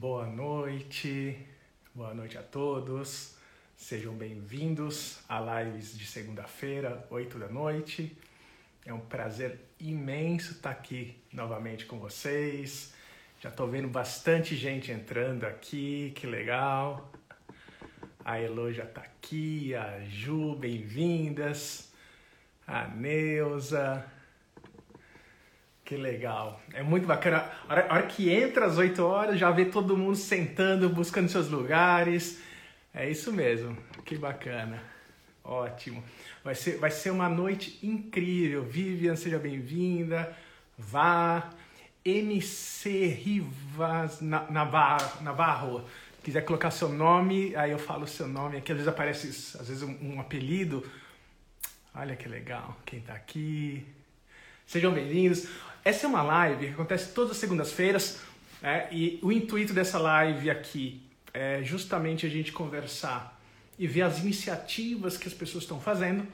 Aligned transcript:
Boa 0.00 0.28
noite, 0.28 1.36
boa 1.92 2.14
noite 2.14 2.38
a 2.38 2.42
todos. 2.42 3.34
Sejam 3.76 4.14
bem-vindos 4.14 5.18
a 5.28 5.40
lives 5.40 5.98
de 5.98 6.06
segunda-feira, 6.06 7.04
8 7.10 7.36
da 7.36 7.48
noite. 7.48 8.16
É 8.86 8.94
um 8.94 9.00
prazer 9.00 9.58
imenso 9.80 10.52
estar 10.52 10.70
aqui 10.70 11.20
novamente 11.32 11.84
com 11.84 11.98
vocês. 11.98 12.94
Já 13.40 13.48
estou 13.48 13.66
vendo 13.66 13.88
bastante 13.88 14.54
gente 14.54 14.92
entrando 14.92 15.42
aqui, 15.42 16.12
que 16.14 16.28
legal. 16.28 17.10
A 18.24 18.38
Elo 18.38 18.72
já 18.72 18.84
está 18.84 19.00
aqui, 19.00 19.74
a 19.74 19.98
Ju, 20.04 20.54
bem-vindas. 20.54 21.92
A 22.64 22.86
Neuza, 22.86 24.06
que 25.88 25.96
legal. 25.96 26.60
É 26.74 26.82
muito 26.82 27.06
bacana. 27.06 27.50
A 27.66 27.72
hora, 27.72 28.02
que 28.02 28.28
entra 28.28 28.66
às 28.66 28.76
8 28.76 29.02
horas, 29.02 29.38
já 29.38 29.50
vê 29.50 29.64
todo 29.64 29.96
mundo 29.96 30.16
sentando, 30.16 30.86
buscando 30.90 31.30
seus 31.30 31.48
lugares. 31.48 32.42
É 32.92 33.08
isso 33.08 33.32
mesmo. 33.32 33.74
Que 34.04 34.14
bacana. 34.18 34.82
Ótimo. 35.42 36.04
Vai 36.44 36.54
ser, 36.54 36.76
vai 36.76 36.90
ser 36.90 37.10
uma 37.10 37.26
noite 37.26 37.78
incrível. 37.82 38.64
Vivian, 38.64 39.16
seja 39.16 39.38
bem-vinda. 39.38 40.36
Vá. 40.76 41.48
MC 42.04 43.06
Rivas 43.06 44.20
Navarro. 44.20 45.86
Quiser 46.22 46.42
colocar 46.42 46.70
seu 46.70 46.90
nome, 46.90 47.56
aí 47.56 47.70
eu 47.70 47.78
falo 47.78 48.06
seu 48.06 48.28
nome. 48.28 48.58
Aqui 48.58 48.72
às 48.72 48.76
vezes 48.76 48.92
aparece, 48.92 49.28
às 49.58 49.68
vezes, 49.68 49.82
um, 49.82 49.96
um 50.02 50.20
apelido. 50.20 50.86
Olha 51.94 52.14
que 52.14 52.28
legal. 52.28 52.76
Quem 52.84 53.00
tá 53.00 53.14
aqui. 53.14 53.86
Sejam 54.66 54.92
bem-vindos. 54.92 55.48
Essa 55.88 56.04
é 56.04 56.06
uma 56.06 56.20
live 56.20 56.66
que 56.66 56.72
acontece 56.74 57.14
todas 57.14 57.30
as 57.30 57.38
segundas-feiras 57.38 58.20
né? 58.60 58.88
e 58.92 59.18
o 59.22 59.32
intuito 59.32 59.72
dessa 59.72 59.98
live 59.98 60.50
aqui 60.50 61.00
é 61.32 61.62
justamente 61.62 62.26
a 62.26 62.28
gente 62.28 62.52
conversar 62.52 63.40
e 63.78 63.86
ver 63.86 64.02
as 64.02 64.18
iniciativas 64.18 65.16
que 65.16 65.26
as 65.26 65.32
pessoas 65.32 65.64
estão 65.64 65.80
fazendo 65.80 66.26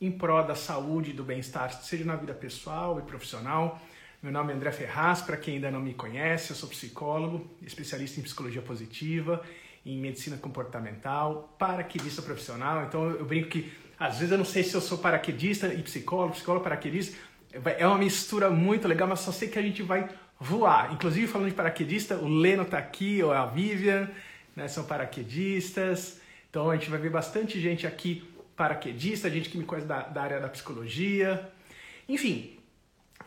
em 0.00 0.10
prol 0.10 0.42
da 0.42 0.56
saúde 0.56 1.10
e 1.10 1.12
do 1.12 1.22
bem-estar, 1.22 1.72
seja 1.84 2.04
na 2.04 2.16
vida 2.16 2.34
pessoal 2.34 2.98
e 2.98 3.02
profissional. 3.02 3.80
Meu 4.20 4.32
nome 4.32 4.52
é 4.52 4.56
André 4.56 4.72
Ferraz, 4.72 5.20
para 5.20 5.36
quem 5.36 5.54
ainda 5.54 5.70
não 5.70 5.80
me 5.80 5.94
conhece, 5.94 6.50
eu 6.50 6.56
sou 6.56 6.68
psicólogo, 6.68 7.48
especialista 7.62 8.18
em 8.18 8.24
psicologia 8.24 8.60
positiva, 8.60 9.40
em 9.84 10.00
medicina 10.00 10.36
comportamental, 10.36 11.54
paraquedista 11.60 12.22
profissional. 12.22 12.82
Então 12.82 13.08
eu 13.10 13.24
brinco 13.24 13.50
que 13.50 13.72
às 13.98 14.16
vezes 14.16 14.32
eu 14.32 14.38
não 14.38 14.44
sei 14.44 14.64
se 14.64 14.74
eu 14.74 14.80
sou 14.80 14.98
paraquedista 14.98 15.72
e 15.72 15.80
psicólogo, 15.80 16.34
psicólogo 16.34 16.64
paraquedista, 16.64 17.16
é 17.78 17.86
uma 17.86 17.98
mistura 17.98 18.50
muito 18.50 18.86
legal, 18.86 19.08
mas 19.08 19.20
só 19.20 19.32
sei 19.32 19.48
que 19.48 19.58
a 19.58 19.62
gente 19.62 19.82
vai 19.82 20.08
voar. 20.38 20.92
Inclusive, 20.92 21.26
falando 21.26 21.48
de 21.48 21.54
paraquedista, 21.54 22.16
o 22.16 22.28
Leno 22.28 22.62
está 22.62 22.78
aqui, 22.78 23.22
ou 23.22 23.32
a 23.32 23.46
Vivian, 23.46 24.10
né, 24.54 24.68
são 24.68 24.84
paraquedistas. 24.84 26.20
Então, 26.50 26.70
a 26.70 26.76
gente 26.76 26.90
vai 26.90 26.98
ver 26.98 27.10
bastante 27.10 27.60
gente 27.60 27.86
aqui 27.86 28.28
paraquedista, 28.56 29.30
gente 29.30 29.50
que 29.50 29.58
me 29.58 29.64
conhece 29.64 29.86
da, 29.86 30.02
da 30.02 30.22
área 30.22 30.40
da 30.40 30.48
psicologia. 30.48 31.50
Enfim, 32.08 32.56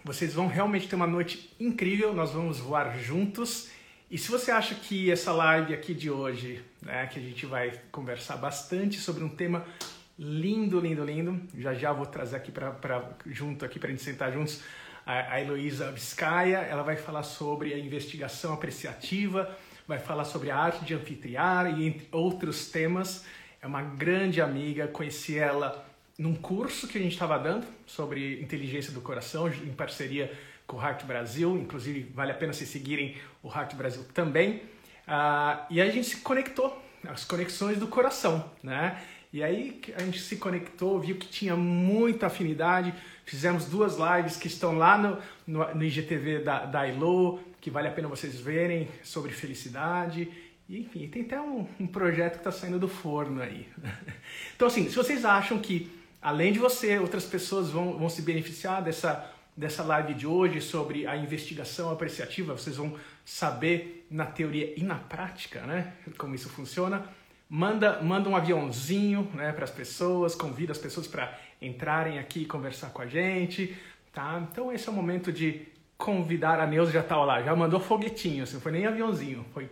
vocês 0.03 0.33
vão 0.33 0.47
realmente 0.47 0.87
ter 0.87 0.95
uma 0.95 1.07
noite 1.07 1.55
incrível, 1.59 2.13
nós 2.13 2.31
vamos 2.31 2.59
voar 2.59 2.97
juntos. 2.97 3.69
E 4.09 4.17
se 4.17 4.31
você 4.31 4.49
acha 4.49 4.73
que 4.73 5.11
essa 5.11 5.31
live 5.31 5.73
aqui 5.73 5.93
de 5.93 6.09
hoje, 6.09 6.63
né, 6.81 7.05
que 7.07 7.19
a 7.19 7.21
gente 7.21 7.45
vai 7.45 7.79
conversar 7.91 8.37
bastante 8.37 8.97
sobre 8.97 9.23
um 9.23 9.29
tema 9.29 9.63
lindo, 10.19 10.81
lindo, 10.81 11.05
lindo. 11.05 11.41
Já 11.57 11.73
já 11.73 11.93
vou 11.93 12.05
trazer 12.05 12.35
aqui 12.35 12.51
para 12.51 13.09
junto 13.25 13.63
aqui 13.63 13.79
para 13.79 13.89
gente 13.89 14.03
sentar 14.03 14.33
juntos 14.33 14.61
a, 15.05 15.35
a 15.35 15.41
Heloísa 15.41 15.89
Vizcaia. 15.91 16.57
Ela 16.57 16.83
vai 16.83 16.97
falar 16.97 17.23
sobre 17.23 17.73
a 17.73 17.79
investigação 17.79 18.53
apreciativa, 18.53 19.49
vai 19.87 19.97
falar 19.97 20.25
sobre 20.25 20.51
a 20.51 20.57
arte 20.57 20.83
de 20.83 20.93
anfitriar 20.93 21.79
e 21.79 21.87
entre 21.87 22.07
outros 22.11 22.69
temas. 22.69 23.25
É 23.61 23.67
uma 23.67 23.81
grande 23.81 24.41
amiga, 24.41 24.87
conheci 24.87 25.37
ela 25.37 25.85
num 26.17 26.35
curso 26.35 26.85
que 26.85 26.97
a 26.97 27.01
gente 27.01 27.13
estava 27.13 27.39
dando 27.39 27.65
sobre 27.85 28.41
inteligência 28.41 28.91
do 28.91 28.99
coração, 28.99 29.47
em 29.47 29.71
parceria 29.71 30.37
com 30.67 30.75
o 30.75 30.81
Heart 30.81 31.05
Brasil. 31.05 31.57
Inclusive, 31.57 32.11
vale 32.13 32.33
a 32.33 32.35
pena 32.35 32.51
vocês 32.51 32.69
seguirem 32.69 33.15
o 33.41 33.47
Heart 33.47 33.75
Brasil 33.75 34.05
também. 34.13 34.57
Uh, 35.07 35.65
e 35.69 35.81
a 35.81 35.89
gente 35.89 36.07
se 36.07 36.17
conectou, 36.17 36.77
as 37.07 37.23
conexões 37.23 37.79
do 37.79 37.87
coração, 37.87 38.51
né? 38.61 39.01
E 39.31 39.43
aí 39.43 39.79
a 39.95 40.01
gente 40.01 40.19
se 40.19 40.37
conectou, 40.37 40.99
viu 40.99 41.15
que 41.15 41.27
tinha 41.27 41.55
muita 41.55 42.27
afinidade. 42.27 42.93
Fizemos 43.25 43.65
duas 43.65 43.95
lives 43.97 44.35
que 44.35 44.47
estão 44.47 44.75
lá 44.75 44.97
no, 44.97 45.17
no, 45.45 45.75
no 45.75 45.83
IGTV 45.83 46.39
da, 46.39 46.65
da 46.65 46.87
ILO, 46.87 47.39
que 47.61 47.69
vale 47.69 47.87
a 47.87 47.91
pena 47.91 48.07
vocês 48.07 48.39
verem, 48.39 48.87
sobre 49.03 49.31
felicidade. 49.31 50.27
E, 50.67 50.79
enfim, 50.79 51.07
tem 51.07 51.21
até 51.21 51.39
um, 51.39 51.67
um 51.79 51.85
projeto 51.85 52.33
que 52.33 52.39
está 52.39 52.51
saindo 52.51 52.79
do 52.79 52.87
forno 52.87 53.41
aí. 53.41 53.67
Então, 54.55 54.67
assim, 54.67 54.89
se 54.89 54.95
vocês 54.95 55.23
acham 55.23 55.57
que, 55.57 55.89
além 56.21 56.51
de 56.51 56.59
você, 56.59 56.99
outras 56.99 57.25
pessoas 57.25 57.69
vão, 57.69 57.97
vão 57.97 58.09
se 58.09 58.21
beneficiar 58.21 58.83
dessa, 58.83 59.31
dessa 59.55 59.83
live 59.83 60.13
de 60.13 60.27
hoje 60.27 60.59
sobre 60.59 61.07
a 61.07 61.15
investigação 61.15 61.89
apreciativa, 61.89 62.57
vocês 62.57 62.75
vão 62.75 62.95
saber 63.23 64.05
na 64.11 64.25
teoria 64.25 64.73
e 64.75 64.83
na 64.83 64.95
prática, 64.95 65.61
né, 65.61 65.93
como 66.17 66.35
isso 66.35 66.49
funciona 66.49 67.07
manda, 67.49 67.99
manda 68.01 68.29
um 68.29 68.35
aviãozinho 68.35 69.27
né, 69.33 69.51
para 69.51 69.63
as 69.63 69.71
pessoas, 69.71 70.35
convida 70.35 70.71
as 70.71 70.77
pessoas 70.77 71.07
para 71.07 71.35
entrarem 71.59 72.19
aqui 72.19 72.43
e 72.43 72.45
conversar 72.45 72.91
com 72.91 73.01
a 73.01 73.07
gente. 73.07 73.75
Tá? 74.13 74.39
Então 74.49 74.71
esse 74.71 74.87
é 74.87 74.91
o 74.91 74.95
momento 74.95 75.33
de 75.33 75.67
convidar 75.97 76.59
a 76.59 76.67
Neuza, 76.67 76.91
já 76.91 77.03
tá 77.03 77.17
lá, 77.17 77.41
já 77.41 77.55
mandou 77.55 77.79
foguetinho, 77.79 78.43
assim, 78.43 78.53
não 78.53 78.61
foi 78.61 78.71
nem 78.71 78.85
aviãozinho, 78.85 79.45
foi... 79.53 79.69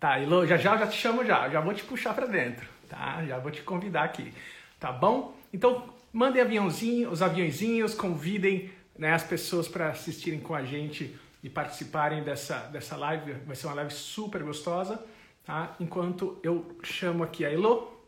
Tá, 0.00 0.18
Ilo, 0.18 0.44
já 0.44 0.56
já 0.56 0.76
já 0.76 0.86
te 0.88 0.96
chamo 0.96 1.24
já, 1.24 1.48
já 1.48 1.60
vou 1.60 1.72
te 1.72 1.84
puxar 1.84 2.12
para 2.12 2.26
dentro, 2.26 2.68
tá? 2.88 3.24
Já 3.24 3.38
vou 3.38 3.52
te 3.52 3.62
convidar 3.62 4.02
aqui, 4.02 4.34
tá 4.80 4.90
bom? 4.90 5.36
Então, 5.52 5.88
mandem 6.12 6.42
aviãozinho, 6.42 7.08
os 7.08 7.22
aviãozinhos, 7.22 7.94
convidem 7.94 8.72
né, 8.98 9.12
as 9.12 9.22
pessoas 9.22 9.68
para 9.68 9.90
assistirem 9.90 10.40
com 10.40 10.54
a 10.54 10.64
gente 10.64 11.16
e 11.42 11.48
participarem 11.48 12.24
dessa, 12.24 12.58
dessa 12.72 12.96
live, 12.96 13.34
vai 13.46 13.54
ser 13.54 13.68
uma 13.68 13.76
live 13.76 13.92
super 13.92 14.42
gostosa 14.42 15.00
tá? 15.44 15.76
Enquanto 15.80 16.40
eu 16.42 16.78
chamo 16.82 17.24
aqui 17.24 17.44
a 17.44 17.50
Elo, 17.50 18.06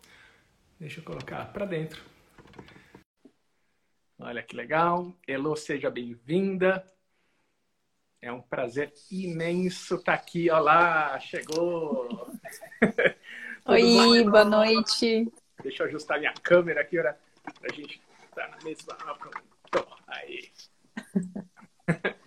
deixa 0.79 1.01
eu 1.01 1.05
colocar 1.05 1.53
para 1.53 1.65
dentro. 1.65 2.03
Olha 4.19 4.43
que 4.43 4.57
legal. 4.57 5.15
Elo, 5.27 5.57
seja 5.57 5.91
bem-vinda. 5.91 6.85
É 8.23 8.33
um 8.33 8.41
prazer 8.41 8.93
imenso 9.11 9.97
estar 9.97 10.13
tá 10.13 10.15
aqui. 10.15 10.51
Olá, 10.51 11.19
chegou! 11.21 12.27
Oi, 13.67 14.25
boa 14.25 14.45
noite. 14.45 15.31
Deixa 15.63 15.83
eu 15.83 15.89
ajustar 15.89 16.19
minha 16.19 16.33
câmera 16.43 16.81
aqui 16.81 16.97
para 16.97 17.17
a 17.63 17.75
gente 17.75 18.01
estar 18.25 18.49
tá 18.49 18.57
na 18.57 18.65
mesma. 18.65 18.95
Pronto, 19.71 19.97
aí. 20.07 20.51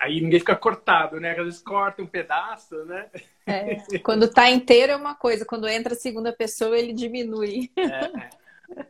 Aí 0.00 0.20
ninguém 0.20 0.40
fica 0.40 0.56
cortado, 0.56 1.20
né? 1.20 1.32
Às 1.32 1.44
vezes 1.44 1.62
corta 1.62 2.02
um 2.02 2.06
pedaço, 2.06 2.84
né? 2.84 3.10
É, 3.46 3.76
quando 4.02 4.28
tá 4.28 4.48
inteiro 4.50 4.92
é 4.92 4.96
uma 4.96 5.14
coisa, 5.14 5.44
quando 5.44 5.68
entra 5.68 5.94
a 5.94 5.96
segunda 5.96 6.32
pessoa 6.32 6.78
ele 6.78 6.92
diminui. 6.92 7.70
É, 7.76 7.82
é. 7.82 8.30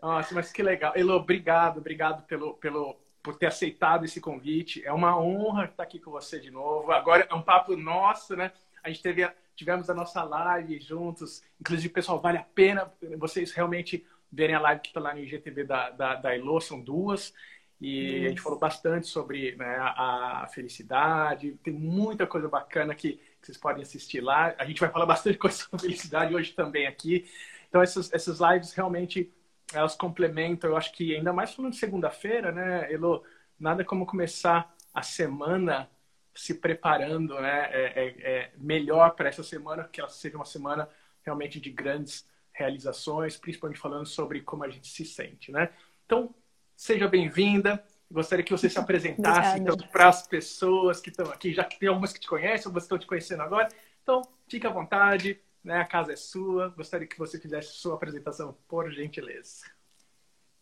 Nossa, 0.02 0.34
mas 0.34 0.52
que 0.52 0.62
legal. 0.62 0.92
Elo, 0.96 1.14
obrigado, 1.14 1.78
obrigado 1.78 2.24
pelo, 2.26 2.54
pelo, 2.54 2.96
por 3.22 3.36
ter 3.36 3.46
aceitado 3.46 4.04
esse 4.04 4.20
convite. 4.20 4.84
É 4.84 4.92
uma 4.92 5.18
honra 5.18 5.66
estar 5.66 5.82
aqui 5.82 5.98
com 5.98 6.10
você 6.10 6.38
de 6.40 6.50
novo. 6.50 6.90
Agora 6.92 7.26
é 7.30 7.34
um 7.34 7.42
papo 7.42 7.76
nosso, 7.76 8.36
né? 8.36 8.52
A 8.82 8.88
gente 8.88 9.02
teve, 9.02 9.28
tivemos 9.54 9.88
a 9.90 9.94
nossa 9.94 10.22
live 10.22 10.80
juntos. 10.80 11.42
Inclusive, 11.60 11.88
pessoal, 11.92 12.20
vale 12.20 12.38
a 12.38 12.42
pena 12.54 12.92
vocês 13.16 13.52
realmente 13.52 14.04
verem 14.30 14.56
a 14.56 14.60
live 14.60 14.80
que 14.82 14.88
está 14.88 15.00
lá 15.00 15.14
no 15.14 15.20
IGTV 15.20 15.64
da, 15.64 15.90
da, 15.90 16.14
da 16.14 16.34
Elo, 16.34 16.60
são 16.60 16.80
duas. 16.80 17.32
E 17.80 18.26
a 18.26 18.28
gente 18.30 18.40
falou 18.40 18.58
bastante 18.58 19.06
sobre 19.06 19.54
né, 19.56 19.76
a 19.78 20.48
felicidade. 20.52 21.52
Tem 21.62 21.72
muita 21.72 22.26
coisa 22.26 22.48
bacana 22.48 22.94
que, 22.94 23.12
que, 23.12 23.46
vocês 23.46 23.56
podem 23.56 23.82
assistir 23.82 24.20
lá. 24.20 24.54
A 24.58 24.64
gente 24.64 24.80
vai 24.80 24.90
falar 24.90 25.06
bastante 25.06 25.38
coisa 25.38 25.56
sobre 25.56 25.82
felicidade 25.82 26.34
hoje 26.34 26.52
também 26.52 26.86
aqui. 26.86 27.28
Então, 27.69 27.80
essas, 27.80 28.12
essas 28.12 28.40
lives 28.40 28.72
realmente 28.72 29.32
elas 29.72 29.94
complementam. 29.94 30.70
Eu 30.70 30.76
acho 30.76 30.92
que 30.92 31.14
ainda 31.14 31.32
mais 31.32 31.54
falando 31.54 31.72
de 31.72 31.78
segunda-feira, 31.78 32.50
né, 32.50 32.92
Elo? 32.92 33.22
Nada 33.58 33.84
como 33.84 34.06
começar 34.06 34.74
a 34.92 35.02
semana 35.02 35.88
se 36.34 36.54
preparando, 36.54 37.34
né? 37.40 37.69
É, 37.72 37.84
é, 37.94 38.32
é 38.32 38.52
melhor 38.56 39.14
para 39.14 39.28
essa 39.28 39.42
semana, 39.42 39.84
que 39.84 40.00
ela 40.00 40.08
seja 40.08 40.36
uma 40.36 40.44
semana 40.44 40.88
realmente 41.22 41.60
de 41.60 41.70
grandes 41.70 42.26
realizações, 42.52 43.36
principalmente 43.36 43.78
falando 43.78 44.06
sobre 44.06 44.40
como 44.40 44.64
a 44.64 44.69
gente 44.69 44.88
se 44.88 45.04
sente, 45.04 45.52
né? 45.52 45.70
Então, 46.06 46.34
Seja 46.78 47.08
bem-vinda. 47.08 47.82
Gostaria 48.08 48.44
que 48.44 48.52
você 48.52 48.70
se 48.70 48.78
apresentasse 48.78 49.58
então, 49.58 49.76
para 49.90 50.08
as 50.08 50.25
pessoas 50.28 51.00
que 51.00 51.10
estão 51.10 51.28
aqui, 51.28 51.52
já 51.52 51.64
que 51.64 51.76
tem 51.76 51.88
algumas 51.88 52.12
que 52.12 52.20
te 52.20 52.28
conhecem, 52.28 52.66
algumas 52.66 52.84
que 52.84 52.86
estão 52.86 52.98
te 52.98 53.06
conhecendo 53.06 53.42
agora. 53.42 53.69
Então, 54.00 54.22
fique 54.46 54.64
à 54.64 54.70
vontade, 54.70 55.40
né? 55.62 55.78
a 55.78 55.84
casa 55.84 56.12
é 56.12 56.16
sua. 56.16 56.69
Gostaria 56.69 57.08
que 57.08 57.19
você 57.19 57.36
fizesse 57.36 57.72
sua 57.72 57.96
apresentação, 57.96 58.56
por 58.69 58.92
gentileza. 58.92 59.64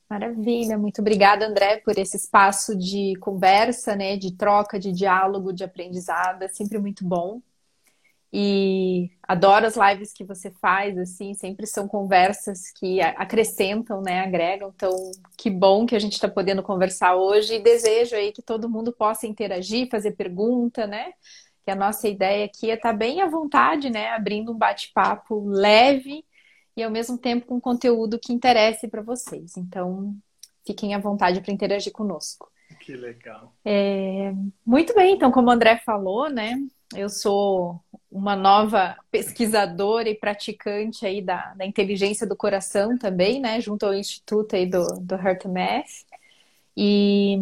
Maravilha, 0.09 0.79
muito 0.79 1.03
obrigada, 1.03 1.47
André, 1.47 1.81
por 1.81 1.99
esse 1.99 2.17
espaço 2.17 2.75
de 2.75 3.15
conversa, 3.21 3.95
né, 3.95 4.17
de 4.17 4.33
troca, 4.33 4.79
de 4.79 4.93
diálogo, 4.93 5.53
de 5.53 5.65
aprendizado, 5.65 6.43
é 6.43 6.49
sempre 6.49 6.79
muito 6.79 7.05
bom. 7.05 7.43
E 8.39 9.11
adoro 9.23 9.65
as 9.65 9.77
lives 9.77 10.13
que 10.13 10.23
você 10.23 10.51
faz, 10.61 10.99
assim, 10.99 11.33
sempre 11.33 11.67
são 11.67 11.89
conversas 11.89 12.71
que 12.71 13.01
acrescentam, 13.01 14.03
né, 14.03 14.21
agregam. 14.21 14.71
Então, 14.77 14.95
que 15.39 15.49
bom 15.49 15.87
que 15.87 15.97
a 15.97 15.99
gente 15.99 16.13
está 16.13 16.29
podendo 16.29 16.63
conversar 16.63 17.17
hoje 17.17 17.55
e 17.55 17.63
desejo 17.63 18.15
aí 18.15 18.33
que 18.33 18.43
todo 18.43 18.69
mundo 18.69 18.93
possa 18.93 19.27
interagir, 19.27 19.89
fazer 19.89 20.11
pergunta, 20.11 20.87
né? 20.87 21.13
Que 21.65 21.71
a 21.71 21.75
nossa 21.75 22.09
ideia 22.09 22.45
aqui 22.45 22.71
é 22.71 22.75
estar 22.75 22.91
tá 22.91 22.95
bem 22.95 23.23
à 23.23 23.27
vontade, 23.27 23.89
né, 23.89 24.11
abrindo 24.11 24.53
um 24.53 24.59
bate-papo 24.59 25.43
leve 25.49 26.23
e 26.77 26.83
ao 26.83 26.91
mesmo 26.91 27.17
tempo 27.17 27.47
com 27.47 27.59
conteúdo 27.59 28.19
que 28.19 28.35
interesse 28.35 28.87
para 28.87 29.01
vocês. 29.01 29.57
Então, 29.57 30.15
fiquem 30.67 30.95
à 30.95 30.99
vontade 30.99 31.41
para 31.41 31.55
interagir 31.55 31.91
conosco. 31.91 32.53
Que 32.81 32.95
legal. 32.95 33.55
É, 33.65 34.31
muito 34.65 34.95
bem, 34.95 35.15
então, 35.15 35.33
como 35.33 35.49
o 35.49 35.51
André 35.51 35.79
falou, 35.79 36.29
né? 36.29 36.55
Eu 36.95 37.09
sou 37.09 37.81
uma 38.11 38.37
nova 38.37 38.97
pesquisadora 39.11 40.09
e 40.09 40.15
praticante 40.15 41.05
aí 41.05 41.21
da, 41.21 41.55
da 41.55 41.67
inteligência 41.67 42.27
do 42.27 42.37
coração 42.37 42.97
também, 42.97 43.41
né? 43.41 43.61
Junto 43.61 43.85
ao 43.87 43.95
Instituto 43.95 44.55
aí 44.55 44.67
do, 44.67 44.85
do 45.01 45.15
Heart 45.15 45.45
Math. 45.47 46.07
E 46.77 47.39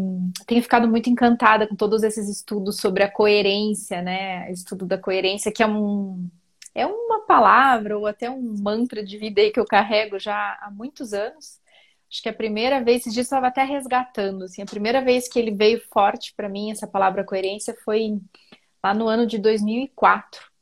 tenho 0.47 0.63
ficado 0.63 0.89
muito 0.89 1.11
encantada 1.11 1.67
com 1.67 1.75
todos 1.75 2.03
esses 2.03 2.29
estudos 2.29 2.77
sobre 2.77 3.03
a 3.03 3.11
coerência, 3.11 4.01
né? 4.01 4.51
Estudo 4.51 4.87
da 4.87 4.97
coerência, 4.97 5.53
que 5.53 5.63
é 5.63 5.67
um, 5.67 6.29
é 6.75 6.87
uma 6.87 7.21
palavra 7.27 7.99
ou 7.99 8.07
até 8.07 8.31
um 8.31 8.55
mantra 8.61 9.05
de 9.05 9.19
vida 9.19 9.41
aí 9.41 9.51
que 9.51 9.61
eu 9.61 9.67
carrego 9.67 10.19
já 10.19 10.59
há 10.63 10.71
muitos 10.71 11.13
anos. 11.13 11.61
Acho 12.11 12.23
que 12.23 12.29
a 12.29 12.33
primeira 12.35 12.83
vez, 12.83 13.01
esses 13.01 13.13
dias 13.13 13.27
eu 13.27 13.29
estava 13.37 13.49
até 13.49 13.65
resgatando, 13.65 14.45
assim, 14.45 14.63
a 14.63 14.67
primeira 14.67 15.03
vez 15.03 15.29
que 15.29 15.39
ele 15.39 15.51
veio 15.51 15.81
forte 15.93 16.33
para 16.37 16.49
mim, 16.49 16.71
essa 16.71 16.87
palavra 16.87 17.25
coerência, 17.25 17.77
foi 17.85 18.21
lá 18.85 18.93
no 18.93 19.09
ano 19.09 19.27
de 19.27 19.39
2004. 19.39 20.53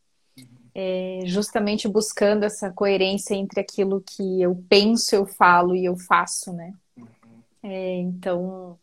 É, 0.74 1.22
justamente 1.24 1.88
buscando 1.88 2.44
essa 2.44 2.70
coerência 2.70 3.34
entre 3.34 3.60
aquilo 3.60 4.00
que 4.00 4.40
eu 4.40 4.64
penso, 4.68 5.14
eu 5.14 5.26
falo 5.26 5.74
e 5.74 5.84
eu 5.84 5.96
faço, 5.96 6.52
né? 6.52 6.72
É, 7.62 7.96
então, 7.96 8.78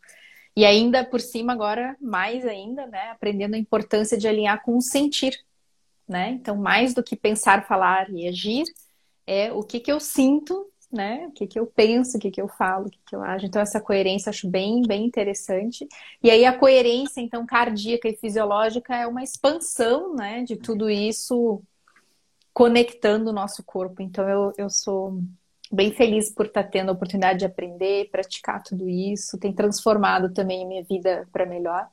e 0.54 0.64
ainda 0.64 1.04
por 1.04 1.20
cima 1.20 1.54
agora, 1.54 1.96
mais 2.00 2.46
ainda, 2.46 2.86
né? 2.86 3.10
Aprendendo 3.10 3.54
a 3.54 3.58
importância 3.58 4.16
de 4.16 4.28
alinhar 4.28 4.62
com 4.62 4.76
o 4.76 4.82
sentir, 4.82 5.42
né? 6.06 6.30
Então, 6.32 6.54
mais 6.54 6.92
do 6.92 7.02
que 7.02 7.16
pensar, 7.16 7.66
falar 7.66 8.10
e 8.10 8.28
agir, 8.28 8.64
é 9.26 9.50
o 9.50 9.62
que 9.62 9.80
que 9.80 9.90
eu 9.90 9.98
sinto, 9.98 10.70
né? 10.92 11.26
O 11.28 11.32
que 11.32 11.46
que 11.46 11.58
eu 11.58 11.66
penso, 11.66 12.16
o 12.16 12.20
que 12.20 12.30
que 12.30 12.40
eu 12.40 12.48
falo, 12.48 12.86
o 12.86 12.90
que 12.90 12.98
que 13.06 13.14
eu 13.14 13.22
acho. 13.22 13.46
Então, 13.46 13.62
essa 13.62 13.80
coerência 13.80 14.30
acho 14.30 14.48
bem, 14.48 14.82
bem 14.82 15.04
interessante. 15.04 15.86
E 16.22 16.30
aí, 16.30 16.44
a 16.44 16.56
coerência, 16.56 17.20
então, 17.20 17.46
cardíaca 17.46 18.08
e 18.08 18.16
fisiológica 18.16 18.96
é 18.96 19.06
uma 19.06 19.22
expansão, 19.22 20.14
né? 20.14 20.42
De 20.42 20.56
tudo 20.56 20.90
isso 20.90 21.62
conectando 22.52 23.30
o 23.30 23.32
nosso 23.32 23.62
corpo. 23.62 24.02
Então, 24.02 24.28
eu, 24.28 24.52
eu 24.58 24.68
sou 24.68 25.22
bem 25.72 25.92
feliz 25.92 26.32
por 26.32 26.46
estar 26.46 26.64
tendo 26.64 26.88
a 26.90 26.92
oportunidade 26.92 27.40
de 27.40 27.44
aprender, 27.44 28.10
praticar 28.10 28.62
tudo 28.62 28.88
isso. 28.88 29.38
Tem 29.38 29.52
transformado 29.52 30.32
também 30.34 30.64
a 30.64 30.66
minha 30.66 30.82
vida 30.82 31.28
para 31.32 31.46
melhor. 31.46 31.88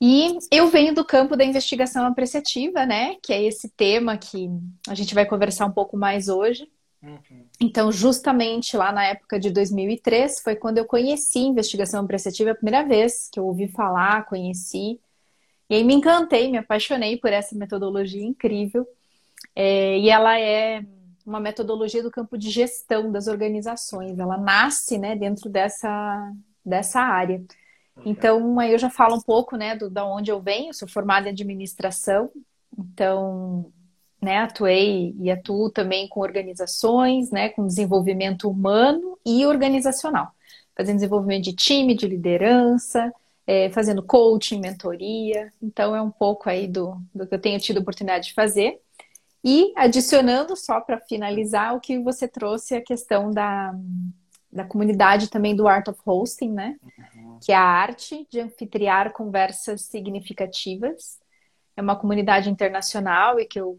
E 0.00 0.36
eu 0.50 0.68
venho 0.68 0.94
do 0.94 1.04
campo 1.04 1.36
da 1.36 1.44
investigação 1.44 2.04
apreciativa, 2.04 2.84
né? 2.84 3.16
Que 3.22 3.32
é 3.32 3.42
esse 3.42 3.68
tema 3.70 4.18
que 4.18 4.50
a 4.88 4.94
gente 4.94 5.14
vai 5.14 5.24
conversar 5.24 5.66
um 5.66 5.72
pouco 5.72 5.96
mais 5.96 6.28
hoje. 6.28 6.68
Uhum. 7.04 7.46
Então, 7.60 7.92
justamente 7.92 8.76
lá 8.76 8.90
na 8.90 9.04
época 9.04 9.38
de 9.38 9.50
2003 9.50 10.40
foi 10.40 10.56
quando 10.56 10.78
eu 10.78 10.86
conheci 10.86 11.38
investigação 11.40 12.02
apreciativa 12.02 12.52
a 12.52 12.54
primeira 12.54 12.82
vez, 12.82 13.28
que 13.30 13.38
eu 13.38 13.46
ouvi 13.46 13.68
falar, 13.68 14.24
conheci. 14.24 14.98
E 15.68 15.74
aí 15.74 15.84
me 15.84 15.94
encantei, 15.94 16.50
me 16.50 16.58
apaixonei 16.58 17.18
por 17.18 17.32
essa 17.32 17.54
metodologia 17.54 18.24
incrível. 18.24 18.86
É, 19.54 19.98
e 19.98 20.08
ela 20.08 20.38
é 20.40 20.84
uma 21.26 21.40
metodologia 21.40 22.02
do 22.02 22.10
campo 22.10 22.38
de 22.38 22.50
gestão 22.50 23.12
das 23.12 23.26
organizações. 23.26 24.18
Ela 24.18 24.38
nasce 24.38 24.98
né, 24.98 25.14
dentro 25.14 25.50
dessa, 25.50 26.32
dessa 26.64 27.00
área. 27.00 27.42
Então, 28.04 28.58
aí 28.58 28.72
eu 28.72 28.78
já 28.78 28.90
falo 28.90 29.16
um 29.16 29.20
pouco, 29.20 29.56
né, 29.56 29.76
do, 29.76 29.88
da 29.88 30.04
onde 30.04 30.30
eu 30.30 30.40
venho, 30.40 30.74
sou 30.74 30.88
formada 30.88 31.28
em 31.28 31.32
administração, 31.32 32.30
então, 32.76 33.72
né, 34.24 34.38
atuei 34.38 35.14
e 35.20 35.30
atuo 35.30 35.70
também 35.70 36.08
com 36.08 36.20
organizações, 36.20 37.30
né, 37.30 37.50
com 37.50 37.66
desenvolvimento 37.66 38.48
humano 38.48 39.18
e 39.24 39.46
organizacional, 39.46 40.32
fazendo 40.76 40.96
desenvolvimento 40.96 41.44
de 41.44 41.52
time, 41.52 41.94
de 41.94 42.08
liderança, 42.08 43.12
é, 43.46 43.70
fazendo 43.70 44.02
coaching, 44.02 44.60
mentoria, 44.60 45.52
então 45.62 45.94
é 45.94 46.02
um 46.02 46.10
pouco 46.10 46.48
aí 46.48 46.66
do, 46.66 46.96
do 47.14 47.26
que 47.26 47.34
eu 47.34 47.40
tenho 47.40 47.60
tido 47.60 47.78
oportunidade 47.78 48.28
de 48.28 48.34
fazer. 48.34 48.80
E 49.44 49.74
adicionando, 49.76 50.56
só 50.56 50.80
para 50.80 50.98
finalizar, 50.98 51.76
o 51.76 51.80
que 51.80 51.98
você 51.98 52.26
trouxe, 52.26 52.74
a 52.74 52.80
questão 52.80 53.30
da, 53.30 53.74
da 54.50 54.64
comunidade 54.64 55.28
também 55.28 55.54
do 55.54 55.68
Art 55.68 55.86
of 55.88 56.00
Hosting, 56.06 56.50
né? 56.50 56.76
Uhum. 56.82 57.38
Que 57.44 57.52
é 57.52 57.54
a 57.54 57.60
arte 57.60 58.26
de 58.30 58.40
anfitriar 58.40 59.12
conversas 59.12 59.82
significativas. 59.82 61.18
É 61.76 61.82
uma 61.82 61.94
comunidade 61.94 62.48
internacional 62.48 63.38
e 63.38 63.44
que 63.44 63.60
eu 63.60 63.78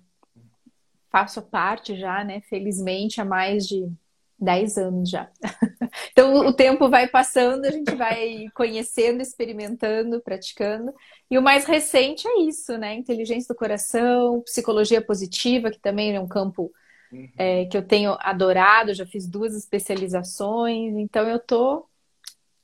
faço 1.16 1.42
parte 1.42 1.96
já, 1.96 2.26
né? 2.26 2.42
Felizmente, 2.42 3.22
há 3.22 3.26
mais 3.26 3.66
de 3.66 3.90
10 4.38 4.78
anos 4.78 5.10
já. 5.10 5.32
então, 6.12 6.46
o 6.46 6.52
tempo 6.52 6.90
vai 6.90 7.08
passando, 7.08 7.64
a 7.64 7.72
gente 7.72 7.96
vai 7.96 8.48
conhecendo, 8.54 9.22
experimentando, 9.22 10.20
praticando. 10.20 10.94
E 11.32 11.38
o 11.38 11.42
mais 11.42 11.64
recente 11.64 12.28
é 12.28 12.42
isso, 12.42 12.78
né? 12.78 12.96
Inteligência 12.96 13.54
do 13.54 13.58
coração, 13.58 14.42
psicologia 14.42 15.02
positiva, 15.02 15.72
que 15.72 15.80
também 15.80 16.14
é 16.14 16.20
um 16.20 16.28
campo 16.28 16.70
uhum. 17.10 17.30
é, 17.38 17.64
que 17.64 17.78
eu 17.78 17.88
tenho 17.88 18.18
adorado, 18.20 18.94
já 18.94 19.06
fiz 19.06 19.26
duas 19.26 19.56
especializações, 19.56 20.98
então 20.98 21.26
eu 21.30 21.40
tô, 21.40 21.88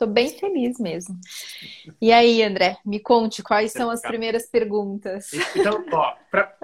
tô 0.02 0.08
bem 0.08 0.30
feliz 0.30 0.80
mesmo. 0.80 1.16
E 2.02 2.12
aí, 2.12 2.42
André, 2.42 2.78
me 2.84 3.00
conte 3.00 3.44
quais 3.44 3.72
são 3.72 3.92
as 3.92 4.02
primeiras 4.02 4.48
perguntas. 4.48 5.30
Então, 5.56 5.86
ó, 5.92 6.16
para 6.32 6.56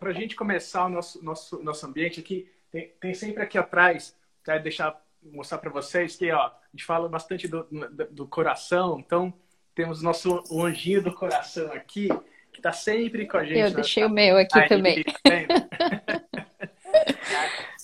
a 0.00 0.12
gente 0.12 0.36
começar 0.36 0.86
o 0.86 0.88
nosso, 0.88 1.24
nosso, 1.24 1.60
nosso 1.60 1.84
ambiente 1.84 2.20
aqui, 2.20 2.48
tem, 2.70 2.92
tem 3.00 3.12
sempre 3.12 3.42
aqui 3.42 3.58
atrás, 3.58 4.16
quero 4.44 4.62
deixar 4.62 5.02
mostrar 5.20 5.58
para 5.58 5.70
vocês 5.70 6.14
que 6.16 6.30
ó, 6.30 6.38
a 6.38 6.54
gente 6.72 6.84
fala 6.84 7.08
bastante 7.08 7.48
do, 7.48 7.64
do, 7.64 8.06
do 8.10 8.26
coração, 8.28 9.00
então 9.00 9.32
temos 9.74 10.00
nosso 10.00 10.44
anjinho 10.52 11.02
do 11.02 11.12
coração 11.12 11.72
aqui, 11.72 12.08
que 12.52 12.60
está 12.60 12.72
sempre 12.72 13.26
com 13.26 13.38
a 13.38 13.44
gente. 13.44 13.58
Eu 13.58 13.70
deixei 13.72 14.04
o 14.04 14.10
meu 14.10 14.36
aqui 14.36 14.56
aí, 14.56 14.68
também. 14.68 15.04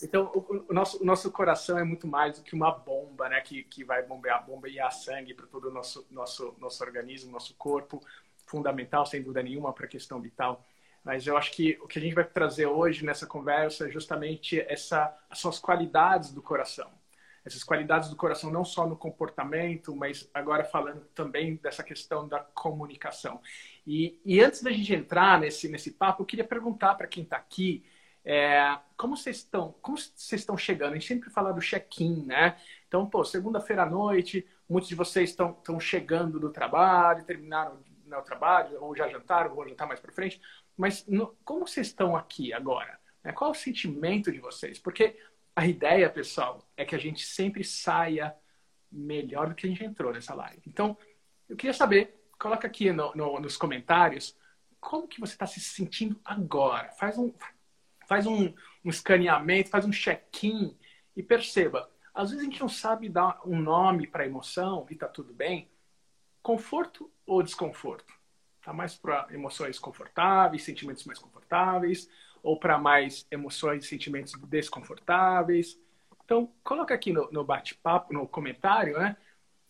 Então, 0.03 0.31
o, 0.35 0.67
o, 0.69 0.73
nosso, 0.73 1.03
o 1.03 1.05
nosso 1.05 1.31
coração 1.31 1.79
é 1.79 1.85
muito 1.85 2.07
mais 2.07 2.39
do 2.39 2.45
que 2.45 2.55
uma 2.55 2.71
bomba, 2.71 3.29
né? 3.29 3.41
Que, 3.41 3.63
que 3.65 3.85
vai 3.85 4.03
bombear, 4.03 4.45
bombear 4.45 4.91
sangue 4.93 5.35
para 5.35 5.47
todo 5.47 5.69
o 5.69 5.71
nosso, 5.73 6.07
nosso, 6.11 6.55
nosso 6.59 6.83
organismo, 6.83 7.31
nosso 7.31 7.55
corpo. 7.55 8.01
Fundamental, 8.47 9.07
sem 9.07 9.23
dúvida 9.23 9.43
nenhuma, 9.43 9.73
para 9.73 9.87
a 9.87 9.89
questão 9.89 10.21
vital. 10.21 10.65
Mas 11.05 11.27
eu 11.27 11.37
acho 11.37 11.53
que 11.53 11.79
o 11.83 11.87
que 11.87 11.99
a 11.99 12.03
gente 12.03 12.15
vai 12.15 12.25
trazer 12.25 12.67
hoje 12.67 13.05
nessa 13.05 13.27
conversa 13.27 13.89
é 13.89 13.91
justamente 13.91 14.61
essa, 14.61 15.17
as 15.29 15.39
suas 15.39 15.59
qualidades 15.59 16.33
do 16.33 16.43
coração. 16.43 16.91
Essas 17.45 17.65
qualidades 17.65 18.11
do 18.11 18.17
coração, 18.17 18.51
não 18.51 18.65
só 18.65 18.87
no 18.87 18.97
comportamento, 18.97 19.97
mas 19.97 20.29
agora 20.35 20.63
falando 20.63 21.07
também 21.15 21.57
dessa 21.57 21.83
questão 21.83 22.29
da 22.29 22.41
comunicação. 22.41 23.41
E, 23.87 24.21
e 24.25 24.43
antes 24.43 24.63
da 24.63 24.71
gente 24.71 24.95
entrar 24.95 25.41
nesse, 25.41 25.69
nesse 25.69 25.93
papo, 25.93 26.23
eu 26.23 26.27
queria 26.27 26.45
perguntar 26.45 26.95
para 26.97 27.07
quem 27.07 27.23
está 27.23 27.37
aqui 27.37 27.83
é, 28.33 28.79
como 28.97 29.17
vocês 29.17 29.39
estão, 29.39 29.75
como 29.83 29.99
vocês 29.99 30.43
estão 30.43 30.57
chegando? 30.57 30.93
A 30.93 30.95
gente 30.95 31.09
sempre 31.09 31.29
fala 31.31 31.53
do 31.53 31.61
check-in, 31.61 32.27
né? 32.27 32.57
Então, 32.87 33.05
pô, 33.05 33.25
segunda-feira 33.25 33.83
à 33.83 33.87
noite, 33.87 34.47
muitos 34.69 34.89
de 34.89 34.95
vocês 34.95 35.31
estão, 35.31 35.81
chegando 35.81 36.39
do 36.39 36.53
trabalho, 36.53 37.25
terminaram 37.25 37.81
né, 38.07 38.17
o 38.17 38.23
trabalho, 38.23 38.81
ou 38.81 38.95
já 38.95 39.09
jantaram, 39.09 39.51
ou 39.51 39.57
vão 39.57 39.69
jantar 39.69 39.89
mais 39.89 39.99
para 39.99 40.13
frente. 40.13 40.41
Mas 40.77 41.05
no, 41.09 41.37
como 41.45 41.67
vocês 41.67 41.89
estão 41.89 42.15
aqui 42.15 42.53
agora? 42.53 43.01
Né? 43.25 43.33
Qual 43.33 43.51
é 43.51 43.53
o 43.53 43.59
sentimento 43.59 44.31
de 44.31 44.39
vocês? 44.39 44.79
Porque 44.79 45.19
a 45.57 45.67
ideia, 45.67 46.09
pessoal, 46.09 46.65
é 46.77 46.85
que 46.85 46.95
a 46.95 47.01
gente 47.01 47.27
sempre 47.27 47.65
saia 47.65 48.33
melhor 48.93 49.49
do 49.49 49.57
que 49.57 49.67
a 49.67 49.69
gente 49.69 49.85
entrou 49.85 50.13
nessa 50.13 50.35
live. 50.35 50.63
Então, 50.69 50.97
eu 51.49 51.57
queria 51.57 51.75
saber, 51.75 52.25
coloca 52.39 52.69
aqui 52.69 52.93
no, 52.93 53.13
no, 53.13 53.41
nos 53.41 53.57
comentários, 53.57 54.39
como 54.79 55.09
que 55.09 55.19
você 55.19 55.33
está 55.33 55.49
se 55.49 55.59
sentindo 55.59 56.21
agora? 56.25 56.93
Faz 56.93 57.19
um, 57.19 57.35
faz 58.11 58.27
um, 58.27 58.53
um 58.85 58.91
escaneamento, 58.91 59.71
faz 59.71 59.85
um 59.85 59.93
check-in 59.93 60.77
e 61.15 61.23
perceba. 61.23 61.89
Às 62.13 62.31
vezes 62.31 62.45
a 62.45 62.51
gente 62.51 62.61
não 62.61 62.69
sabe 62.69 63.09
dar 63.09 63.41
um 63.47 63.57
nome 63.57 64.05
para 64.05 64.25
a 64.25 64.27
emoção 64.27 64.85
e 64.91 64.97
tá 64.97 65.07
tudo 65.07 65.33
bem. 65.33 65.71
Conforto 66.43 67.09
ou 67.25 67.41
desconforto? 67.41 68.13
Tá 68.65 68.73
mais 68.73 68.97
para 68.97 69.29
emoções 69.31 69.79
confortáveis, 69.79 70.65
sentimentos 70.65 71.05
mais 71.05 71.21
confortáveis, 71.21 72.11
ou 72.43 72.59
para 72.59 72.77
mais 72.79 73.29
emoções 73.31 73.85
e 73.85 73.89
sentimentos 73.89 74.33
desconfortáveis. 74.49 75.81
Então, 76.25 76.53
coloca 76.65 76.93
aqui 76.93 77.13
no, 77.13 77.31
no 77.31 77.45
bate-papo, 77.45 78.13
no 78.13 78.27
comentário, 78.27 78.99
né? 78.99 79.17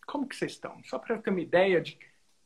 Como 0.07 0.27
que 0.27 0.35
vocês 0.35 0.53
estão? 0.53 0.83
Só 0.85 0.99
para 0.99 1.19
ter 1.19 1.29
uma 1.29 1.43
ideia 1.43 1.79
de 1.79 1.99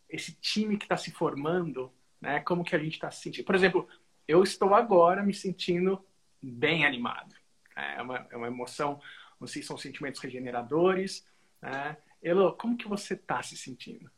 esse 0.09 0.33
time 0.33 0.77
que 0.77 0.87
está 0.87 0.97
se 0.97 1.13
formando, 1.13 1.93
né? 2.21 2.41
Como 2.41 2.65
que 2.65 2.75
a 2.75 2.81
gente 2.81 2.95
está 2.95 3.13
se 3.13 3.23
sentindo. 3.23 3.45
Por 3.45 3.55
exemplo, 3.55 3.89
eu 4.27 4.43
estou 4.43 4.75
agora 4.75 5.23
me 5.23 5.35
sentindo 5.35 6.05
bem 6.43 6.85
animado. 6.85 7.35
É 7.77 8.03
uma, 8.03 8.27
é 8.31 8.37
uma 8.37 8.47
emoção, 8.47 9.01
não 9.41 9.49
sei 9.49 9.63
se 9.63 9.69
são 9.69 9.77
sentimentos 9.77 10.21
regeneradores. 10.21 11.27
Né? 11.61 11.97
Elo, 12.23 12.53
como 12.55 12.77
que 12.77 12.89
você 12.89 13.15
está 13.15 13.43
se 13.43 13.57
sentindo? 13.57 14.11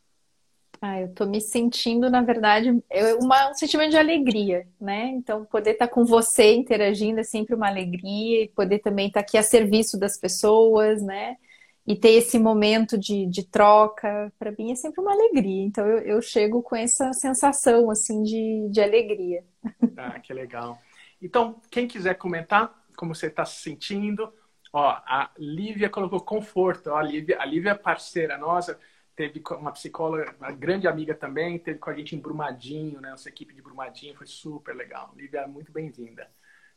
Ah, 0.80 1.00
eu 1.00 1.14
tô 1.14 1.24
me 1.24 1.40
sentindo, 1.40 2.10
na 2.10 2.20
verdade, 2.20 2.70
uma, 3.18 3.50
um 3.50 3.54
sentimento 3.54 3.92
de 3.92 3.96
alegria, 3.96 4.68
né? 4.78 5.06
Então, 5.08 5.44
poder 5.46 5.70
estar 5.70 5.86
tá 5.86 5.92
com 5.92 6.04
você 6.04 6.54
interagindo 6.54 7.20
é 7.20 7.24
sempre 7.24 7.54
uma 7.54 7.66
alegria 7.66 8.44
e 8.44 8.48
poder 8.48 8.80
também 8.80 9.06
estar 9.06 9.20
tá 9.20 9.26
aqui 9.26 9.38
a 9.38 9.42
serviço 9.42 9.98
das 9.98 10.18
pessoas, 10.18 11.02
né? 11.02 11.38
E 11.86 11.94
ter 11.94 12.10
esse 12.10 12.38
momento 12.38 12.98
de, 12.98 13.26
de 13.26 13.44
troca, 13.44 14.32
para 14.38 14.50
mim 14.52 14.72
é 14.72 14.74
sempre 14.74 15.00
uma 15.00 15.12
alegria. 15.12 15.62
Então, 15.64 15.86
eu, 15.86 15.98
eu 15.98 16.22
chego 16.22 16.62
com 16.62 16.74
essa 16.74 17.12
sensação, 17.12 17.90
assim, 17.90 18.22
de, 18.22 18.68
de 18.70 18.80
alegria. 18.80 19.44
Ah, 19.98 20.20
que 20.20 20.32
legal. 20.34 20.78
Então, 21.22 21.58
quem 21.70 21.88
quiser 21.88 22.14
comentar 22.14 22.84
como 22.96 23.14
você 23.14 23.28
está 23.28 23.46
se 23.46 23.62
sentindo, 23.62 24.30
ó, 24.72 24.88
a 24.88 25.30
Lívia 25.38 25.88
colocou 25.88 26.20
conforto. 26.20 26.90
Ó, 26.90 26.96
a 26.96 27.02
Lívia, 27.02 27.40
a 27.40 27.46
Lívia 27.46 27.70
é 27.70 27.74
parceira 27.74 28.36
nossa 28.36 28.78
teve 29.16 29.42
uma 29.52 29.72
psicóloga, 29.72 30.36
uma 30.38 30.52
grande 30.52 30.86
amiga 30.86 31.14
também, 31.14 31.58
teve 31.58 31.78
com 31.78 31.88
a 31.88 31.94
gente 31.94 32.14
em 32.14 32.20
Brumadinho, 32.20 33.00
né? 33.00 33.10
Nossa 33.10 33.30
equipe 33.30 33.54
de 33.54 33.62
Brumadinho 33.62 34.14
foi 34.14 34.26
super 34.26 34.76
legal. 34.76 35.12
Lívia, 35.16 35.48
muito 35.48 35.72
bem-vinda. 35.72 36.30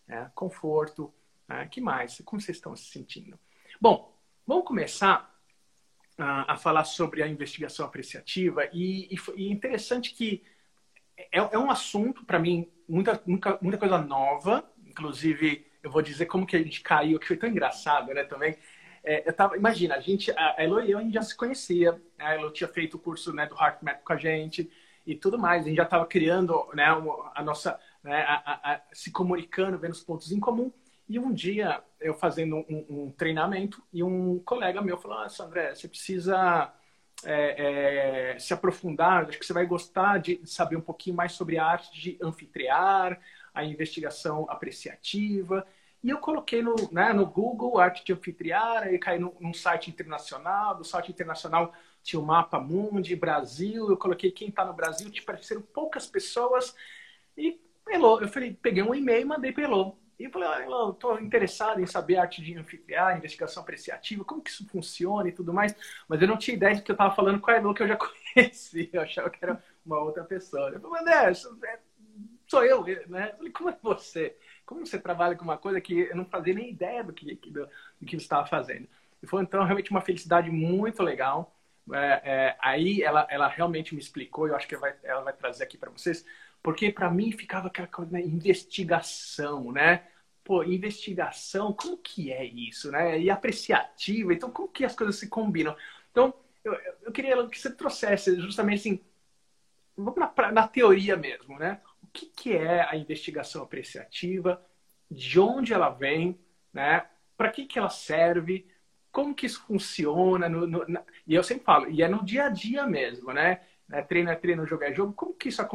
É, 0.07 0.25
conforto, 0.33 1.13
né? 1.47 1.67
que 1.67 1.81
mais? 1.81 2.21
Como 2.23 2.41
vocês 2.41 2.57
estão 2.57 2.75
se 2.75 2.85
sentindo? 2.85 3.37
Bom, 3.79 4.17
vamos 4.49 4.65
começar 4.65 5.31
uh, 6.17 6.43
a 6.47 6.57
falar 6.57 6.83
sobre 6.83 7.21
a 7.21 7.27
investigação 7.27 7.85
apreciativa 7.85 8.67
e, 8.73 9.07
é 9.13 9.41
interessante 9.43 10.11
que 10.15 10.43
é, 11.15 11.37
é 11.37 11.59
um 11.59 11.69
assunto 11.69 12.25
para 12.25 12.39
mim 12.39 12.67
muita, 12.87 13.21
muita, 13.27 13.59
muita 13.61 13.77
coisa 13.77 13.99
nova, 13.99 14.67
inclusive 14.87 15.67
eu 15.83 15.91
vou 15.91 16.01
dizer 16.01 16.25
como 16.25 16.47
que 16.47 16.55
a 16.55 16.63
gente 16.63 16.81
caiu, 16.81 17.19
que 17.19 17.27
foi 17.27 17.37
tão 17.37 17.47
engraçado, 17.47 18.11
né? 18.11 18.23
Também 18.23 18.57
é, 19.03 19.29
eu 19.29 19.33
tava, 19.33 19.55
imagina, 19.55 19.93
a 19.93 19.99
gente, 19.99 20.31
a 20.31 20.55
Elo 20.57 20.81
e 20.81 20.89
eu, 20.89 20.97
a 20.97 21.01
gente 21.03 21.13
já 21.13 21.21
se 21.21 21.37
conhecia. 21.37 21.91
Né? 21.91 22.25
A 22.25 22.33
Elo 22.33 22.51
tinha 22.51 22.67
feito 22.67 22.95
o 22.95 22.99
curso 22.99 23.31
né, 23.31 23.45
do 23.45 23.55
HeartMap 23.55 24.03
com 24.03 24.13
a 24.13 24.17
gente 24.17 24.69
e 25.05 25.15
tudo 25.15 25.37
mais. 25.37 25.63
A 25.63 25.67
gente 25.67 25.77
já 25.77 25.83
estava 25.83 26.07
criando 26.07 26.67
né, 26.73 26.85
a 27.35 27.43
nossa, 27.43 27.79
né, 28.03 28.23
a, 28.23 28.33
a, 28.33 28.73
a, 28.73 28.81
se 28.91 29.11
comunicando, 29.11 29.77
vendo 29.77 29.91
os 29.91 30.03
pontos 30.03 30.31
em 30.31 30.39
comum. 30.39 30.71
E 31.09 31.17
um 31.17 31.33
dia, 31.33 31.83
eu 31.99 32.13
fazendo 32.13 32.57
um, 32.69 32.85
um 32.87 33.11
treinamento, 33.11 33.83
e 33.91 34.03
um 34.03 34.37
colega 34.39 34.79
meu 34.79 34.95
falou: 34.95 35.17
ah, 35.17 35.27
André, 35.41 35.73
você 35.73 35.87
precisa 35.87 36.71
é, 37.25 38.35
é, 38.35 38.39
se 38.39 38.53
aprofundar, 38.53 39.25
acho 39.27 39.39
que 39.39 39.45
você 39.45 39.53
vai 39.53 39.65
gostar 39.65 40.19
de 40.19 40.39
saber 40.45 40.75
um 40.75 40.81
pouquinho 40.81 41.15
mais 41.15 41.31
sobre 41.31 41.57
a 41.57 41.65
arte 41.65 41.91
de 41.99 42.17
anfitriar, 42.21 43.19
a 43.53 43.65
investigação 43.65 44.45
apreciativa. 44.49 45.65
E 46.03 46.11
eu 46.11 46.19
coloquei 46.19 46.61
no, 46.61 46.75
né, 46.91 47.11
no 47.11 47.25
Google 47.25 47.79
arte 47.79 48.05
de 48.05 48.13
anfitriar, 48.13 48.83
aí 48.83 48.99
caí 48.99 49.19
num, 49.19 49.33
num 49.39 49.53
site 49.53 49.89
internacional, 49.89 50.75
do 50.75 50.83
site 50.83 51.11
internacional 51.11 51.73
tinha 52.01 52.19
o 52.19 52.25
mapa 52.25 52.59
Mundi, 52.59 53.15
Brasil, 53.15 53.89
eu 53.89 53.97
coloquei 53.97 54.31
quem 54.31 54.49
está 54.49 54.63
no 54.63 54.73
Brasil, 54.73 55.11
te 55.11 55.19
apareceram 55.19 55.61
poucas 55.61 56.07
pessoas, 56.07 56.73
e 57.37 57.59
Elô, 57.89 58.21
eu 58.21 58.27
falei, 58.29 58.53
peguei 58.53 58.83
um 58.83 58.93
e-mail 58.95 59.21
e 59.21 59.25
mandei 59.25 59.51
para 59.51 59.63
Elô. 59.63 59.98
E 60.19 60.25
eu 60.25 60.31
falei, 60.31 60.49
ah, 60.49 60.89
estou 60.91 61.19
interessado 61.19 61.79
em 61.79 61.85
saber 61.85 62.17
arte 62.17 62.41
de 62.41 62.57
anfitriar, 62.57 63.17
investigação 63.17 63.63
apreciativa, 63.63 64.25
como 64.25 64.41
que 64.41 64.49
isso 64.49 64.67
funciona 64.67 65.29
e 65.29 65.31
tudo 65.31 65.53
mais, 65.53 65.73
mas 66.07 66.21
eu 66.21 66.27
não 66.27 66.37
tinha 66.37 66.55
ideia 66.55 66.75
de 66.75 66.81
que 66.81 66.91
eu 66.91 66.93
estava 66.93 67.15
falando 67.15 67.39
com 67.39 67.49
a 67.49 67.55
Elô, 67.55 67.73
que 67.73 67.81
eu 67.83 67.87
já 67.87 67.97
conhecia, 68.35 68.89
eu 68.91 69.01
achava 69.01 69.29
que 69.29 69.39
era 69.41 69.63
uma 69.85 69.99
outra 69.99 70.23
pessoa. 70.25 70.69
Eu 70.69 70.81
falei, 70.81 71.01
André, 71.01 71.33
sou 72.45 72.65
eu, 72.65 72.83
né? 73.07 73.29
Eu 73.31 73.37
falei, 73.37 73.51
como 73.51 73.69
é 73.69 73.77
você? 73.81 74.35
como 74.69 74.85
você 74.85 74.99
trabalha 74.99 75.35
com 75.35 75.43
uma 75.43 75.57
coisa 75.57 75.81
que 75.81 76.01
eu 76.01 76.15
não 76.15 76.25
fazia 76.25 76.53
nem 76.53 76.69
ideia 76.69 77.03
do 77.03 77.11
que, 77.11 77.33
do, 77.33 77.67
do 77.99 78.05
que 78.05 78.15
você 78.15 78.17
estava 78.17 78.45
fazendo. 78.45 78.87
E 79.21 79.25
foi 79.25 79.41
então 79.41 79.63
realmente 79.63 79.89
uma 79.89 79.99
felicidade 79.99 80.51
muito 80.51 81.01
legal. 81.01 81.55
É, 81.91 82.21
é, 82.23 82.57
aí 82.61 83.01
ela, 83.01 83.25
ela 83.31 83.47
realmente 83.47 83.95
me 83.95 83.99
explicou, 83.99 84.47
eu 84.47 84.55
acho 84.55 84.67
que 84.67 84.77
vai, 84.77 84.93
ela 85.01 85.21
vai 85.21 85.33
trazer 85.33 85.63
aqui 85.63 85.75
para 85.75 85.89
vocês, 85.89 86.23
porque 86.63 86.91
para 86.91 87.09
mim 87.11 87.31
ficava 87.31 87.67
aquela 87.67 87.87
coisa, 87.87 88.11
né, 88.11 88.21
investigação, 88.21 89.71
né? 89.71 90.07
Pô, 90.43 90.63
investigação, 90.63 91.73
como 91.73 91.97
que 91.97 92.31
é 92.31 92.43
isso, 92.43 92.91
né? 92.91 93.19
E 93.19 93.29
apreciativa, 93.29 94.33
então 94.33 94.49
como 94.51 94.67
que 94.67 94.85
as 94.85 94.95
coisas 94.95 95.15
se 95.17 95.27
combinam? 95.29 95.75
Então, 96.11 96.33
eu, 96.63 96.73
eu 97.03 97.11
queria 97.11 97.47
que 97.47 97.59
você 97.59 97.71
trouxesse 97.71 98.39
justamente 98.39 98.79
assim, 98.79 98.99
vamos 99.95 100.19
na, 100.19 100.51
na 100.51 100.67
teoria 100.67 101.15
mesmo, 101.15 101.57
né? 101.59 101.81
que, 102.11 102.25
que 102.27 102.55
é 102.55 102.81
a 102.89 102.95
investigação 102.95 103.63
apreciativa, 103.63 104.63
de 105.09 105.39
onde 105.39 105.73
ela 105.73 105.89
vem, 105.89 106.39
né? 106.73 107.05
para 107.37 107.49
que, 107.49 107.65
que 107.65 107.79
ela 107.79 107.89
serve, 107.89 108.67
como 109.11 109.33
que 109.33 109.45
isso 109.45 109.63
funciona. 109.65 110.49
No, 110.49 110.67
no, 110.67 110.87
na... 110.87 111.03
E 111.25 111.33
eu 111.33 111.43
sempre 111.43 111.63
falo, 111.63 111.89
e 111.89 112.01
é 112.01 112.07
no 112.07 112.23
dia 112.23 112.45
a 112.45 112.49
dia 112.49 112.85
mesmo, 112.85 113.31
né? 113.31 113.61
É, 113.91 114.01
treino 114.01 114.29
é 114.29 114.35
treino, 114.35 114.67
jogo 114.67 114.83
é 114.83 114.93
jogo. 114.93 115.13
Como 115.13 115.33
que 115.33 115.49
isso, 115.49 115.65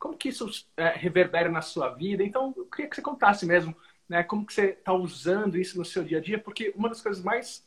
como 0.00 0.16
que 0.16 0.30
isso 0.30 0.48
é, 0.76 0.88
reverbera 0.88 1.48
na 1.48 1.62
sua 1.62 1.90
vida? 1.90 2.24
Então, 2.24 2.52
eu 2.56 2.64
queria 2.64 2.88
que 2.88 2.96
você 2.96 3.02
contasse 3.02 3.46
mesmo 3.46 3.76
né, 4.08 4.24
como 4.24 4.44
que 4.44 4.52
você 4.52 4.70
está 4.70 4.92
usando 4.92 5.56
isso 5.56 5.78
no 5.78 5.84
seu 5.84 6.02
dia 6.02 6.18
a 6.18 6.20
dia, 6.20 6.38
porque 6.38 6.72
uma 6.74 6.88
das 6.88 7.00
coisas 7.00 7.22
mais 7.22 7.64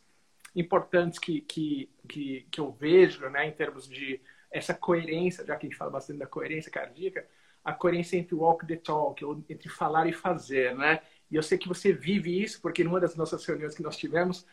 importantes 0.55 1.19
que, 1.19 1.41
que, 1.41 1.89
que, 2.09 2.47
que 2.51 2.59
eu 2.59 2.71
vejo 2.71 3.29
né, 3.29 3.47
em 3.47 3.51
termos 3.51 3.87
de 3.87 4.19
essa 4.51 4.73
coerência, 4.73 5.45
já 5.45 5.55
que 5.55 5.65
a 5.65 5.69
gente 5.69 5.77
fala 5.77 5.91
bastante 5.91 6.19
da 6.19 6.27
coerência 6.27 6.71
cardíaca, 6.71 7.25
a 7.63 7.71
coerência 7.71 8.17
entre 8.17 8.35
walk 8.35 8.67
the 8.67 8.75
talk, 8.75 9.23
ou 9.23 9.43
entre 9.47 9.69
falar 9.69 10.07
e 10.07 10.13
fazer, 10.13 10.75
né? 10.75 10.99
E 11.31 11.35
eu 11.35 11.41
sei 11.41 11.57
que 11.57 11.67
você 11.67 11.93
vive 11.93 12.43
isso, 12.43 12.61
porque 12.61 12.83
numa 12.83 12.99
das 12.99 13.15
nossas 13.15 13.43
reuniões 13.45 13.73
que 13.73 13.81
nós 13.81 13.95
tivemos, 13.95 14.45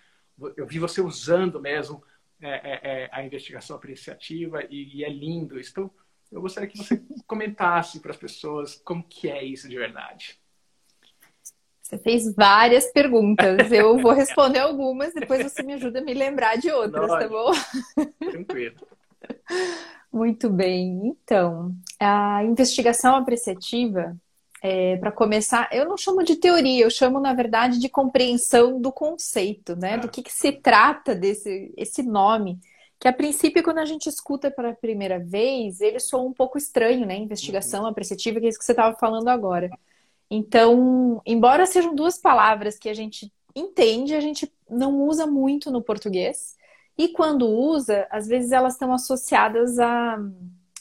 eu 0.56 0.66
vi 0.66 0.78
você 0.78 1.00
usando 1.00 1.60
mesmo 1.60 2.02
é, 2.40 2.48
é, 2.48 2.80
é, 2.82 3.08
a 3.12 3.22
investigação 3.22 3.76
apreciativa 3.76 4.62
e, 4.70 4.96
e, 4.96 5.04
é 5.04 5.08
lindo. 5.10 5.60
Então, 5.60 5.90
eu 6.30 6.40
gostaria 6.40 6.68
que 6.68 6.78
você 6.78 7.02
comentasse 7.26 8.00
para 8.00 8.12
as 8.12 8.16
pessoas 8.16 8.76
como 8.84 9.02
que 9.02 9.28
é 9.28 9.44
isso 9.44 9.68
de 9.68 9.76
verdade. 9.76 10.38
Você 11.82 11.98
fez 11.98 12.32
várias 12.34 12.86
perguntas. 12.92 13.72
Eu 13.72 13.98
vou 13.98 14.12
responder 14.12 14.60
algumas, 14.60 15.12
depois 15.12 15.42
você 15.42 15.62
me 15.62 15.74
ajuda 15.74 15.98
a 15.98 16.04
me 16.04 16.14
lembrar 16.14 16.56
de 16.56 16.70
outras, 16.70 17.08
tá 17.08 17.28
bom? 17.28 17.50
Tranquilo. 18.30 18.76
Muito 20.12 20.48
bem. 20.48 21.00
Então, 21.04 21.74
a 21.98 22.44
investigação 22.44 23.16
apreciativa, 23.16 24.16
é, 24.62 24.96
para 24.98 25.10
começar, 25.10 25.68
eu 25.72 25.84
não 25.84 25.96
chamo 25.96 26.22
de 26.22 26.36
teoria, 26.36 26.84
eu 26.84 26.90
chamo, 26.90 27.18
na 27.18 27.34
verdade, 27.34 27.78
de 27.80 27.88
compreensão 27.88 28.80
do 28.80 28.92
conceito, 28.92 29.74
né? 29.74 29.98
Do 29.98 30.08
que, 30.08 30.22
que 30.22 30.32
se 30.32 30.52
trata 30.52 31.14
desse 31.14 31.72
esse 31.76 32.02
nome. 32.04 32.60
Que 33.00 33.08
a 33.08 33.12
princípio, 33.12 33.62
quando 33.62 33.78
a 33.78 33.84
gente 33.86 34.08
escuta 34.08 34.50
pela 34.50 34.74
primeira 34.74 35.18
vez, 35.18 35.80
ele 35.80 35.98
soa 35.98 36.20
um 36.20 36.34
pouco 36.34 36.58
estranho, 36.58 37.06
né? 37.06 37.16
Investigação 37.16 37.86
apreciativa, 37.86 38.38
que 38.38 38.44
é 38.46 38.48
isso 38.50 38.58
que 38.58 38.64
você 38.64 38.72
estava 38.72 38.94
falando 38.94 39.28
agora. 39.28 39.70
Então, 40.30 41.22
embora 41.24 41.64
sejam 41.64 41.94
duas 41.94 42.18
palavras 42.18 42.78
que 42.78 42.90
a 42.90 42.94
gente 42.94 43.32
entende, 43.56 44.14
a 44.14 44.20
gente 44.20 44.52
não 44.68 45.00
usa 45.02 45.26
muito 45.26 45.70
no 45.70 45.82
português. 45.82 46.56
E 46.96 47.08
quando 47.08 47.48
usa, 47.48 48.06
às 48.10 48.28
vezes 48.28 48.52
elas 48.52 48.74
estão 48.74 48.92
associadas 48.92 49.78
a 49.78 50.18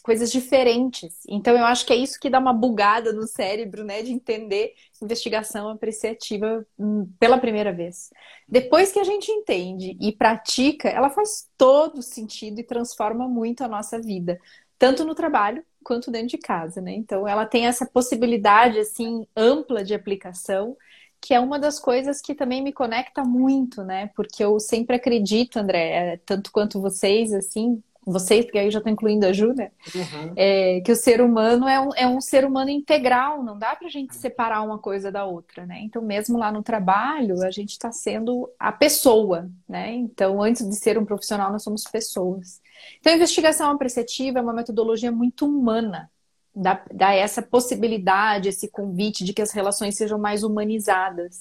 coisas 0.10 0.32
diferentes. 0.32 1.20
Então 1.30 1.56
eu 1.56 1.64
acho 1.64 1.86
que 1.86 1.94
é 1.94 1.96
isso 1.96 2.20
que 2.20 2.32
dá 2.32 2.40
uma 2.40 2.52
bugada 2.52 3.14
no 3.14 3.28
cérebro, 3.28 3.84
né, 3.84 4.02
de 4.02 4.12
entender 4.12 4.74
investigação 5.00 5.70
apreciativa 5.70 6.66
hum, 6.80 7.08
pela 7.20 7.38
primeira 7.38 7.72
vez. 7.72 8.10
Depois 8.48 8.92
que 8.92 8.98
a 8.98 9.04
gente 9.04 9.32
entende 9.32 9.96
e 10.02 10.12
pratica, 10.12 10.90
ela 10.90 11.12
faz 11.12 11.48
todo 11.56 12.02
sentido 12.02 12.60
e 12.60 12.64
transforma 12.64 13.28
muito 13.28 13.64
a 13.64 13.68
nossa 13.68 14.02
vida, 14.02 14.40
tanto 14.80 15.06
no 15.06 15.14
trabalho 15.14 15.64
quanto 15.84 16.10
dentro 16.10 16.30
de 16.30 16.40
casa, 16.40 16.82
né? 16.82 16.92
Então 16.94 17.28
ela 17.28 17.46
tem 17.46 17.68
essa 17.68 17.86
possibilidade 17.86 18.80
assim 18.80 19.28
ampla 19.38 19.84
de 19.84 19.94
aplicação 19.94 20.76
que 21.22 21.34
é 21.34 21.40
uma 21.40 21.60
das 21.60 21.80
coisas 21.80 22.22
que 22.22 22.34
também 22.34 22.64
me 22.64 22.72
conecta 22.72 23.24
muito, 23.24 23.84
né? 23.84 24.10
Porque 24.16 24.44
eu 24.44 24.60
sempre 24.60 24.96
acredito, 24.96 25.58
André, 25.58 26.14
é, 26.14 26.18
tanto 26.26 26.52
quanto 26.52 26.82
vocês, 26.82 27.34
assim, 27.34 27.84
vocês, 28.12 28.46
porque 28.46 28.58
aí 28.58 28.66
eu 28.66 28.72
já 28.72 28.80
estou 28.80 28.92
incluindo 28.92 29.26
a 29.26 29.34
Ju, 29.34 29.54
né? 29.54 29.72
Uhum. 29.96 30.34
É, 30.36 30.82
que 30.82 30.92
o 30.92 30.96
ser 30.96 31.22
humano 31.22 31.68
é 31.68 31.80
um, 31.80 31.90
é 31.96 32.08
um 32.08 32.22
ser 32.22 32.46
humano 32.46 32.70
integral, 32.70 33.44
não 33.44 33.58
dá 33.58 33.76
pra 33.76 33.90
gente 33.90 34.16
separar 34.16 34.62
uma 34.62 34.78
coisa 34.78 35.12
da 35.12 35.26
outra, 35.26 35.66
né? 35.66 35.80
Então, 35.82 36.02
mesmo 36.02 36.38
lá 36.38 36.52
no 36.52 36.64
trabalho, 36.64 37.44
a 37.44 37.52
gente 37.52 37.72
está 37.72 37.92
sendo 37.92 38.50
a 38.60 38.72
pessoa, 38.72 39.50
né? 39.68 39.94
Então, 39.94 40.42
antes 40.42 40.68
de 40.68 40.76
ser 40.76 40.98
um 40.98 41.06
profissional, 41.06 41.52
nós 41.52 41.64
somos 41.64 41.84
pessoas. 41.84 42.62
Então, 43.00 43.14
a 43.14 43.16
investigação 43.16 43.72
apreciativa 43.72 44.40
é 44.40 44.42
uma 44.42 44.54
metodologia 44.54 45.12
muito 45.12 45.46
humana, 45.46 46.10
dá, 46.56 46.84
dá 46.94 47.14
essa 47.14 47.42
possibilidade, 47.42 48.50
esse 48.50 48.70
convite 48.70 49.24
de 49.24 49.34
que 49.34 49.42
as 49.42 49.52
relações 49.52 49.96
sejam 49.96 50.20
mais 50.20 50.44
humanizadas. 50.44 51.40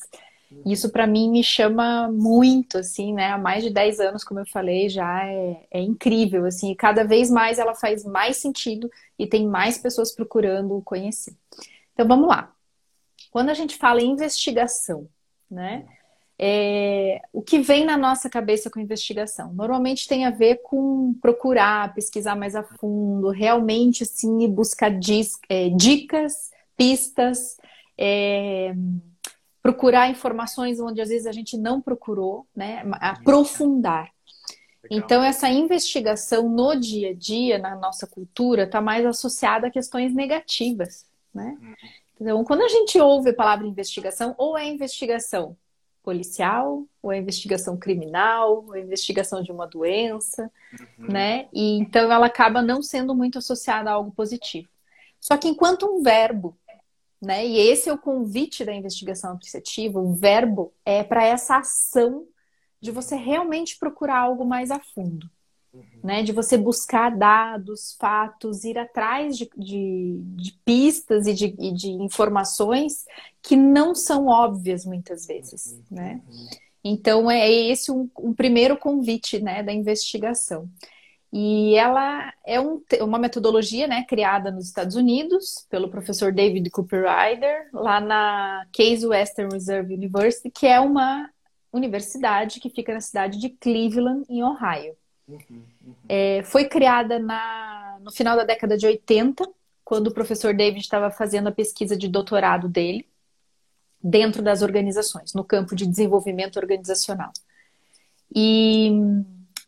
Isso 0.64 0.90
para 0.90 1.07
mim 1.07 1.31
me 1.31 1.45
chama 1.45 2.11
muito, 2.11 2.78
assim, 2.78 3.12
né? 3.12 3.33
Há 3.33 3.38
mais 3.38 3.62
de 3.62 3.71
10 3.71 4.00
anos, 4.00 4.25
como 4.25 4.40
eu 4.40 4.47
falei, 4.47 4.88
já 4.88 5.25
é, 5.26 5.67
é 5.71 5.81
incrível, 5.81 6.47
assim. 6.47 6.73
E 6.73 6.76
cada 6.76 7.05
vez 7.05 7.31
mais 7.31 7.59
ela 7.59 7.75
faz 7.75 8.05
mais 8.05 8.38
sentido 8.38 8.90
e 9.19 9.26
tem 9.26 9.47
mais 9.47 9.76
pessoas 9.76 10.11
procurando 10.11 10.81
conhecer. 10.83 11.37
Então 11.93 12.07
vamos 12.07 12.28
lá. 12.28 12.52
quando 13.31 13.50
a 13.50 13.55
gente 13.55 13.76
fala 13.76 14.00
em 14.00 14.11
investigação, 14.11 15.09
né? 15.50 15.87
É, 16.40 17.21
o 17.33 17.43
que 17.43 17.59
vem 17.59 17.85
na 17.85 17.97
nossa 17.97 18.31
cabeça 18.31 18.71
com 18.71 18.78
investigação? 18.78 19.52
Normalmente 19.52 20.07
tem 20.07 20.25
a 20.25 20.31
ver 20.31 20.61
com 20.62 21.12
procurar, 21.21 21.93
pesquisar 21.95 22.37
mais 22.37 22.55
a 22.55 22.62
fundo, 22.62 23.31
realmente 23.31 24.05
assim, 24.05 24.49
buscar 24.49 24.93
é, 25.49 25.69
dicas, 25.71 26.52
pistas, 26.76 27.57
é, 27.99 28.73
procurar 29.69 30.09
informações 30.09 30.81
onde 30.81 30.99
às 30.99 31.11
vezes 31.11 31.27
a 31.27 31.33
gente 31.33 31.59
não 31.59 31.79
procurou, 31.79 32.47
né? 32.57 32.83
Aprofundar. 32.93 34.11
Então, 34.91 35.23
essa 35.23 35.47
investigação 35.51 36.49
no 36.49 36.75
dia 36.75 37.11
a 37.11 37.15
dia, 37.15 37.59
na 37.59 37.77
nossa 37.77 38.07
cultura, 38.07 38.63
está 38.63 38.81
mais 38.81 39.05
associada 39.05 39.67
a 39.67 39.71
questões 39.71 40.15
negativas, 40.15 41.05
né? 41.35 41.55
Uhum. 41.61 41.75
Então, 42.19 42.45
quando 42.45 42.63
a 42.63 42.69
gente 42.69 42.99
ouve 42.99 43.29
a 43.29 43.35
palavra 43.35 43.67
investigação, 43.67 44.35
ou 44.39 44.57
é 44.57 44.67
investigação 44.67 45.55
policial, 46.03 46.85
ou 47.03 47.13
é 47.13 47.19
investigação 47.19 47.77
criminal, 47.77 48.65
ou 48.67 48.75
é 48.75 48.81
investigação 48.81 49.43
de 49.43 49.53
uma 49.53 49.67
doença, 49.67 50.51
uhum. 50.99 51.09
né? 51.13 51.47
E 51.53 51.79
então 51.79 52.11
ela 52.11 52.25
acaba 52.25 52.63
não 52.63 52.83
sendo 52.83 53.15
muito 53.15 53.37
associada 53.37 53.91
a 53.91 53.93
algo 53.93 54.11
positivo. 54.13 54.69
Só 55.21 55.37
que 55.37 55.47
enquanto 55.47 55.85
um 55.85 56.03
verbo, 56.03 56.57
né? 57.21 57.47
E 57.47 57.59
esse 57.59 57.89
é 57.89 57.93
o 57.93 57.99
convite 57.99 58.65
da 58.65 58.75
investigação 58.75 59.33
apreciativa, 59.33 60.01
o 60.01 60.15
verbo 60.15 60.73
é 60.85 61.03
para 61.03 61.25
essa 61.25 61.59
ação 61.59 62.27
de 62.81 62.91
você 62.91 63.17
realmente 63.17 63.77
procurar 63.79 64.19
algo 64.21 64.45
mais 64.45 64.71
a 64.71 64.79
fundo. 64.79 65.29
Uhum. 65.71 65.83
Né, 66.03 66.23
de 66.23 66.33
você 66.33 66.57
buscar 66.57 67.15
dados, 67.15 67.95
fatos, 68.01 68.65
ir 68.65 68.79
atrás 68.79 69.37
de, 69.37 69.51
de, 69.55 70.19
de 70.35 70.53
pistas 70.65 71.27
e 71.27 71.35
de, 71.35 71.51
de, 71.75 71.91
informações 71.91 73.05
que 73.43 73.55
não 73.55 73.95
são 73.95 74.29
óbvias 74.29 74.87
muitas 74.87 75.27
vezes. 75.27 75.73
Uhum. 75.73 75.83
Né? 75.91 76.23
Então, 76.83 77.31
é 77.31 77.51
esse 77.51 77.93
um, 77.93 78.09
um 78.19 78.33
primeiro 78.33 78.79
convite 78.79 79.41
né, 79.41 79.63
da 79.63 79.71
investigação. 79.71 80.71
E 81.33 81.75
ela 81.75 82.33
é 82.47 82.59
um, 82.59 82.83
uma 83.03 83.19
metodologia 83.19 83.87
né, 83.87 84.05
criada 84.09 84.51
nos 84.51 84.67
Estados 84.67 84.97
Unidos 84.97 85.67
pelo 85.69 85.91
professor 85.91 86.33
David 86.33 86.71
Cooper 86.71 87.05
Ryder, 87.05 87.69
lá 87.73 88.01
na 88.01 88.67
Case 88.73 89.07
Western 89.07 89.53
Reserve 89.53 89.95
University, 89.95 90.51
que 90.51 90.67
é 90.67 90.81
uma 90.81 91.29
universidade 91.73 92.61
que 92.61 92.71
fica 92.71 92.95
na 92.95 93.01
cidade 93.01 93.39
de 93.39 93.51
Cleveland, 93.51 94.25
em 94.29 94.43
Ohio. 94.43 94.97
Uhum, 95.29 95.39
uhum. 95.51 95.95
É, 96.09 96.43
foi 96.45 96.65
criada 96.65 97.19
na, 97.19 97.99
no 98.01 98.11
final 98.11 98.35
da 98.35 98.45
década 98.45 98.79
de 98.79 98.87
80, 98.87 99.47
quando 99.85 100.09
o 100.09 100.15
professor 100.15 100.55
David 100.55 100.81
estava 100.81 101.11
fazendo 101.11 101.49
a 101.49 101.53
pesquisa 101.53 101.97
de 101.97 102.09
doutorado 102.09 102.69
dele 102.69 103.07
dentro 104.03 104.43
das 104.43 104.63
organizações, 104.63 105.35
no 105.35 105.45
campo 105.45 105.75
de 105.75 105.87
desenvolvimento 105.87 106.59
organizacional. 106.59 107.33
E, 108.35 108.91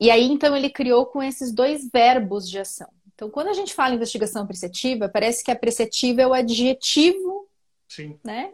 e 0.01 0.11
aí, 0.11 0.25
então, 0.25 0.57
ele 0.57 0.71
criou 0.71 1.07
com 1.07 1.23
esses 1.23 1.53
dois 1.53 1.89
verbos 1.91 2.49
de 2.49 2.59
ação. 2.59 2.89
Então, 3.15 3.29
quando 3.29 3.49
a 3.49 3.53
gente 3.53 3.75
fala 3.75 3.93
em 3.93 3.97
investigação 3.97 4.43
apreciativa, 4.43 5.09
parece 5.09 5.45
que 5.45 5.51
apreciativa 5.51 6.23
é 6.23 6.27
o 6.27 6.33
adjetivo 6.33 7.47
Né, 8.25 8.53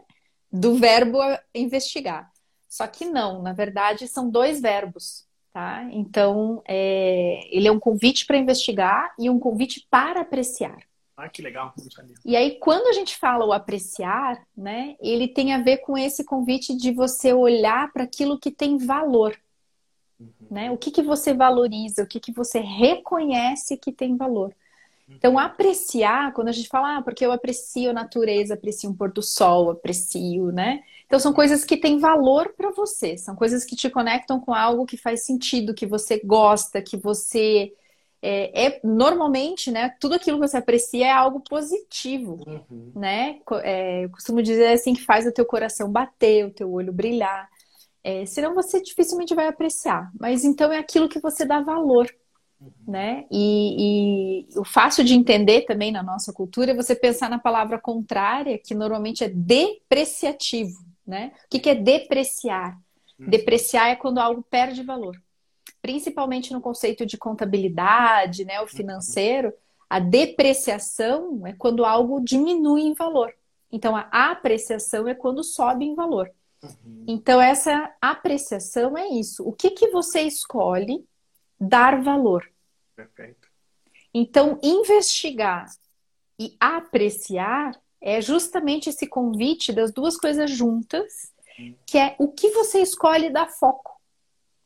do 0.51 0.75
verbo 0.75 1.19
investigar. 1.55 2.29
Só 2.67 2.85
que 2.85 3.05
não, 3.05 3.41
na 3.41 3.53
verdade, 3.53 4.07
são 4.07 4.29
dois 4.29 4.59
verbos, 4.59 5.25
tá? 5.53 5.87
Então, 5.91 6.61
é, 6.67 7.47
ele 7.49 7.67
é 7.67 7.71
um 7.71 7.79
convite 7.79 8.25
para 8.25 8.37
investigar 8.37 9.13
e 9.17 9.29
um 9.29 9.39
convite 9.39 9.87
para 9.89 10.19
apreciar. 10.21 10.77
Ah, 11.15 11.29
que 11.29 11.41
legal. 11.41 11.73
E 12.25 12.35
aí, 12.35 12.59
quando 12.59 12.87
a 12.87 12.93
gente 12.93 13.15
fala 13.15 13.45
o 13.45 13.53
apreciar, 13.53 14.45
né, 14.55 14.95
ele 14.99 15.27
tem 15.27 15.53
a 15.53 15.61
ver 15.61 15.77
com 15.77 15.97
esse 15.97 16.23
convite 16.23 16.75
de 16.75 16.91
você 16.91 17.33
olhar 17.33 17.91
para 17.91 18.03
aquilo 18.03 18.37
que 18.37 18.51
tem 18.51 18.77
valor. 18.77 19.35
Uhum. 20.19 20.29
Né? 20.49 20.71
O 20.71 20.77
que, 20.77 20.91
que 20.91 21.01
você 21.01 21.33
valoriza, 21.33 22.03
o 22.03 22.07
que, 22.07 22.19
que 22.19 22.31
você 22.31 22.59
reconhece 22.59 23.77
que 23.77 23.91
tem 23.91 24.15
valor. 24.15 24.53
Então, 25.09 25.33
uhum. 25.33 25.39
apreciar, 25.39 26.33
quando 26.33 26.49
a 26.49 26.51
gente 26.51 26.67
fala, 26.67 26.97
ah, 26.97 27.01
porque 27.01 27.25
eu 27.25 27.31
aprecio 27.31 27.91
a 27.91 27.93
natureza, 27.93 28.55
aprecio 28.55 28.89
um 28.89 28.93
pôr 28.93 29.11
do 29.11 29.21
sol, 29.21 29.69
aprecio, 29.71 30.51
né? 30.51 30.83
Então, 31.05 31.17
são 31.17 31.31
coisas 31.31 31.63
que 31.63 31.77
têm 31.77 31.97
valor 31.97 32.53
para 32.57 32.71
você, 32.71 33.17
são 33.17 33.33
coisas 33.33 33.63
que 33.63 33.75
te 33.75 33.89
conectam 33.89 34.39
com 34.39 34.53
algo 34.53 34.85
que 34.85 34.97
faz 34.97 35.25
sentido, 35.25 35.73
que 35.73 35.85
você 35.85 36.19
gosta, 36.23 36.81
que 36.81 36.97
você. 36.97 37.73
É, 38.21 38.65
é 38.65 38.79
normalmente, 38.83 39.71
né? 39.71 39.95
Tudo 40.01 40.15
aquilo 40.15 40.39
que 40.39 40.47
você 40.47 40.57
aprecia 40.57 41.07
é 41.07 41.11
algo 41.11 41.39
positivo, 41.39 42.43
uhum. 42.45 42.91
né? 42.93 43.39
É, 43.63 44.03
eu 44.03 44.09
costumo 44.09 44.41
dizer 44.41 44.73
assim 44.73 44.93
que 44.93 45.05
faz 45.05 45.25
o 45.25 45.31
teu 45.31 45.45
coração 45.45 45.89
bater, 45.89 46.45
o 46.45 46.51
teu 46.51 46.69
olho 46.69 46.91
brilhar. 46.91 47.47
É, 48.07 48.25
senão 48.25 48.55
você 48.55 48.81
dificilmente 48.81 49.35
vai 49.35 49.47
apreciar. 49.47 50.09
Mas 50.19 50.45
então 50.45 50.71
é 50.71 50.77
aquilo 50.77 51.09
que 51.09 51.19
você 51.19 51.45
dá 51.45 51.61
valor 51.61 52.07
né? 52.87 53.25
E, 53.31 54.45
e, 54.49 54.59
o 54.59 54.63
fácil 54.63 55.03
de 55.03 55.13
entender 55.13 55.61
também 55.61 55.91
na 55.91 56.01
nossa 56.01 56.33
cultura 56.33 56.71
é 56.71 56.75
você 56.75 56.95
pensar 56.95 57.29
na 57.29 57.37
palavra 57.37 57.79
contrária, 57.79 58.57
que 58.57 58.73
normalmente 58.73 59.23
é 59.23 59.29
depreciativo, 59.29 60.83
né? 61.05 61.31
O 61.45 61.49
que, 61.49 61.59
que 61.59 61.69
é 61.69 61.75
depreciar? 61.75 62.77
Uhum. 63.19 63.29
Depreciar 63.29 63.89
é 63.89 63.95
quando 63.95 64.19
algo 64.19 64.43
perde 64.49 64.81
valor. 64.83 65.15
Principalmente 65.81 66.51
no 66.51 66.61
conceito 66.61 67.05
de 67.05 67.17
contabilidade, 67.17 68.43
né? 68.43 68.59
O 68.61 68.67
financeiro, 68.67 69.53
a 69.89 69.99
depreciação 69.99 71.45
é 71.45 71.53
quando 71.53 71.85
algo 71.85 72.19
diminui 72.19 72.81
em 72.81 72.93
valor. 72.93 73.31
Então, 73.71 73.95
a 73.95 74.31
apreciação 74.31 75.07
é 75.07 75.13
quando 75.13 75.43
sobe 75.43 75.85
em 75.85 75.93
valor. 75.93 76.31
Uhum. 76.63 77.05
Então, 77.07 77.41
essa 77.41 77.93
apreciação 78.01 78.97
é 78.97 79.07
isso. 79.07 79.47
O 79.47 79.53
que, 79.53 79.71
que 79.71 79.89
você 79.89 80.21
escolhe 80.21 81.05
dar 81.59 82.01
valor. 82.01 82.49
Perfeito. 82.95 83.47
Então, 84.13 84.59
investigar 84.63 85.65
e 86.39 86.55
apreciar 86.59 87.79
é 87.99 88.21
justamente 88.21 88.89
esse 88.89 89.07
convite 89.07 89.73
das 89.73 89.91
duas 89.91 90.17
coisas 90.17 90.51
juntas, 90.51 91.33
hum. 91.59 91.75
que 91.85 91.97
é 91.97 92.15
o 92.19 92.31
que 92.31 92.51
você 92.51 92.81
escolhe 92.81 93.29
dar 93.29 93.47
foco. 93.47 93.99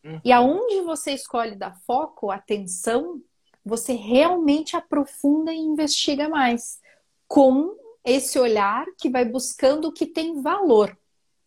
Hum. 0.04 0.19
E 0.23 0.32
aonde 0.32 0.82
você 0.82 1.13
escolhe 1.13 1.56
dar 1.56 1.80
foco, 1.86 2.30
atenção, 2.30 3.21
você 3.63 3.93
realmente 3.93 4.75
aprofunda 4.75 5.54
e 5.54 5.58
investiga 5.58 6.27
mais, 6.27 6.80
com 7.27 7.77
esse 8.04 8.38
olhar 8.38 8.86
que 8.97 9.10
vai 9.10 9.23
buscando 9.23 9.88
o 9.88 9.93
que 9.93 10.06
tem 10.06 10.41
valor. 10.41 10.97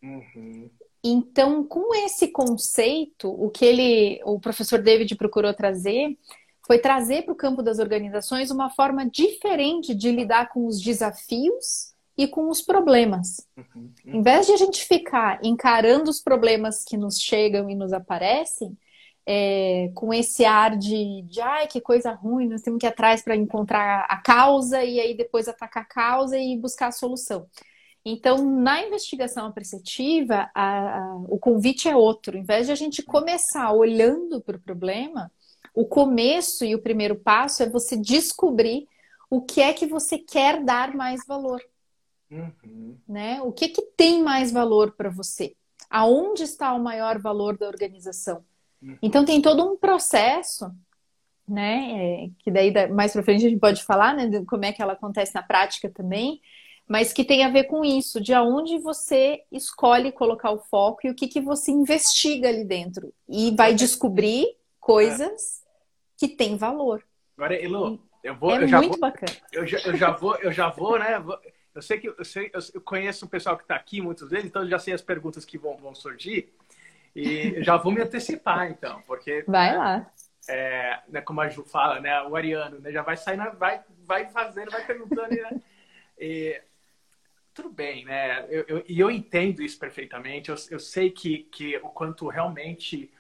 Uhum. 0.04 0.70
Então, 1.02 1.64
com 1.64 1.94
esse 1.94 2.28
conceito, 2.28 3.28
o 3.28 3.50
que 3.50 3.64
ele, 3.64 4.20
o 4.24 4.38
professor 4.38 4.80
David 4.80 5.14
procurou 5.16 5.52
trazer 5.54 6.16
foi 6.66 6.78
trazer 6.78 7.22
para 7.22 7.32
o 7.32 7.36
campo 7.36 7.62
das 7.62 7.78
organizações 7.78 8.50
uma 8.50 8.70
forma 8.70 9.04
diferente 9.08 9.94
de 9.94 10.10
lidar 10.10 10.48
com 10.48 10.66
os 10.66 10.80
desafios 10.80 11.92
e 12.16 12.26
com 12.26 12.48
os 12.48 12.62
problemas. 12.62 13.46
Uhum. 13.56 13.90
Em 14.06 14.22
vez 14.22 14.46
de 14.46 14.52
a 14.52 14.56
gente 14.56 14.84
ficar 14.84 15.40
encarando 15.44 16.08
os 16.08 16.20
problemas 16.20 16.82
que 16.82 16.96
nos 16.96 17.20
chegam 17.20 17.68
e 17.68 17.74
nos 17.74 17.92
aparecem, 17.92 18.76
é, 19.26 19.90
com 19.94 20.12
esse 20.12 20.44
ar 20.44 20.76
de, 20.76 21.22
de 21.22 21.40
ai, 21.40 21.66
que 21.66 21.80
coisa 21.80 22.12
ruim, 22.12 22.48
nós 22.48 22.62
temos 22.62 22.78
que 22.78 22.86
ir 22.86 22.88
atrás 22.88 23.22
para 23.22 23.36
encontrar 23.36 24.06
a 24.08 24.16
causa 24.18 24.82
e 24.84 25.00
aí 25.00 25.14
depois 25.14 25.48
atacar 25.48 25.82
a 25.82 25.86
causa 25.86 26.38
e 26.38 26.56
buscar 26.56 26.88
a 26.88 26.92
solução. 26.92 27.46
Então, 28.04 28.44
na 28.44 28.82
investigação 28.82 29.46
apreciativa, 29.46 30.50
a, 30.54 30.98
a, 30.98 31.16
o 31.28 31.38
convite 31.38 31.88
é 31.88 31.96
outro. 31.96 32.36
Em 32.36 32.42
vez 32.42 32.66
de 32.66 32.72
a 32.72 32.74
gente 32.74 33.02
começar 33.02 33.72
olhando 33.72 34.40
para 34.40 34.56
o 34.56 34.60
problema, 34.60 35.32
o 35.74 35.86
começo 35.86 36.64
e 36.64 36.74
o 36.74 36.82
primeiro 36.82 37.16
passo 37.16 37.62
é 37.62 37.68
você 37.68 37.96
descobrir 37.96 38.86
o 39.30 39.40
que 39.40 39.62
é 39.62 39.72
que 39.72 39.86
você 39.86 40.18
quer 40.18 40.62
dar 40.62 40.94
mais 40.94 41.26
valor. 41.26 41.62
Uhum. 42.30 42.96
Né? 43.08 43.40
O 43.42 43.52
que, 43.52 43.68
que 43.68 43.82
tem 43.96 44.22
mais 44.22 44.52
valor 44.52 44.92
para 44.92 45.08
você? 45.08 45.56
Aonde 45.88 46.42
está 46.42 46.74
o 46.74 46.82
maior 46.82 47.18
valor 47.18 47.56
da 47.56 47.66
organização? 47.66 48.44
Uhum. 48.82 48.98
Então, 49.00 49.24
tem 49.24 49.40
todo 49.40 49.64
um 49.64 49.76
processo 49.76 50.70
né? 51.46 52.24
É, 52.24 52.30
que 52.38 52.50
daí 52.50 52.72
mais 52.88 53.12
para 53.12 53.22
frente 53.22 53.44
a 53.44 53.48
gente 53.48 53.60
pode 53.60 53.84
falar, 53.84 54.14
né? 54.14 54.42
Como 54.46 54.64
é 54.64 54.72
que 54.72 54.82
ela 54.82 54.94
acontece 54.94 55.34
na 55.34 55.42
prática 55.42 55.90
também, 55.90 56.40
mas 56.86 57.12
que 57.12 57.24
tem 57.24 57.44
a 57.44 57.50
ver 57.50 57.64
com 57.64 57.84
isso, 57.84 58.20
de 58.20 58.34
aonde 58.34 58.78
você 58.78 59.42
escolhe 59.50 60.12
colocar 60.12 60.50
o 60.50 60.58
foco 60.58 61.06
e 61.06 61.10
o 61.10 61.14
que, 61.14 61.26
que 61.26 61.40
você 61.40 61.70
investiga 61.70 62.48
ali 62.48 62.64
dentro. 62.64 63.12
E 63.28 63.54
vai 63.56 63.74
descobrir 63.74 64.46
coisas 64.78 65.62
é. 65.62 65.66
que 66.18 66.28
têm 66.28 66.56
valor. 66.56 67.02
Agora, 67.36 67.54
Elo, 67.54 67.98
eu 68.22 68.34
vou. 68.34 68.50
É 68.52 68.62
eu 68.62 68.68
já 68.68 68.78
muito 68.78 68.92
vou, 68.92 69.00
bacana. 69.00 69.32
Eu 69.52 69.66
já, 69.66 69.78
eu 69.78 69.96
já 69.96 70.10
vou, 70.10 70.36
eu 70.36 70.52
já 70.52 70.68
vou, 70.68 70.98
né? 70.98 71.22
Eu 71.74 71.82
sei 71.82 71.98
que 71.98 72.08
eu, 72.08 72.24
sei, 72.24 72.50
eu 72.72 72.80
conheço 72.80 73.24
o 73.24 73.28
pessoal 73.28 73.56
que 73.56 73.64
está 73.64 73.74
aqui, 73.74 74.00
muitos 74.00 74.28
deles, 74.28 74.46
então 74.46 74.62
eu 74.62 74.68
já 74.68 74.78
sei 74.78 74.94
as 74.94 75.02
perguntas 75.02 75.44
que 75.44 75.58
vão, 75.58 75.76
vão 75.76 75.94
surgir. 75.94 76.54
E 77.16 77.62
já 77.62 77.76
vou 77.76 77.92
me 77.92 78.00
antecipar, 78.00 78.70
então, 78.70 79.02
porque. 79.06 79.44
Vai 79.46 79.72
né, 79.72 79.78
lá. 79.78 80.10
É, 80.48 81.00
né, 81.08 81.20
como 81.22 81.40
a 81.40 81.48
Ju 81.48 81.64
fala, 81.64 81.98
né? 82.00 82.22
O 82.22 82.36
Ariano, 82.36 82.78
né? 82.78 82.92
Já 82.92 83.02
vai 83.02 83.16
saindo, 83.16 83.50
vai, 83.58 83.82
vai 84.04 84.26
fazendo, 84.26 84.70
vai 84.70 84.84
perguntando, 84.84 85.30
né? 85.30 85.60
E, 86.18 86.60
tudo 87.54 87.70
bem, 87.70 88.04
né? 88.04 88.46
E 88.50 88.54
eu, 88.54 88.64
eu, 88.66 88.84
eu, 88.86 89.10
entendo 89.10 89.62
isso 89.62 89.78
perfeitamente. 89.78 90.50
Eu, 90.50 90.56
eu 90.70 90.78
sei 90.78 91.10
que, 91.10 91.44
que 91.44 91.76
o 91.78 91.88
quanto 91.88 92.28
realmente 92.28 93.10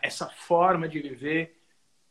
essa 0.00 0.28
forma 0.28 0.88
de 0.88 1.00
viver 1.00 1.60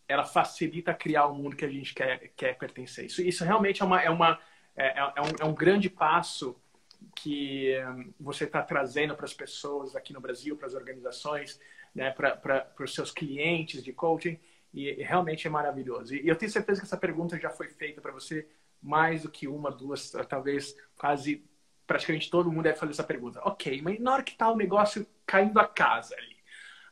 ela 0.10 0.26
facilita 0.26 0.92
criar 0.92 1.28
o 1.28 1.36
mundo 1.36 1.56
que 1.56 1.64
a 1.64 1.70
gente 1.70 1.94
quer, 1.94 2.32
quer 2.36 2.58
pertencer. 2.58 3.06
Isso, 3.06 3.22
isso 3.22 3.46
realmente 3.46 3.84
é, 3.84 3.86
uma, 3.86 4.02
é, 4.02 4.10
uma, 4.10 4.40
é, 4.76 4.98
é, 4.98 5.22
um, 5.22 5.36
é 5.42 5.46
um 5.46 5.54
grande 5.54 5.88
passo 5.88 6.60
que 7.16 7.78
um, 7.86 8.12
você 8.20 8.46
está 8.46 8.64
trazendo 8.64 9.16
para 9.16 9.26
as 9.26 9.34
pessoas 9.36 9.96
aqui 9.96 10.12
no 10.12 10.20
Brasil, 10.20 10.58
para 10.58 10.66
as 10.66 10.74
organizações, 10.74 11.62
né, 11.94 12.10
para 12.10 12.74
os 12.80 12.94
seus 12.94 13.12
clientes 13.12 13.84
de 13.84 13.94
coaching, 13.94 14.40
e, 14.74 14.94
realmente 14.94 15.46
é 15.46 15.50
maravilhoso. 15.50 16.16
E, 16.16 16.28
eu 16.28 16.36
tenho 16.36 16.52
certeza 16.52 16.82
que 16.82 16.88
essa 16.88 16.98
pergunta 16.98 17.38
já 17.38 17.52
foi 17.52 17.68
feita 17.70 18.02
para 18.02 18.12
você 18.12 18.48
mais 18.82 19.24
do 19.24 19.30
que 19.30 19.48
uma, 19.48 19.72
duas, 19.72 20.12
talvez 20.28 20.76
quase 20.98 21.46
praticamente 21.86 22.30
todo 22.30 22.52
mundo 22.52 22.64
deve 22.64 22.78
fazer 22.78 22.92
essa 22.92 23.04
pergunta. 23.04 23.42
Ok, 23.44 23.82
mas 23.82 24.00
na 24.00 24.14
hora 24.14 24.24
que 24.24 24.32
está 24.32 24.50
o 24.52 24.56
negócio 24.56 25.08
caindo 25.26 25.60
a 25.60 25.68
casa 25.68 26.16
ali, 26.16 26.38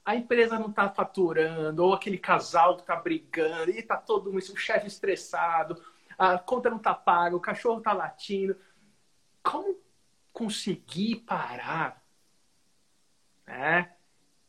a 0.03 0.15
empresa 0.15 0.57
não 0.57 0.69
está 0.69 0.89
faturando, 0.89 1.83
ou 1.83 1.93
aquele 1.93 2.17
casal 2.17 2.75
que 2.75 2.81
está 2.81 2.95
brigando, 2.95 3.71
e 3.71 3.77
está 3.77 3.97
todo 3.97 4.31
mundo, 4.31 4.41
o 4.41 4.57
chefe 4.57 4.87
estressado, 4.87 5.81
a 6.17 6.37
conta 6.37 6.69
não 6.69 6.77
está 6.77 6.93
paga, 6.93 7.35
o 7.35 7.41
cachorro 7.41 7.77
está 7.77 7.93
latindo. 7.93 8.57
Como 9.43 9.77
conseguir 10.33 11.17
parar 11.17 12.03
né, 13.45 13.91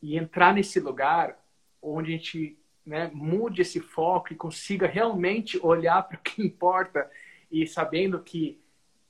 e 0.01 0.17
entrar 0.17 0.53
nesse 0.53 0.79
lugar 0.79 1.37
onde 1.81 2.13
a 2.13 2.17
gente 2.17 2.59
né, 2.85 3.09
mude 3.13 3.61
esse 3.61 3.79
foco 3.79 4.33
e 4.33 4.35
consiga 4.35 4.87
realmente 4.87 5.59
olhar 5.63 6.01
para 6.03 6.17
o 6.17 6.21
que 6.21 6.41
importa 6.41 7.09
e 7.51 7.65
sabendo 7.67 8.21
que 8.21 8.61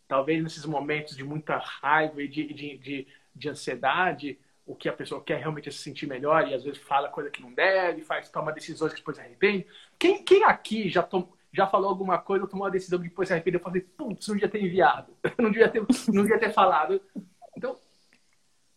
talvez 0.08 0.42
nesses 0.42 0.66
momentos 0.66 1.16
de 1.16 1.24
muita 1.24 1.58
raiva 1.58 2.22
e 2.22 2.28
de, 2.28 2.54
de, 2.54 2.78
de, 2.78 3.08
de 3.36 3.50
ansiedade, 3.50 4.40
o 4.66 4.76
que 4.76 4.88
a 4.88 4.94
pessoa 4.94 5.24
quer 5.24 5.40
realmente 5.40 5.70
é 5.70 5.72
se 5.72 5.80
sentir 5.80 6.08
melhor 6.08 6.48
e 6.48 6.54
às 6.54 6.64
vezes 6.64 6.80
fala 6.80 7.10
coisa 7.10 7.30
que 7.30 7.42
não 7.42 7.54
deve, 7.54 8.02
faz, 8.02 8.30
toma 8.30 8.52
decisões 8.52 8.94
que 8.94 9.00
depois 9.00 9.18
se 9.18 9.24
arrepende. 9.24 9.66
Quem, 9.98 10.24
quem 10.24 10.44
aqui 10.44 10.90
já, 10.90 11.04
tom, 11.04 11.32
já 11.52 11.68
falou 11.68 11.90
alguma 11.90 12.18
coisa 12.18 12.44
ou 12.44 12.50
tomou 12.50 12.66
uma 12.66 12.72
decisão 12.72 13.00
que 13.00 13.10
depois 13.10 13.28
se 13.28 13.34
arrependeu 13.34 13.60
falou 13.60 13.82
putz, 13.98 14.28
não 14.28 14.36
devia 14.36 14.50
ter 14.50 14.64
enviado, 14.64 15.16
não 15.38 15.52
devia 15.52 15.70
ter, 15.70 15.82
não 16.08 16.22
devia 16.24 16.40
ter 16.40 16.54
falado. 16.54 17.02
Então, 17.58 17.80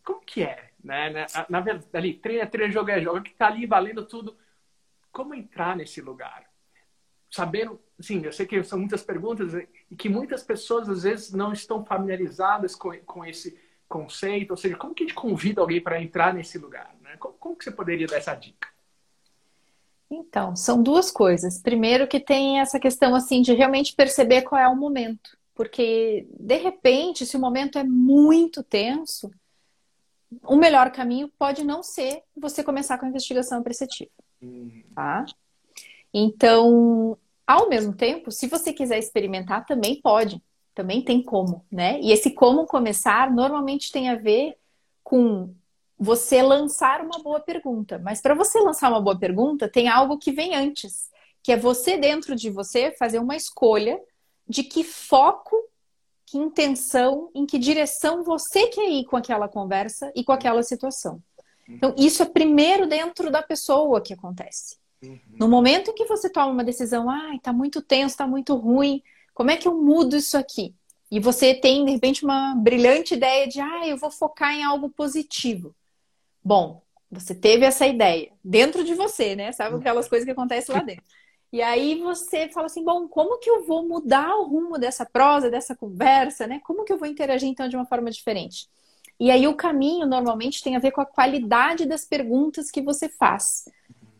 como 0.03 0.21
que 0.21 0.43
é? 0.43 0.71
Né? 0.83 1.09
Na, 1.09 1.25
na 1.49 1.59
verdade, 1.61 1.87
ali, 1.93 2.13
treino 2.15 2.41
é 2.43 2.45
treino, 2.45 2.73
jogo 2.73 2.89
é 2.89 3.01
jogo, 3.01 3.21
que 3.21 3.33
tá 3.33 3.47
ali 3.47 3.65
valendo 3.65 4.05
tudo. 4.05 4.37
Como 5.11 5.33
entrar 5.33 5.75
nesse 5.77 6.01
lugar? 6.01 6.52
Sabendo, 7.33 7.81
sim, 7.99 8.23
eu 8.23 8.31
sei 8.31 8.45
que 8.45 8.63
são 8.63 8.77
muitas 8.77 9.01
perguntas 9.01 9.55
e 9.89 9.95
que 9.95 10.07
muitas 10.07 10.43
pessoas 10.43 10.87
às 10.87 11.01
vezes 11.01 11.33
não 11.33 11.51
estão 11.51 11.83
familiarizadas 11.83 12.75
com, 12.75 12.95
com 12.99 13.25
esse 13.25 13.57
conceito? 13.89 14.51
Ou 14.51 14.57
seja, 14.57 14.75
como 14.75 14.93
que 14.93 15.03
a 15.03 15.07
gente 15.07 15.15
convida 15.15 15.59
alguém 15.59 15.81
para 15.81 15.99
entrar 15.99 16.31
nesse 16.31 16.59
lugar? 16.59 16.95
Né? 17.01 17.17
Como, 17.17 17.33
como 17.33 17.55
que 17.55 17.63
você 17.63 17.71
poderia 17.71 18.05
dar 18.05 18.17
essa 18.17 18.35
dica? 18.35 18.67
Então, 20.11 20.55
são 20.55 20.83
duas 20.83 21.09
coisas. 21.09 21.59
Primeiro 21.59 22.07
que 22.07 22.19
tem 22.19 22.59
essa 22.59 22.79
questão 22.79 23.15
assim 23.15 23.41
de 23.41 23.51
realmente 23.51 23.95
perceber 23.95 24.43
qual 24.43 24.61
é 24.61 24.67
o 24.67 24.75
momento. 24.75 25.35
Porque, 25.55 26.27
de 26.39 26.57
repente, 26.57 27.25
se 27.25 27.35
o 27.35 27.39
momento 27.39 27.79
é 27.79 27.83
muito 27.83 28.61
tenso, 28.61 29.31
o 30.43 30.55
melhor 30.55 30.91
caminho 30.91 31.31
pode 31.35 31.63
não 31.63 31.81
ser 31.81 32.21
você 32.37 32.63
começar 32.63 32.99
com 32.99 33.07
a 33.07 33.09
investigação 33.09 33.57
apreciativa. 33.57 34.11
Hum. 34.39 34.83
Tá? 34.93 35.25
Então, 36.13 37.17
ao 37.53 37.69
mesmo 37.69 37.93
tempo, 37.93 38.31
se 38.31 38.47
você 38.47 38.73
quiser 38.73 38.99
experimentar, 38.99 39.65
também 39.65 40.01
pode 40.01 40.41
também 40.73 41.01
tem 41.01 41.21
como, 41.21 41.63
né? 41.71 41.99
E 42.01 42.11
esse 42.11 42.31
como 42.31 42.65
começar 42.65 43.31
normalmente 43.31 43.91
tem 43.91 44.09
a 44.09 44.15
ver 44.15 44.57
com 45.03 45.53
você 45.97 46.41
lançar 46.41 47.01
uma 47.01 47.19
boa 47.21 47.39
pergunta. 47.39 47.99
Mas 47.99 48.21
para 48.21 48.33
você 48.33 48.59
lançar 48.59 48.89
uma 48.89 49.01
boa 49.01 49.17
pergunta, 49.17 49.69
tem 49.69 49.87
algo 49.87 50.17
que 50.17 50.31
vem 50.31 50.55
antes, 50.55 51.09
que 51.41 51.51
é 51.51 51.57
você 51.57 51.97
dentro 51.97 52.35
de 52.35 52.49
você 52.49 52.91
fazer 52.91 53.19
uma 53.19 53.35
escolha 53.35 54.01
de 54.47 54.63
que 54.63 54.83
foco, 54.83 55.55
que 56.25 56.37
intenção, 56.37 57.29
em 57.35 57.45
que 57.45 57.59
direção 57.59 58.23
você 58.23 58.67
quer 58.67 58.89
ir 58.89 59.05
com 59.05 59.15
aquela 59.15 59.47
conversa 59.47 60.11
e 60.15 60.23
com 60.23 60.31
aquela 60.31 60.63
situação. 60.63 61.21
Então, 61.69 61.93
isso 61.97 62.23
é 62.23 62.25
primeiro 62.25 62.87
dentro 62.87 63.31
da 63.31 63.41
pessoa 63.41 64.01
que 64.01 64.13
acontece. 64.13 64.77
Uhum. 65.03 65.19
No 65.39 65.47
momento 65.47 65.91
em 65.91 65.93
que 65.93 66.05
você 66.05 66.29
toma 66.29 66.47
uma 66.47 66.63
decisão, 66.63 67.09
ai, 67.09 67.39
tá 67.39 67.51
muito 67.51 67.81
tenso, 67.81 68.17
tá 68.17 68.25
muito 68.25 68.55
ruim, 68.55 69.03
como 69.33 69.51
é 69.51 69.57
que 69.57 69.67
eu 69.67 69.75
mudo 69.75 70.15
isso 70.15 70.37
aqui? 70.37 70.73
E 71.11 71.19
você 71.19 71.53
tem, 71.53 71.85
de 71.85 71.91
repente, 71.91 72.23
uma 72.23 72.55
brilhante 72.55 73.13
ideia 73.13 73.47
de, 73.47 73.59
ah, 73.59 73.87
eu 73.87 73.97
vou 73.97 74.09
focar 74.09 74.53
em 74.53 74.63
algo 74.63 74.89
positivo. 74.89 75.75
Bom, 76.43 76.81
você 77.11 77.35
teve 77.35 77.65
essa 77.65 77.85
ideia 77.85 78.31
dentro 78.43 78.83
de 78.83 78.95
você, 78.95 79.35
né? 79.35 79.51
Sabe 79.51 79.75
aquelas 79.75 80.07
coisas 80.07 80.25
que 80.25 80.31
acontecem 80.31 80.73
lá 80.73 80.81
dentro. 80.83 81.03
E 81.51 81.61
aí 81.61 81.99
você 81.99 82.49
fala 82.49 82.65
assim, 82.65 82.83
bom, 82.83 83.07
como 83.07 83.37
que 83.37 83.47
eu 83.47 83.63
vou 83.63 83.87
mudar 83.87 84.35
o 84.37 84.47
rumo 84.47 84.79
dessa 84.79 85.05
prosa, 85.05 85.51
dessa 85.51 85.75
conversa, 85.75 86.47
né? 86.47 86.59
Como 86.63 86.83
que 86.83 86.91
eu 86.91 86.97
vou 86.97 87.07
interagir 87.07 87.47
então 87.47 87.67
de 87.67 87.75
uma 87.75 87.85
forma 87.85 88.09
diferente? 88.09 88.67
E 89.19 89.29
aí 89.29 89.47
o 89.47 89.55
caminho 89.55 90.07
normalmente 90.07 90.63
tem 90.63 90.75
a 90.75 90.79
ver 90.79 90.91
com 90.91 91.01
a 91.01 91.05
qualidade 91.05 91.85
das 91.85 92.03
perguntas 92.03 92.71
que 92.71 92.81
você 92.81 93.07
faz, 93.07 93.65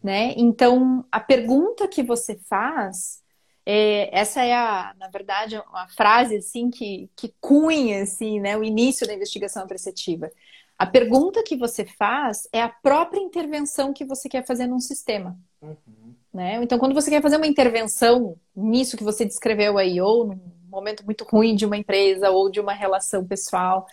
né? 0.03 0.33
Então, 0.35 1.05
a 1.09 1.19
pergunta 1.19 1.87
que 1.87 2.03
você 2.03 2.37
faz, 2.49 3.23
é, 3.65 4.09
essa 4.17 4.43
é 4.43 4.53
a, 4.53 4.93
na 4.99 5.07
verdade, 5.07 5.57
uma 5.69 5.87
frase 5.87 6.35
assim 6.37 6.69
que, 6.69 7.09
que 7.15 7.33
cunha 7.39 8.03
assim, 8.03 8.39
né, 8.41 8.57
o 8.57 8.63
início 8.63 9.07
da 9.07 9.13
investigação 9.13 9.63
apreciativa. 9.63 10.29
A 10.77 10.85
pergunta 10.85 11.43
que 11.43 11.55
você 11.55 11.85
faz 11.85 12.47
é 12.51 12.61
a 12.61 12.67
própria 12.67 13.21
intervenção 13.21 13.93
que 13.93 14.03
você 14.03 14.27
quer 14.27 14.45
fazer 14.45 14.67
num 14.67 14.79
sistema. 14.79 15.37
Uhum. 15.61 16.13
Né? 16.33 16.55
Então, 16.61 16.77
quando 16.77 16.95
você 16.95 17.09
quer 17.09 17.21
fazer 17.21 17.37
uma 17.37 17.47
intervenção 17.47 18.35
nisso 18.55 18.97
que 18.97 19.03
você 19.03 19.23
descreveu 19.23 19.77
aí, 19.77 20.01
ou 20.01 20.27
num 20.27 20.41
momento 20.67 21.05
muito 21.05 21.23
ruim 21.23 21.55
de 21.55 21.65
uma 21.65 21.77
empresa, 21.77 22.31
ou 22.31 22.49
de 22.49 22.59
uma 22.59 22.73
relação 22.73 23.25
pessoal 23.25 23.85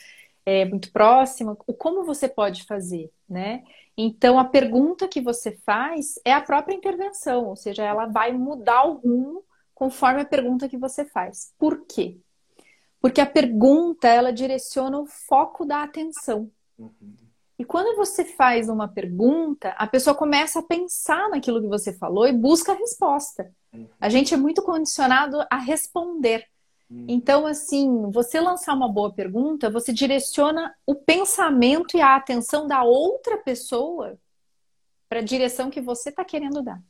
é, 0.45 0.65
muito 0.65 0.91
próxima, 0.91 1.55
como 1.55 2.03
você 2.03 2.29
pode 2.29 2.65
fazer, 2.65 3.11
né? 3.29 3.63
Então, 4.03 4.39
a 4.39 4.45
pergunta 4.47 5.07
que 5.07 5.21
você 5.21 5.53
faz 5.53 6.19
é 6.25 6.33
a 6.33 6.41
própria 6.41 6.75
intervenção, 6.75 7.47
ou 7.47 7.57
seja, 7.57 7.85
ela 7.85 8.07
vai 8.07 8.33
mudar 8.33 8.85
o 8.85 8.95
rumo 8.95 9.45
conforme 9.75 10.23
a 10.23 10.25
pergunta 10.25 10.71
que 10.71 10.79
você 10.79 11.05
faz. 11.05 11.53
Por 11.59 11.85
quê? 11.87 12.17
Porque 12.99 13.21
a 13.21 13.27
pergunta, 13.27 14.09
ela 14.09 14.33
direciona 14.33 14.99
o 14.99 15.05
foco 15.07 15.67
da 15.67 15.83
atenção. 15.83 16.51
Uhum. 16.79 17.15
E 17.59 17.65
quando 17.65 17.95
você 17.95 18.25
faz 18.25 18.71
uma 18.71 18.89
pergunta, 18.89 19.75
a 19.77 19.87
pessoa 19.87 20.17
começa 20.17 20.61
a 20.61 20.63
pensar 20.63 21.29
naquilo 21.29 21.61
que 21.61 21.69
você 21.69 21.93
falou 21.93 22.27
e 22.27 22.33
busca 22.33 22.73
a 22.73 22.77
resposta. 22.77 23.53
Uhum. 23.71 23.87
A 24.01 24.09
gente 24.09 24.33
é 24.33 24.37
muito 24.39 24.63
condicionado 24.63 25.45
a 25.51 25.59
responder. 25.59 26.47
Então, 27.07 27.47
assim, 27.47 28.11
você 28.11 28.41
lançar 28.41 28.75
uma 28.75 28.89
boa 28.89 29.13
pergunta, 29.13 29.71
você 29.71 29.93
direciona 29.93 30.75
o 30.85 30.95
pensamento 30.95 31.97
e 31.97 32.01
a 32.01 32.17
atenção 32.17 32.67
da 32.67 32.83
outra 32.83 33.37
pessoa 33.37 34.19
para 35.09 35.21
a 35.21 35.25
direção 35.25 35.71
que 35.71 35.81
você 35.81 36.09
está 36.11 36.25
querendo 36.25 36.63
dar. 36.63 36.83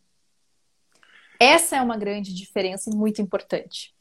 Essa 1.38 1.76
é 1.76 1.82
uma 1.82 1.96
grande 1.96 2.34
diferença 2.34 2.90
e 2.90 2.96
muito 2.96 3.20
importante. 3.20 3.94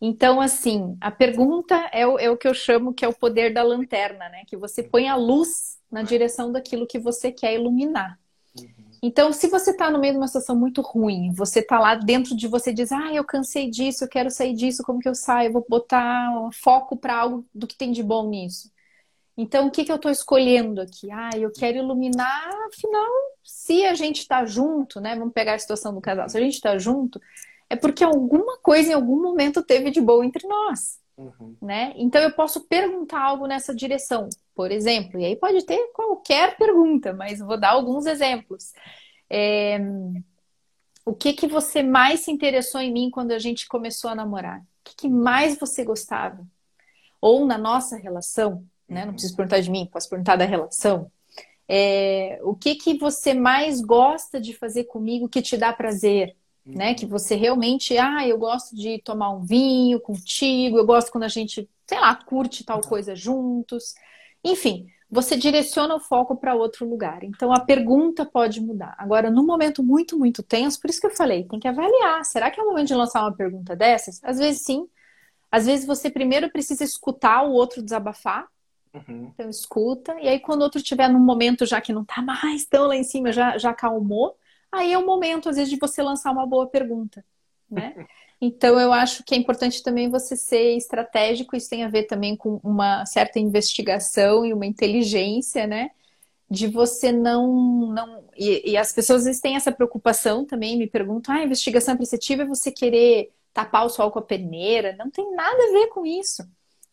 Então, 0.00 0.40
assim, 0.40 0.96
a 1.00 1.10
pergunta 1.10 1.74
é 1.92 2.06
o, 2.06 2.18
é 2.18 2.30
o, 2.30 2.36
que 2.36 2.46
eu 2.46 2.54
chamo 2.54 2.92
que 2.92 3.04
é 3.04 3.08
o 3.08 3.14
poder 3.14 3.52
da 3.52 3.62
lanterna, 3.62 4.28
né? 4.28 4.44
Que 4.46 4.56
você 4.56 4.82
põe 4.82 5.08
a 5.08 5.16
luz 5.16 5.78
na 5.90 6.02
direção 6.02 6.52
daquilo 6.52 6.86
que 6.86 6.98
você 6.98 7.32
quer 7.32 7.54
iluminar. 7.54 8.18
Uhum. 8.58 8.85
Então, 9.06 9.32
se 9.32 9.46
você 9.46 9.70
está 9.70 9.88
no 9.88 10.00
meio 10.00 10.14
de 10.14 10.18
uma 10.18 10.26
situação 10.26 10.56
muito 10.56 10.80
ruim, 10.80 11.30
você 11.32 11.60
está 11.60 11.78
lá 11.78 11.94
dentro 11.94 12.36
de 12.36 12.48
você 12.48 12.70
e 12.70 12.74
diz, 12.74 12.90
ah, 12.90 13.14
eu 13.14 13.22
cansei 13.22 13.70
disso, 13.70 14.02
eu 14.02 14.08
quero 14.08 14.28
sair 14.32 14.52
disso, 14.52 14.82
como 14.82 14.98
que 14.98 15.08
eu 15.08 15.14
saio? 15.14 15.46
Eu 15.46 15.52
vou 15.52 15.66
botar 15.68 16.28
um 16.36 16.50
foco 16.50 16.96
para 16.96 17.14
algo 17.14 17.46
do 17.54 17.68
que 17.68 17.76
tem 17.76 17.92
de 17.92 18.02
bom 18.02 18.28
nisso. 18.28 18.68
Então, 19.36 19.68
o 19.68 19.70
que, 19.70 19.84
que 19.84 19.92
eu 19.92 19.96
estou 19.96 20.10
escolhendo 20.10 20.80
aqui? 20.80 21.08
Ah, 21.12 21.30
eu 21.36 21.52
quero 21.52 21.78
iluminar, 21.78 22.50
afinal, 22.66 23.06
se 23.44 23.84
a 23.84 23.94
gente 23.94 24.18
está 24.22 24.44
junto, 24.44 25.00
né? 25.00 25.14
Vamos 25.14 25.32
pegar 25.32 25.54
a 25.54 25.58
situação 25.60 25.94
do 25.94 26.00
casal. 26.00 26.28
Se 26.28 26.36
a 26.36 26.40
gente 26.40 26.54
está 26.54 26.76
junto, 26.76 27.20
é 27.70 27.76
porque 27.76 28.02
alguma 28.02 28.58
coisa 28.58 28.90
em 28.90 28.94
algum 28.94 29.22
momento 29.22 29.62
teve 29.62 29.92
de 29.92 30.00
boa 30.00 30.26
entre 30.26 30.48
nós. 30.48 30.98
Uhum. 31.16 31.54
Né? 31.62 31.92
Então 31.94 32.20
eu 32.20 32.32
posso 32.32 32.62
perguntar 32.62 33.20
algo 33.20 33.46
nessa 33.46 33.72
direção, 33.72 34.28
por 34.56 34.72
exemplo, 34.72 35.20
e 35.20 35.26
aí 35.26 35.36
pode 35.36 35.64
ter 35.66 35.92
qualquer 35.92 36.56
pergunta, 36.56 37.12
mas 37.12 37.40
vou 37.40 37.60
dar 37.60 37.72
alguns 37.72 38.06
exemplos. 38.06 38.72
É... 39.28 39.78
O 41.04 41.14
que 41.14 41.34
que 41.34 41.46
você 41.46 41.82
mais 41.82 42.20
se 42.20 42.32
interessou 42.32 42.80
em 42.80 42.90
mim 42.90 43.10
quando 43.10 43.32
a 43.32 43.38
gente 43.38 43.68
começou 43.68 44.10
a 44.10 44.14
namorar? 44.14 44.60
O 44.60 44.64
que, 44.82 44.96
que 44.96 45.08
mais 45.08 45.58
você 45.58 45.84
gostava? 45.84 46.44
Ou 47.20 47.44
na 47.44 47.58
nossa 47.58 47.96
relação, 47.96 48.64
né? 48.88 49.04
Não 49.04 49.12
preciso 49.12 49.36
perguntar 49.36 49.60
de 49.60 49.70
mim, 49.70 49.86
posso 49.92 50.08
perguntar 50.08 50.36
da 50.36 50.46
relação. 50.46 51.12
É, 51.68 52.40
o 52.42 52.54
que 52.54 52.76
que 52.76 52.96
você 52.96 53.34
mais 53.34 53.80
gosta 53.80 54.40
de 54.40 54.54
fazer 54.54 54.84
comigo 54.84 55.28
que 55.28 55.42
te 55.42 55.56
dá 55.56 55.72
prazer? 55.72 56.34
Né? 56.64 56.94
Que 56.94 57.06
você 57.06 57.36
realmente, 57.36 57.96
ah, 57.98 58.26
eu 58.26 58.38
gosto 58.38 58.74
de 58.74 58.98
tomar 58.98 59.30
um 59.30 59.44
vinho 59.44 60.00
contigo, 60.00 60.78
eu 60.78 60.86
gosto 60.86 61.12
quando 61.12 61.24
a 61.24 61.28
gente 61.28 61.68
sei 61.86 62.00
lá, 62.00 62.14
curte 62.14 62.64
tal 62.64 62.80
coisa 62.80 63.14
juntos. 63.14 63.94
Enfim, 64.46 64.86
você 65.10 65.36
direciona 65.36 65.94
o 65.94 66.00
foco 66.00 66.36
para 66.36 66.54
outro 66.54 66.88
lugar. 66.88 67.22
Então 67.24 67.52
a 67.52 67.60
pergunta 67.60 68.24
pode 68.24 68.60
mudar. 68.60 68.94
Agora, 68.98 69.30
num 69.30 69.44
momento 69.44 69.82
muito, 69.82 70.18
muito 70.18 70.42
tenso, 70.42 70.80
por 70.80 70.90
isso 70.90 71.00
que 71.00 71.06
eu 71.06 71.16
falei, 71.16 71.44
tem 71.44 71.58
que 71.58 71.68
avaliar. 71.68 72.24
Será 72.24 72.50
que 72.50 72.60
é 72.60 72.62
o 72.62 72.66
momento 72.66 72.88
de 72.88 72.94
lançar 72.94 73.22
uma 73.22 73.34
pergunta 73.34 73.74
dessas? 73.74 74.20
Às 74.22 74.38
vezes 74.38 74.62
sim. 74.62 74.88
Às 75.50 75.66
vezes 75.66 75.86
você 75.86 76.10
primeiro 76.10 76.50
precisa 76.50 76.84
escutar 76.84 77.42
o 77.42 77.52
outro 77.52 77.82
desabafar. 77.82 78.46
Uhum. 78.92 79.30
Então 79.34 79.48
escuta. 79.48 80.16
E 80.20 80.28
aí, 80.28 80.40
quando 80.40 80.60
o 80.60 80.64
outro 80.64 80.78
estiver 80.78 81.08
num 81.08 81.20
momento 81.20 81.66
já 81.66 81.80
que 81.80 81.92
não 81.92 82.02
está 82.02 82.20
mais 82.22 82.64
tão 82.66 82.86
lá 82.86 82.96
em 82.96 83.04
cima, 83.04 83.32
já, 83.32 83.58
já 83.58 83.70
acalmou, 83.70 84.36
aí 84.72 84.92
é 84.92 84.98
o 84.98 85.06
momento, 85.06 85.48
às 85.48 85.56
vezes, 85.56 85.70
de 85.70 85.78
você 85.78 86.02
lançar 86.02 86.32
uma 86.32 86.46
boa 86.46 86.66
pergunta. 86.66 87.24
Né? 87.70 87.94
Então, 88.40 88.78
eu 88.78 88.92
acho 88.92 89.24
que 89.24 89.34
é 89.34 89.38
importante 89.38 89.82
também 89.82 90.10
você 90.10 90.36
ser 90.36 90.76
estratégico, 90.76 91.56
isso 91.56 91.70
tem 91.70 91.84
a 91.84 91.88
ver 91.88 92.04
também 92.04 92.36
com 92.36 92.60
uma 92.62 93.06
certa 93.06 93.38
investigação 93.38 94.44
e 94.44 94.52
uma 94.52 94.66
inteligência, 94.66 95.66
né? 95.66 95.90
De 96.48 96.66
você 96.66 97.10
não. 97.10 97.92
não... 97.92 98.24
E, 98.36 98.72
e 98.72 98.76
as 98.76 98.92
pessoas 98.92 99.20
às 99.20 99.24
vezes 99.26 99.40
têm 99.40 99.56
essa 99.56 99.72
preocupação 99.72 100.44
também, 100.44 100.76
me 100.76 100.86
perguntam: 100.86 101.34
ah, 101.34 101.42
investigação 101.42 101.96
preceptiva 101.96 102.42
é 102.42 102.46
você 102.46 102.70
querer 102.70 103.32
tapar 103.54 103.86
o 103.86 103.88
sol 103.88 104.10
com 104.10 104.18
a 104.18 104.22
peneira? 104.22 104.94
Não 104.98 105.10
tem 105.10 105.34
nada 105.34 105.56
a 105.56 105.72
ver 105.72 105.88
com 105.88 106.04
isso. 106.04 106.46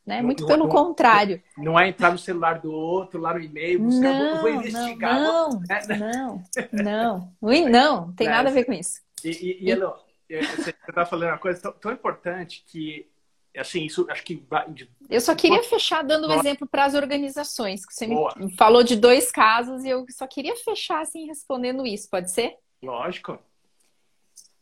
Né? 0.05 0.21
Muito 0.21 0.41
não, 0.41 0.47
pelo 0.47 0.63
não, 0.65 0.69
contrário. 0.69 1.41
Não 1.57 1.79
é 1.79 1.87
entrar 1.87 2.11
no 2.11 2.17
celular 2.17 2.59
do 2.59 2.71
outro, 2.71 3.21
lá 3.21 3.33
no 3.33 3.39
e-mail, 3.39 3.79
buscar, 3.79 4.13
não, 4.13 4.41
vou 4.41 4.49
investigar. 4.49 5.21
Não, 5.21 5.59
né? 5.61 5.81
não, 5.87 6.43
não, 6.73 7.33
não, 7.41 7.69
não, 7.69 8.13
tem 8.13 8.27
nada 8.27 8.49
a 8.49 8.51
ver 8.51 8.65
com 8.65 8.73
isso. 8.73 9.01
E, 9.23 9.29
e, 9.29 9.69
e, 9.69 9.71
e 9.71 9.75
você 10.41 10.69
está 10.69 11.05
falando 11.05 11.29
uma 11.29 11.37
coisa 11.37 11.61
tão, 11.61 11.71
tão, 11.73 11.91
importante 11.91 12.63
que, 12.67 13.07
assim, 13.55 13.85
isso 13.85 14.05
acho 14.09 14.23
que 14.23 14.35
vai. 14.49 14.65
Eu 15.09 15.21
só 15.21 15.35
queria 15.35 15.63
fechar 15.63 16.03
dando 16.03 16.27
um 16.27 16.33
exemplo 16.33 16.67
para 16.67 16.85
as 16.85 16.93
organizações, 16.93 17.85
que 17.85 17.93
você 17.93 18.07
Boa. 18.07 18.33
me 18.37 18.55
falou 18.55 18.83
de 18.83 18.95
dois 18.95 19.31
casos 19.31 19.83
e 19.83 19.89
eu 19.89 20.05
só 20.09 20.25
queria 20.27 20.55
fechar 20.55 21.01
assim 21.01 21.27
respondendo 21.27 21.85
isso, 21.85 22.09
pode 22.09 22.31
ser? 22.31 22.57
Lógico. 22.81 23.37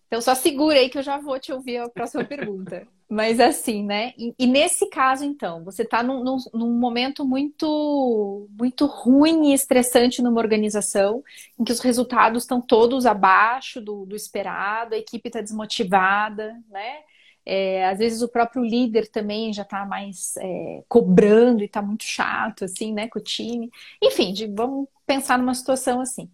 Então 0.07 0.21
só 0.21 0.35
segura 0.35 0.77
aí 0.77 0.89
que 0.89 0.97
eu 0.97 1.03
já 1.03 1.17
vou 1.17 1.39
te 1.39 1.53
ouvir 1.53 1.77
a 1.77 1.89
próxima 1.89 2.23
pergunta. 2.25 2.87
Mas 3.11 3.41
assim, 3.41 3.83
né? 3.83 4.13
E, 4.17 4.33
e, 4.39 4.47
nesse 4.47 4.87
caso, 4.87 5.25
então, 5.25 5.65
você 5.65 5.81
está 5.81 6.01
num, 6.01 6.23
num, 6.23 6.37
num, 6.53 6.71
momento 6.79 7.25
muito, 7.25 8.47
muito 8.57 8.85
ruim 8.85 9.51
e 9.51 9.53
estressante 9.53 10.21
numa 10.21 10.39
organização, 10.39 11.21
em 11.59 11.65
que 11.65 11.73
os 11.73 11.81
resultados 11.81 12.43
estão 12.43 12.61
todos 12.61 13.05
abaixo 13.05 13.81
do, 13.81 14.05
do 14.05 14.15
esperado, 14.15 14.95
a 14.95 14.97
equipe 14.97 15.27
está 15.27 15.41
desmotivada, 15.41 16.57
né? 16.69 16.99
É, 17.45 17.85
às 17.89 17.99
vezes 17.99 18.21
o 18.21 18.29
próprio 18.29 18.63
líder 18.63 19.09
também 19.09 19.51
já 19.51 19.63
está 19.63 19.85
mais 19.85 20.37
é, 20.37 20.81
cobrando 20.87 21.63
e 21.63 21.65
está 21.65 21.81
muito 21.81 22.05
chato, 22.05 22.63
assim, 22.63 22.93
né, 22.93 23.09
com 23.09 23.19
o 23.19 23.21
time. 23.21 23.69
Enfim, 24.01 24.31
de, 24.31 24.47
vamos 24.47 24.87
pensar 25.05 25.37
numa 25.37 25.53
situação 25.53 25.99
assim. 25.99 26.29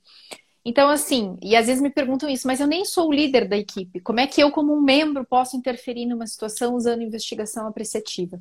Então, 0.69 0.89
assim, 0.89 1.37
e 1.41 1.55
às 1.55 1.67
vezes 1.67 1.81
me 1.81 1.89
perguntam 1.89 2.27
isso, 2.27 2.45
mas 2.45 2.59
eu 2.59 2.67
nem 2.67 2.83
sou 2.83 3.07
o 3.07 3.13
líder 3.13 3.47
da 3.47 3.55
equipe. 3.55 4.01
Como 4.01 4.19
é 4.19 4.27
que 4.27 4.43
eu, 4.43 4.51
como 4.51 4.73
um 4.73 4.81
membro, 4.81 5.23
posso 5.23 5.55
interferir 5.55 6.05
numa 6.05 6.27
situação 6.27 6.75
usando 6.75 7.01
investigação 7.01 7.65
apreciativa? 7.67 8.37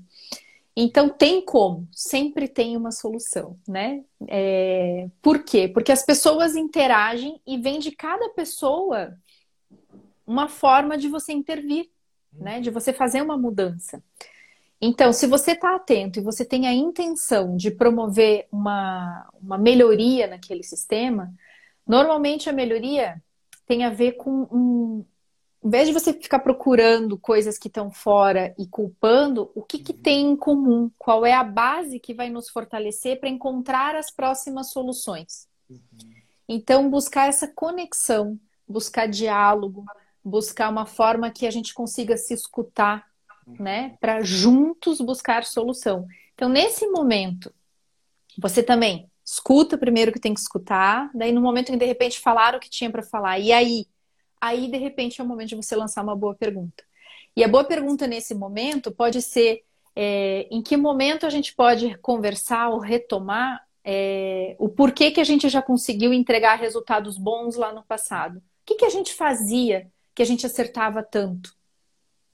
Então, 0.76 1.08
tem 1.08 1.40
como, 1.40 1.86
sempre 1.92 2.48
tem 2.48 2.76
uma 2.76 2.90
solução, 2.90 3.56
né? 3.66 4.02
É... 4.26 5.06
Por 5.22 5.44
quê? 5.44 5.68
Porque 5.68 5.92
as 5.92 6.04
pessoas 6.04 6.56
interagem 6.56 7.40
e 7.46 7.56
vem 7.58 7.78
de 7.78 7.92
cada 7.92 8.28
pessoa 8.30 9.16
uma 10.26 10.48
forma 10.48 10.98
de 10.98 11.06
você 11.06 11.32
intervir, 11.32 11.88
né? 12.32 12.60
De 12.60 12.70
você 12.70 12.92
fazer 12.92 13.22
uma 13.22 13.38
mudança. 13.38 14.02
Então, 14.80 15.12
se 15.12 15.28
você 15.28 15.52
está 15.52 15.76
atento 15.76 16.18
e 16.18 16.22
você 16.24 16.44
tem 16.44 16.66
a 16.66 16.74
intenção 16.74 17.56
de 17.56 17.70
promover 17.70 18.48
uma, 18.50 19.28
uma 19.40 19.56
melhoria 19.56 20.26
naquele 20.26 20.64
sistema, 20.64 21.32
Normalmente 21.86 22.50
a 22.50 22.52
melhoria 22.52 23.22
tem 23.66 23.84
a 23.84 23.90
ver 23.90 24.12
com 24.12 24.48
um. 24.50 25.04
Em 25.64 25.70
vez 25.70 25.88
de 25.88 25.94
você 25.94 26.12
ficar 26.12 26.38
procurando 26.40 27.18
coisas 27.18 27.58
que 27.58 27.68
estão 27.68 27.90
fora 27.90 28.54
e 28.56 28.66
culpando, 28.66 29.50
o 29.54 29.62
que, 29.62 29.78
que 29.78 29.92
tem 29.92 30.30
em 30.30 30.36
comum? 30.36 30.90
Qual 30.96 31.26
é 31.26 31.32
a 31.32 31.42
base 31.42 31.98
que 31.98 32.14
vai 32.14 32.30
nos 32.30 32.48
fortalecer 32.48 33.18
para 33.18 33.28
encontrar 33.28 33.96
as 33.96 34.10
próximas 34.10 34.70
soluções? 34.70 35.48
Uhum. 35.68 35.80
Então, 36.48 36.88
buscar 36.88 37.28
essa 37.28 37.48
conexão, 37.48 38.38
buscar 38.68 39.08
diálogo, 39.08 39.84
buscar 40.22 40.68
uma 40.68 40.86
forma 40.86 41.30
que 41.30 41.46
a 41.46 41.50
gente 41.50 41.74
consiga 41.74 42.16
se 42.16 42.32
escutar, 42.32 43.04
né? 43.58 43.96
Para 44.00 44.22
juntos 44.22 45.00
buscar 45.00 45.44
solução. 45.44 46.06
Então, 46.34 46.48
nesse 46.48 46.86
momento, 46.88 47.52
você 48.38 48.62
também 48.62 49.10
escuta 49.26 49.76
primeiro 49.76 50.12
o 50.12 50.14
que 50.14 50.20
tem 50.20 50.32
que 50.32 50.38
escutar, 50.38 51.10
daí 51.12 51.32
no 51.32 51.40
momento 51.40 51.70
em 51.70 51.72
que 51.72 51.80
de 51.80 51.84
repente 51.84 52.20
falaram 52.20 52.58
o 52.58 52.60
que 52.60 52.70
tinha 52.70 52.88
para 52.88 53.02
falar, 53.02 53.40
e 53.40 53.52
aí? 53.52 53.86
Aí 54.40 54.70
de 54.70 54.78
repente 54.78 55.20
é 55.20 55.24
o 55.24 55.26
momento 55.26 55.48
de 55.48 55.56
você 55.56 55.74
lançar 55.74 56.02
uma 56.02 56.14
boa 56.14 56.34
pergunta. 56.34 56.84
E 57.36 57.42
a 57.42 57.48
boa 57.48 57.64
pergunta 57.64 58.06
nesse 58.06 58.34
momento 58.34 58.92
pode 58.92 59.20
ser 59.20 59.64
é, 59.96 60.46
em 60.48 60.62
que 60.62 60.76
momento 60.76 61.26
a 61.26 61.30
gente 61.30 61.54
pode 61.54 61.98
conversar 61.98 62.68
ou 62.68 62.78
retomar 62.78 63.66
é, 63.84 64.54
o 64.58 64.68
porquê 64.68 65.10
que 65.10 65.20
a 65.20 65.24
gente 65.24 65.48
já 65.48 65.60
conseguiu 65.60 66.12
entregar 66.12 66.56
resultados 66.56 67.18
bons 67.18 67.56
lá 67.56 67.72
no 67.72 67.82
passado. 67.82 68.38
O 68.38 68.42
que, 68.64 68.76
que 68.76 68.84
a 68.84 68.90
gente 68.90 69.12
fazia 69.12 69.90
que 70.14 70.22
a 70.22 70.26
gente 70.26 70.46
acertava 70.46 71.02
tanto? 71.02 71.54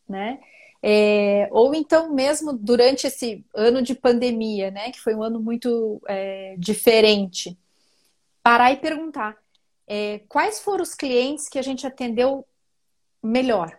Né? 0.06 0.40
É, 0.84 1.48
ou 1.52 1.74
então 1.74 2.12
mesmo 2.12 2.52
durante 2.52 3.06
esse 3.06 3.44
ano 3.54 3.80
de 3.80 3.94
pandemia, 3.94 4.70
né, 4.72 4.90
que 4.90 5.00
foi 5.00 5.14
um 5.14 5.22
ano 5.22 5.40
muito 5.40 6.02
é, 6.08 6.56
diferente, 6.58 7.56
parar 8.42 8.72
e 8.72 8.78
perguntar 8.78 9.36
é, 9.86 10.20
quais 10.28 10.60
foram 10.60 10.82
os 10.82 10.94
clientes 10.94 11.48
que 11.48 11.58
a 11.58 11.62
gente 11.62 11.86
atendeu 11.86 12.46
melhor, 13.22 13.78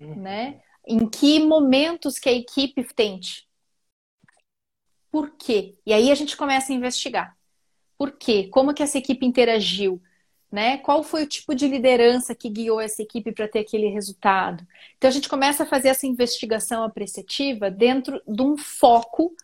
uhum. 0.00 0.16
né? 0.16 0.60
Em 0.86 1.08
que 1.08 1.38
momentos 1.38 2.18
que 2.18 2.28
a 2.28 2.32
equipe 2.32 2.82
tente? 2.94 3.46
Por 5.10 5.32
quê? 5.36 5.76
E 5.84 5.92
aí 5.92 6.10
a 6.10 6.14
gente 6.14 6.36
começa 6.36 6.72
a 6.72 6.74
investigar. 6.74 7.36
Por 7.98 8.12
quê? 8.12 8.48
Como 8.48 8.72
que 8.72 8.82
essa 8.82 8.98
equipe 8.98 9.26
interagiu? 9.26 10.00
Né? 10.50 10.78
Qual 10.78 11.02
foi 11.02 11.22
o 11.22 11.28
tipo 11.28 11.54
de 11.54 11.68
liderança 11.68 12.34
que 12.34 12.48
guiou 12.48 12.80
essa 12.80 13.02
equipe 13.02 13.32
para 13.32 13.48
ter 13.48 13.60
aquele 13.60 13.88
resultado? 13.88 14.66
Então 14.96 15.08
a 15.08 15.12
gente 15.12 15.28
começa 15.28 15.62
a 15.62 15.66
fazer 15.66 15.88
essa 15.88 16.06
investigação 16.06 16.82
apreciativa 16.82 17.70
dentro 17.70 18.20
de 18.26 18.42
um 18.42 18.56
foco 18.56 19.34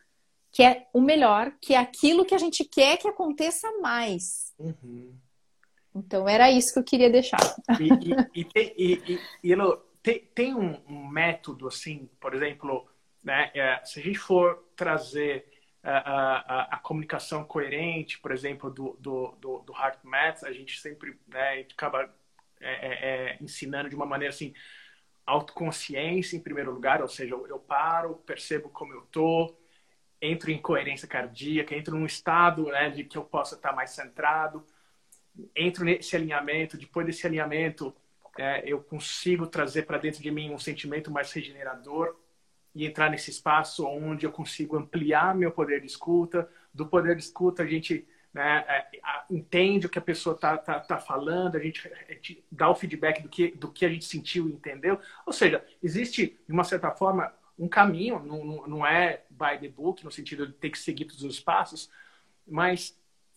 que 0.51 0.63
é 0.63 0.87
o 0.93 1.01
melhor, 1.01 1.53
que 1.61 1.75
é 1.75 1.77
aquilo 1.77 2.25
que 2.25 2.35
a 2.35 2.39
gente 2.39 2.65
quer 2.65 2.97
que 2.97 3.07
aconteça 3.07 3.71
mais. 3.81 4.55
Uhum. 4.59 5.13
Então 5.95 6.29
era 6.29 6.51
isso 6.51 6.73
que 6.73 6.79
eu 6.79 6.85
queria 6.85 7.11
deixar. 7.11 7.39
E, 8.35 8.41
e, 8.41 9.01
e, 9.05 9.21
e 9.45 9.57
tem, 10.03 10.21
tem 10.35 10.55
um, 10.55 10.81
um, 10.89 11.09
método 11.09 11.69
assim, 11.69 12.09
por 12.21 12.35
exemplo, 12.35 12.87
né? 13.23 13.51
É, 13.55 13.81
se 13.85 14.01
a 14.01 14.03
gente 14.03 14.19
for 14.19 14.65
trazer 14.77 15.47
a, 15.91 16.77
a, 16.77 16.79
comunicação 16.79 17.45
coerente, 17.45 18.19
por 18.19 18.33
exemplo, 18.33 18.71
do, 18.71 18.97
do, 18.99 19.37
do, 19.41 19.59
do 19.61 19.73
HeartMath, 19.73 20.45
a 20.45 20.53
gente 20.53 20.81
sempre 20.81 21.19
né, 21.29 21.61
acaba 21.73 22.13
é, 22.61 22.73
é, 22.73 23.09
é, 23.33 23.39
ensinando 23.41 23.89
de 23.89 23.95
uma 23.95 24.07
maneira 24.07 24.35
assim, 24.35 24.53
autoconsciência 25.25 26.37
em 26.37 26.41
primeiro 26.41 26.73
lugar, 26.73 27.03
ou 27.03 27.09
seja, 27.09 27.35
eu, 27.35 27.47
eu 27.47 27.59
paro, 27.59 28.17
percebo 28.27 28.69
como 28.69 28.93
eu 28.93 29.03
tô, 29.03 29.57
entro 30.21 30.51
em 30.51 30.59
coerência 30.59 31.07
cardíaca, 31.07 31.75
entro 31.75 31.97
num 31.97 32.07
estado 32.07 32.65
né, 32.67 32.91
de 32.91 33.05
que 33.05 33.17
eu 33.17 33.25
possa 33.25 33.55
estar 33.55 33.73
mais 33.73 33.91
centrado, 33.91 34.67
entro 35.55 35.85
nesse 35.85 36.17
alinhamento, 36.17 36.77
depois 36.77 37.07
desse 37.07 37.27
alinhamento 37.27 37.95
é, 38.39 38.63
eu 38.67 38.83
consigo 38.83 39.47
trazer 39.47 39.83
para 39.83 39.99
dentro 39.99 40.23
de 40.23 40.31
mim 40.31 40.51
um 40.51 40.59
sentimento 40.59 41.11
mais 41.11 41.33
regenerador, 41.33 42.17
e 42.77 42.85
entrar 42.85 43.11
nesse 43.11 43.31
espaço 43.31 43.87
onde 43.87 44.27
eu 44.27 44.31
consigo 44.31 44.77
ampliar 44.77 45.35
meu 45.35 45.51
poder 45.51 45.81
de 45.81 45.87
escuta. 45.87 46.47
Do 46.75 46.87
poder 46.87 47.17
de 47.17 47.23
escuta, 47.23 47.63
a 47.63 47.67
gente 47.67 48.07
né, 48.35 48.67
é, 48.69 48.87
entende 49.31 49.87
o 49.87 49.89
que 49.89 49.99
a 49.99 50.03
pessoa 50.03 50.35
está 50.35 50.59
tá, 50.59 50.79
tá 50.79 50.99
falando, 50.99 51.57
a 51.57 51.59
gente, 51.59 51.89
a 51.89 52.13
gente, 52.13 52.45
dá 52.53 52.69
o 52.69 52.75
feedback 52.75 53.23
do 53.23 53.31
que, 53.31 53.53
do 53.53 53.73
que 53.73 53.87
a 53.87 53.89
gente 53.89 54.05
sentiu 54.05 54.47
e 54.47 54.53
entendeu. 54.53 55.01
Ou 55.25 55.33
seja, 55.33 55.65
existe, 55.83 56.39
de 56.47 56.53
uma 56.53 56.65
certa 56.65 56.91
forma, 56.91 57.33
um 57.59 57.67
caminho, 57.67 58.19
não, 58.19 58.67
não 58.67 58.87
é 58.87 59.23
by 59.31 59.59
the 59.59 59.69
book, 59.69 60.05
no 60.05 60.11
sentido 60.11 60.47
de 60.47 60.53
ter 60.53 60.69
que 60.69 60.79
seguir 60.79 61.07
todos 61.07 61.23
os 61.23 61.41
passos, 61.41 61.91
mas 62.47 62.91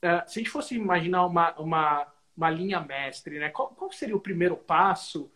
uh, 0.03 0.29
se 0.29 0.39
a 0.39 0.43
gente 0.43 0.49
fosse 0.49 0.75
imaginar 0.75 1.25
uma, 1.25 1.53
uma, 1.53 2.07
uma 2.35 2.49
linha 2.49 2.81
mestre, 2.81 3.39
né, 3.39 3.47
qual, 3.51 3.69
qual 3.69 3.89
seria 3.93 4.17
o 4.17 4.19
primeiro 4.19 4.57
passo 4.57 5.31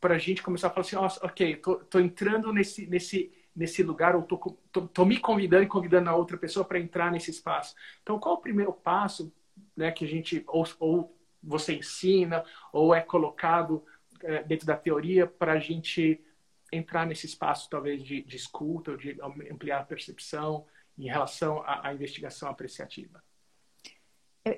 para 0.00 0.14
a 0.14 0.18
gente 0.18 0.42
começar 0.42 0.68
a 0.68 0.70
falar 0.70 1.06
assim, 1.06 1.18
ok, 1.22 1.56
tô, 1.56 1.76
tô 1.76 2.00
entrando 2.00 2.50
nesse, 2.54 2.86
nesse, 2.86 3.32
nesse 3.54 3.82
lugar, 3.82 4.16
ou 4.16 4.22
tô 4.22 5.04
me 5.04 5.18
convidando 5.18 5.62
e 5.62 5.68
convidando 5.68 6.10
a 6.10 6.16
outra 6.16 6.36
pessoa 6.36 6.64
para 6.64 6.80
entrar 6.80 7.12
nesse 7.12 7.30
espaço. 7.30 7.74
Então, 8.02 8.18
qual 8.18 8.34
o 8.34 8.40
primeiro 8.40 8.72
passo 8.72 9.32
né, 9.76 9.92
que 9.92 10.04
a 10.04 10.08
gente, 10.08 10.42
ou, 10.46 10.66
ou 10.80 11.18
você 11.42 11.74
ensina, 11.74 12.44
ou 12.72 12.94
é 12.94 13.00
colocado 13.00 13.84
é, 14.22 14.42
dentro 14.42 14.66
da 14.66 14.76
teoria 14.76 15.26
para 15.26 15.52
a 15.52 15.58
gente 15.58 16.20
entrar 16.72 17.06
nesse 17.06 17.26
espaço, 17.26 17.68
talvez, 17.70 18.02
de, 18.02 18.22
de 18.22 18.36
escuta, 18.36 18.92
ou 18.92 18.96
de 18.96 19.16
ampliar 19.50 19.80
a 19.80 19.84
percepção 19.84 20.66
em 20.98 21.06
relação 21.06 21.60
à, 21.60 21.88
à 21.88 21.94
investigação 21.94 22.48
apreciativa? 22.48 23.22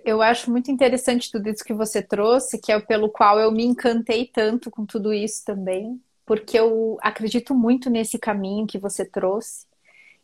Eu 0.05 0.21
acho 0.21 0.51
muito 0.51 0.71
interessante 0.71 1.31
tudo 1.31 1.49
isso 1.49 1.65
que 1.65 1.75
você 1.75 2.03
trouxe, 2.03 2.61
que 2.61 2.73
é 2.73 2.81
pelo 2.81 3.09
qual 3.09 3.39
eu 3.39 3.53
me 3.53 3.65
encantei 3.65 4.27
tanto 4.27 4.69
com 4.69 4.85
tudo 4.85 5.13
isso 5.13 5.45
também, 5.45 6.03
porque 6.27 6.59
eu 6.59 6.99
acredito 7.01 7.55
muito 7.55 7.89
nesse 7.89 8.19
caminho 8.19 8.67
que 8.67 8.79
você 8.79 9.05
trouxe. 9.05 9.65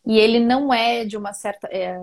E 0.05 0.19
ele 0.19 0.41
não 0.41 0.75
é 0.75 1.05
de 1.05 1.17
uma 1.17 1.33
certa. 1.33 1.69
É, 1.69 1.97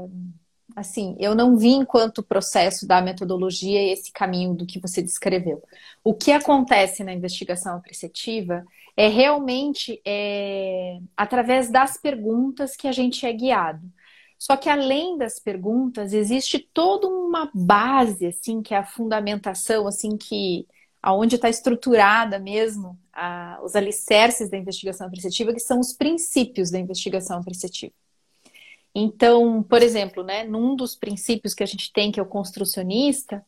assim, 0.75 1.17
eu 1.19 1.35
não 1.35 1.57
vi 1.57 1.71
enquanto 1.71 2.23
processo 2.23 2.87
da 2.87 3.01
metodologia 3.01 3.91
esse 3.91 4.11
caminho 4.11 4.53
do 4.53 4.65
que 4.65 4.79
você 4.79 5.01
descreveu. 5.01 5.61
O 6.03 6.13
que 6.13 6.31
acontece 6.31 7.03
na 7.03 7.13
investigação 7.13 7.75
apreciativa 7.75 8.65
é 8.95 9.07
realmente 9.07 10.01
é, 10.05 10.99
através 11.15 11.69
das 11.69 11.97
perguntas 11.97 12.75
que 12.75 12.87
a 12.87 12.91
gente 12.93 13.25
é 13.25 13.33
guiado. 13.33 13.85
Só 14.37 14.55
que 14.55 14.69
além 14.69 15.17
das 15.17 15.37
perguntas, 15.39 16.13
existe 16.13 16.59
toda 16.59 17.07
uma 17.07 17.51
base, 17.53 18.27
assim, 18.27 18.61
que 18.61 18.73
é 18.73 18.77
a 18.77 18.85
fundamentação, 18.85 19.85
assim, 19.85 20.15
que 20.15 20.65
aonde 21.01 21.35
está 21.35 21.49
estruturada 21.49 22.39
mesmo 22.39 22.97
a, 23.19 23.59
os 23.61 23.75
alicerces 23.75 24.49
da 24.49 24.57
investigação 24.57 25.05
apreciativa, 25.05 25.53
que 25.53 25.59
são 25.59 25.79
os 25.79 25.91
princípios 25.91 26.71
da 26.71 26.79
investigação 26.79 27.37
apreciativa. 27.37 27.91
Então, 28.95 29.61
por 29.61 29.83
exemplo, 29.83 30.23
né, 30.23 30.45
num 30.45 30.73
dos 30.75 30.95
princípios 30.95 31.53
que 31.53 31.61
a 31.61 31.65
gente 31.65 31.91
tem, 31.91 32.11
que 32.11 32.19
é 32.19 32.23
o 32.23 32.25
construcionista, 32.25 33.45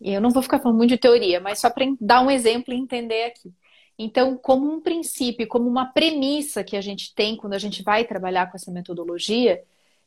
e 0.00 0.12
eu 0.12 0.20
não 0.20 0.30
vou 0.30 0.42
ficar 0.42 0.60
falando 0.60 0.78
muito 0.78 0.90
de 0.90 0.98
teoria, 0.98 1.40
mas 1.40 1.58
só 1.58 1.68
para 1.68 1.84
dar 2.00 2.22
um 2.22 2.30
exemplo 2.30 2.72
e 2.72 2.76
entender 2.76 3.24
aqui. 3.24 3.52
Então, 3.98 4.36
como 4.36 4.72
um 4.72 4.80
princípio, 4.80 5.46
como 5.46 5.68
uma 5.68 5.86
premissa 5.86 6.64
que 6.64 6.76
a 6.76 6.80
gente 6.80 7.12
tem 7.14 7.36
quando 7.36 7.54
a 7.54 7.58
gente 7.58 7.82
vai 7.82 8.04
trabalhar 8.04 8.50
com 8.50 8.56
essa 8.56 8.70
metodologia, 8.70 9.62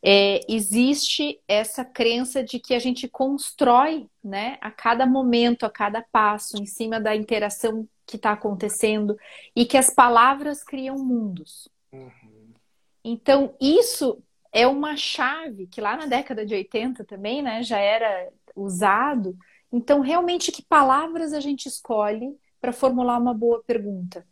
é, 0.06 0.42
existe 0.50 1.40
essa 1.48 1.86
crença 1.86 2.44
de 2.44 2.60
que 2.60 2.74
a 2.74 2.80
gente 2.80 3.08
constrói, 3.08 4.06
né, 4.22 4.58
a 4.60 4.70
cada 4.70 5.06
momento, 5.06 5.66
a 5.66 5.70
cada 5.70 6.02
passo, 6.12 6.62
em 6.62 6.66
cima 6.66 7.00
da 7.00 7.16
interação 7.16 7.88
que 8.06 8.18
está 8.18 8.34
acontecendo, 8.34 9.18
e 9.56 9.66
que 9.66 9.78
as 9.78 9.90
palavras 9.90 10.62
criam 10.62 10.98
mundos. 10.98 11.70
Uhum. 11.94 12.54
Então, 13.02 13.56
isso 13.62 14.22
é 14.52 14.68
uma 14.68 14.98
chave 14.98 15.68
que 15.68 15.80
lá 15.80 15.96
na 15.96 16.06
década 16.06 16.46
de 16.46 16.54
80 16.54 17.06
também, 17.06 17.42
né, 17.42 17.64
já 17.64 17.80
era 17.80 18.30
usado. 18.54 19.38
Então, 19.72 20.02
realmente, 20.02 20.52
que 20.52 20.62
palavras 20.62 21.32
a 21.32 21.40
gente 21.40 21.68
escolhe 21.68 22.38
para 22.60 22.74
formular 22.74 23.18
uma 23.18 23.34
boa 23.34 23.64
pergunta? 23.66 24.28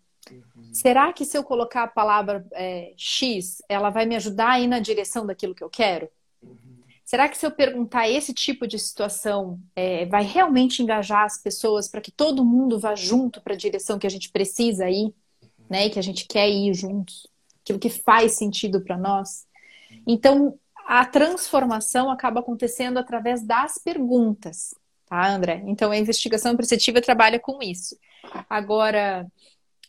Será 0.72 1.12
que 1.12 1.26
se 1.26 1.38
eu 1.38 1.44
colocar 1.44 1.84
a 1.84 1.88
palavra 1.88 2.46
é, 2.54 2.94
X, 2.96 3.62
ela 3.68 3.90
vai 3.90 4.06
me 4.06 4.16
ajudar 4.16 4.52
a 4.52 4.60
ir 4.60 4.68
na 4.68 4.80
direção 4.80 5.26
daquilo 5.26 5.56
que 5.56 5.64
eu 5.64 5.70
quero? 5.70 6.10
Será 7.04 7.28
que 7.28 7.38
se 7.38 7.46
eu 7.46 7.52
perguntar 7.52 8.08
esse 8.08 8.34
tipo 8.34 8.66
de 8.66 8.80
situação, 8.80 9.60
é, 9.76 10.06
vai 10.06 10.24
realmente 10.24 10.82
engajar 10.82 11.26
as 11.26 11.38
pessoas 11.38 11.90
para 11.90 12.00
que 12.00 12.10
todo 12.10 12.46
mundo 12.46 12.80
vá 12.80 12.96
junto 12.96 13.42
para 13.42 13.54
a 13.54 13.58
direção 13.58 14.00
que 14.00 14.08
a 14.08 14.10
gente 14.10 14.32
precisa 14.32 14.90
ir, 14.90 15.14
né? 15.70 15.88
E 15.88 15.90
que 15.90 16.00
a 16.00 16.02
gente 16.02 16.26
quer 16.26 16.50
ir 16.50 16.74
juntos? 16.74 17.28
Aquilo 17.62 17.80
que 17.80 17.90
faz 17.90 18.38
sentido 18.38 18.82
para 18.82 18.98
nós? 18.98 19.46
Então, 20.08 20.58
a 20.88 21.06
transformação 21.06 22.10
acaba 22.10 22.40
acontecendo 22.40 22.98
através 22.98 23.46
das 23.46 23.78
perguntas, 23.78 24.74
tá, 25.06 25.34
André? 25.34 25.64
Então, 25.66 25.92
a 25.92 25.98
investigação 25.98 26.56
perceptiva 26.56 27.02
trabalha 27.02 27.40
com 27.40 27.62
isso. 27.62 27.98
Agora, 28.50 29.28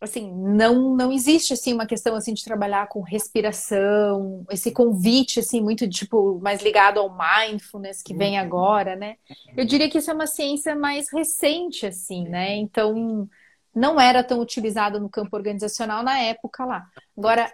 assim, 0.02 0.32
não 0.32 0.96
não 0.96 1.12
existe 1.12 1.52
assim 1.52 1.72
uma 1.72 1.86
questão 1.86 2.14
assim 2.14 2.34
de 2.34 2.44
trabalhar 2.44 2.88
com 2.88 3.00
respiração, 3.00 4.44
esse 4.50 4.72
convite 4.72 5.40
assim 5.40 5.60
muito 5.60 5.88
tipo 5.88 6.40
mais 6.40 6.62
ligado 6.62 6.98
ao 6.98 7.16
mindfulness 7.16 8.02
que 8.02 8.12
vem 8.12 8.38
uhum. 8.38 8.44
agora, 8.44 8.96
né? 8.96 9.16
Eu 9.56 9.64
diria 9.64 9.88
que 9.88 9.98
isso 9.98 10.10
é 10.10 10.14
uma 10.14 10.26
ciência 10.26 10.74
mais 10.74 11.10
recente 11.12 11.86
assim, 11.86 12.28
né? 12.28 12.56
Então, 12.56 13.28
não 13.74 14.00
era 14.00 14.22
tão 14.22 14.40
utilizado 14.40 15.00
no 15.00 15.08
campo 15.08 15.36
organizacional 15.36 16.02
na 16.02 16.18
época 16.18 16.64
lá. 16.64 16.86
Agora, 17.16 17.50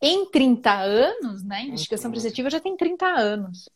em 0.00 0.26
30 0.26 0.72
anos, 0.72 1.44
né? 1.44 1.62
Investigação 1.66 2.08
uhum. 2.08 2.12
preceptiva 2.12 2.50
já 2.50 2.58
tem 2.58 2.76
30 2.76 3.06
anos. 3.06 3.68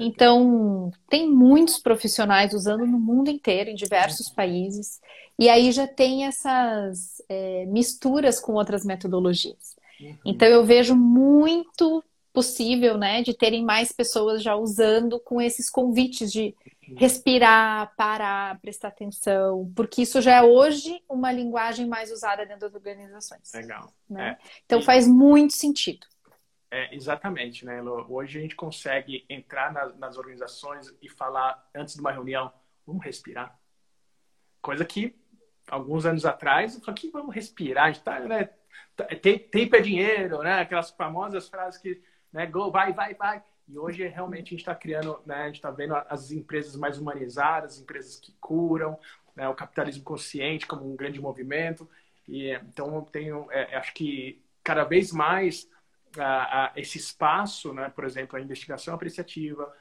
Então, 0.00 0.92
tem 1.08 1.28
muitos 1.28 1.78
profissionais 1.78 2.54
usando 2.54 2.86
no 2.86 3.00
mundo 3.00 3.30
inteiro, 3.30 3.70
em 3.70 3.74
diversos 3.74 4.28
uhum. 4.28 4.34
países. 4.34 5.00
E 5.38 5.48
aí 5.48 5.72
já 5.72 5.86
tem 5.86 6.26
essas 6.26 7.22
é, 7.28 7.64
misturas 7.66 8.38
com 8.38 8.52
outras 8.52 8.84
metodologias. 8.84 9.76
Uhum. 10.00 10.16
Então, 10.24 10.48
eu 10.48 10.64
vejo 10.64 10.94
muito 10.94 12.02
possível, 12.32 12.96
né, 12.96 13.22
de 13.22 13.34
terem 13.34 13.62
mais 13.62 13.92
pessoas 13.92 14.42
já 14.42 14.56
usando 14.56 15.20
com 15.20 15.40
esses 15.40 15.68
convites 15.68 16.32
de 16.32 16.54
respirar, 16.96 17.94
parar, 17.94 18.58
prestar 18.60 18.88
atenção, 18.88 19.70
porque 19.76 20.02
isso 20.02 20.20
já 20.20 20.36
é 20.36 20.42
hoje 20.42 21.02
uma 21.08 21.30
linguagem 21.30 21.86
mais 21.86 22.10
usada 22.10 22.44
dentro 22.44 22.60
das 22.60 22.74
organizações. 22.74 23.52
Legal. 23.54 23.92
Né? 24.08 24.30
É. 24.30 24.48
Então 24.64 24.80
e... 24.80 24.82
faz 24.82 25.06
muito 25.06 25.52
sentido. 25.52 26.06
É, 26.70 26.94
exatamente, 26.94 27.66
né, 27.66 27.78
Elo? 27.78 28.06
Hoje 28.08 28.38
a 28.38 28.42
gente 28.42 28.56
consegue 28.56 29.26
entrar 29.28 29.72
nas, 29.72 29.96
nas 29.98 30.16
organizações 30.16 30.92
e 31.02 31.08
falar 31.08 31.68
antes 31.74 31.94
de 31.94 32.00
uma 32.00 32.10
reunião, 32.10 32.50
vamos 32.86 33.04
respirar. 33.04 33.58
Coisa 34.62 34.84
que 34.84 35.14
alguns 35.68 36.06
anos 36.06 36.24
atrás, 36.24 36.74
eu 36.74 36.80
falei, 36.80 37.10
vamos 37.12 37.34
respirar, 37.34 37.84
a 37.84 37.92
gente 37.92 38.02
tá, 38.02 38.20
né? 38.20 38.50
Tá, 38.96 39.06
tempo 39.50 39.76
é 39.76 39.80
dinheiro, 39.80 40.42
né? 40.42 40.60
Aquelas 40.60 40.90
famosas 40.90 41.48
frases 41.48 41.80
que, 41.80 42.02
né? 42.32 42.46
Go, 42.46 42.70
vai, 42.70 42.92
vai, 42.92 43.14
vai. 43.14 43.42
E 43.68 43.78
hoje 43.78 44.06
realmente 44.06 44.48
a 44.48 44.50
gente 44.50 44.60
está 44.60 44.74
criando, 44.74 45.20
né, 45.24 45.36
a 45.36 45.46
gente 45.46 45.56
está 45.56 45.70
vendo 45.70 45.94
as 45.94 46.30
empresas 46.30 46.76
mais 46.76 46.98
humanizadas, 46.98 47.80
empresas 47.80 48.16
que 48.16 48.32
curam, 48.40 48.98
né, 49.34 49.48
o 49.48 49.54
capitalismo 49.54 50.02
consciente 50.02 50.66
como 50.66 50.90
um 50.90 50.96
grande 50.96 51.20
movimento. 51.20 51.88
E 52.28 52.50
então 52.50 52.94
eu 52.94 53.02
tenho, 53.02 53.50
é, 53.50 53.76
acho 53.76 53.94
que 53.94 54.42
cada 54.62 54.84
vez 54.84 55.12
mais 55.12 55.68
a, 56.18 56.66
a, 56.66 56.72
esse 56.76 56.98
espaço, 56.98 57.72
né, 57.72 57.88
por 57.88 58.04
exemplo, 58.04 58.36
a 58.36 58.42
investigação 58.42 58.94
apreciativa, 58.94 59.72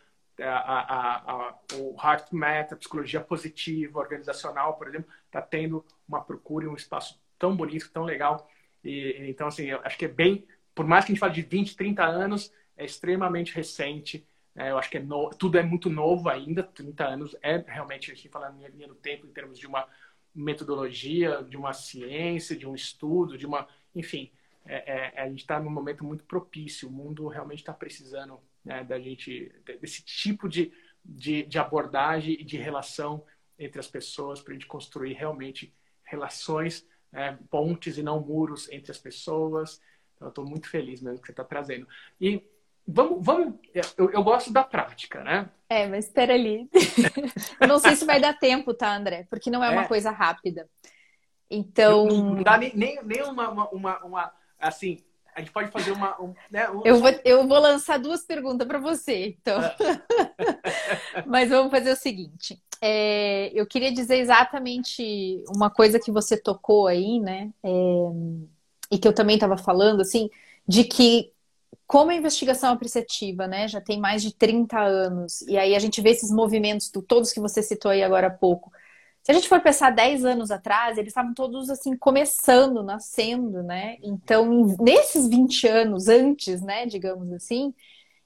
a, 0.48 1.56
o 1.76 1.96
Heart 2.02 2.32
Math, 2.32 2.74
a 2.74 2.76
psicologia 2.76 3.22
positiva, 3.22 4.00
organizacional, 4.00 4.76
por 4.76 4.88
exemplo, 4.88 5.10
está 5.26 5.42
tendo 5.42 5.86
uma 6.08 6.22
procura 6.22 6.66
e 6.66 6.68
um 6.68 6.76
espaço 6.76 7.20
tão 7.38 7.56
bonito, 7.56 7.90
tão 7.92 8.04
legal. 8.04 8.50
E, 8.84 9.18
então, 9.30 9.48
assim, 9.48 9.66
eu 9.66 9.80
acho 9.84 9.98
que 9.98 10.06
é 10.06 10.08
bem, 10.08 10.46
por 10.74 10.86
mais 10.86 11.06
que 11.06 11.12
a 11.12 11.14
gente 11.14 11.20
fale 11.20 11.34
de 11.34 11.42
20, 11.42 11.76
30 11.76 12.04
anos, 12.04 12.54
é 12.78 12.86
extremamente 12.86 13.54
recente. 13.54 14.26
É, 14.56 14.72
eu 14.72 14.78
acho 14.78 14.90
que 14.90 14.98
é 14.98 15.02
no... 15.02 15.30
tudo 15.30 15.58
é 15.58 15.64
muito 15.64 15.90
novo 15.90 16.30
ainda, 16.30 16.64
30 16.64 17.06
anos 17.06 17.36
é 17.42 17.58
realmente, 17.58 18.12
a 18.12 18.16
gente 18.16 18.30
fala 18.30 18.54
em 18.60 18.68
linha 18.70 18.88
do 18.88 18.96
tempo, 18.96 19.26
em 19.26 19.32
termos 19.32 19.58
de 19.58 19.66
uma 19.66 19.88
metodologia, 20.34 21.44
de 21.44 21.58
uma 21.58 21.74
ciência, 21.74 22.56
de 22.56 22.68
um 22.68 22.76
estudo, 22.76 23.38
de 23.38 23.46
uma. 23.46 23.68
Enfim, 23.96 24.32
é, 24.66 25.14
é, 25.16 25.22
a 25.22 25.28
gente 25.30 25.42
está 25.42 25.60
num 25.60 25.70
momento 25.70 26.04
muito 26.04 26.24
propício, 26.24 26.88
o 26.88 26.92
mundo 26.92 27.28
realmente 27.28 27.60
está 27.60 27.74
precisando 27.74 28.40
né, 28.64 28.84
da 28.84 29.00
gente, 29.00 29.52
desse 29.80 30.04
tipo 30.04 30.48
de, 30.48 30.72
de, 31.04 31.44
de 31.44 31.60
abordagem 31.60 32.34
e 32.40 32.44
de 32.44 32.58
relação 32.58 33.26
entre 33.58 33.80
as 33.80 33.88
pessoas 33.88 34.42
para 34.42 34.52
a 34.52 34.54
gente 34.54 34.68
construir 34.68 35.14
realmente 35.14 35.74
relações, 36.04 36.86
né, 37.12 37.38
pontes 37.50 37.98
e 37.98 38.04
não 38.04 38.20
muros 38.20 38.70
entre 38.72 38.92
as 38.92 38.98
pessoas. 38.98 39.82
Então, 40.16 40.28
eu 40.28 40.30
estou 40.30 40.46
muito 40.46 40.70
feliz 40.70 41.02
mesmo 41.02 41.20
que 41.20 41.28
você 41.28 41.32
está 41.32 41.44
trazendo. 41.44 41.88
E 42.20 42.44
Vamos, 42.88 43.24
vamos 43.24 43.60
eu, 43.98 44.10
eu, 44.12 44.24
gosto 44.24 44.52
da 44.52 44.64
prática, 44.64 45.24
né? 45.24 45.50
É, 45.70 45.88
mas 45.88 46.06
espera 46.06 46.34
ali. 46.34 46.68
eu 47.62 47.68
não 47.68 47.80
sei 47.80 47.96
se 47.96 48.06
vai 48.06 48.20
dar 48.20 48.38
tempo, 48.38 48.74
tá, 48.74 48.96
André? 48.96 49.28
Porque 49.30 49.52
não 49.52 49.64
é, 49.64 49.68
é. 49.68 49.72
uma 49.72 49.88
coisa 49.88 50.12
rápida. 50.12 50.68
Então. 51.50 52.08
Não, 52.08 52.36
não 52.36 52.44
dá 52.44 52.58
nem, 52.58 52.76
nem, 52.76 53.04
nem 53.04 53.24
uma, 53.24 53.70
uma, 53.72 54.04
uma, 54.04 54.34
Assim, 54.60 55.04
a 55.36 55.40
gente 55.40 55.52
pode 55.52 55.72
fazer 55.72 55.92
uma. 55.92 56.20
Um, 56.22 56.34
né, 56.50 56.70
um... 56.70 56.82
eu, 56.84 57.00
vou, 57.00 57.10
eu 57.24 57.48
vou 57.48 57.60
lançar 57.60 57.98
duas 57.98 58.24
perguntas 58.24 58.68
para 58.68 58.80
você, 58.80 59.36
então. 59.40 59.60
Ah. 59.60 59.76
mas 61.26 61.50
vamos 61.50 61.72
fazer 61.72 61.92
o 61.92 61.96
seguinte. 61.96 62.62
É, 62.82 63.52
eu 63.54 63.66
queria 63.66 63.92
dizer 63.92 64.18
exatamente 64.18 65.44
uma 65.56 65.70
coisa 65.70 66.00
que 66.00 66.12
você 66.12 66.36
tocou 66.36 66.88
aí, 66.88 67.20
né? 67.20 67.50
É, 67.64 67.70
e 68.92 68.98
que 68.98 69.08
eu 69.08 69.14
também 69.14 69.36
estava 69.36 69.58
falando, 69.58 70.02
assim, 70.02 70.30
de 70.68 70.84
que 70.84 71.32
como 71.88 72.10
a 72.10 72.16
investigação 72.16 72.72
apreciativa, 72.72 73.48
né, 73.48 73.68
já 73.68 73.82
tem 73.82 74.00
mais 74.00 74.22
de 74.22 74.34
30 74.34 74.80
anos, 74.80 75.42
e 75.42 75.58
aí 75.58 75.76
a 75.76 75.80
gente 75.80 76.00
vê 76.00 76.12
esses 76.12 76.32
movimentos, 76.32 76.90
do, 76.90 77.02
todos 77.02 77.34
que 77.34 77.40
você 77.42 77.62
citou 77.62 77.92
aí 77.92 78.02
agora 78.02 78.28
há 78.28 78.32
pouco. 78.32 78.72
Se 79.24 79.32
a 79.32 79.34
gente 79.34 79.48
for 79.48 79.62
pensar 79.62 79.92
10 79.92 80.26
anos 80.26 80.50
atrás, 80.50 80.98
eles 80.98 81.10
estavam 81.10 81.34
todos 81.34 81.70
assim 81.70 81.96
começando, 81.96 82.82
nascendo, 82.82 83.62
né? 83.62 83.98
Então, 84.02 84.76
nesses 84.80 85.28
20 85.28 85.68
anos 85.68 86.08
antes, 86.08 86.62
né, 86.62 86.88
digamos 86.88 87.32
assim, 87.32 87.74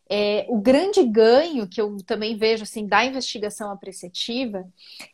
é, 0.09 0.45
o 0.47 0.59
grande 0.59 1.03
ganho 1.03 1.67
que 1.67 1.81
eu 1.81 1.97
também 2.05 2.37
vejo 2.37 2.63
assim 2.63 2.85
da 2.87 3.03
investigação 3.03 3.71
apreciativa 3.71 4.65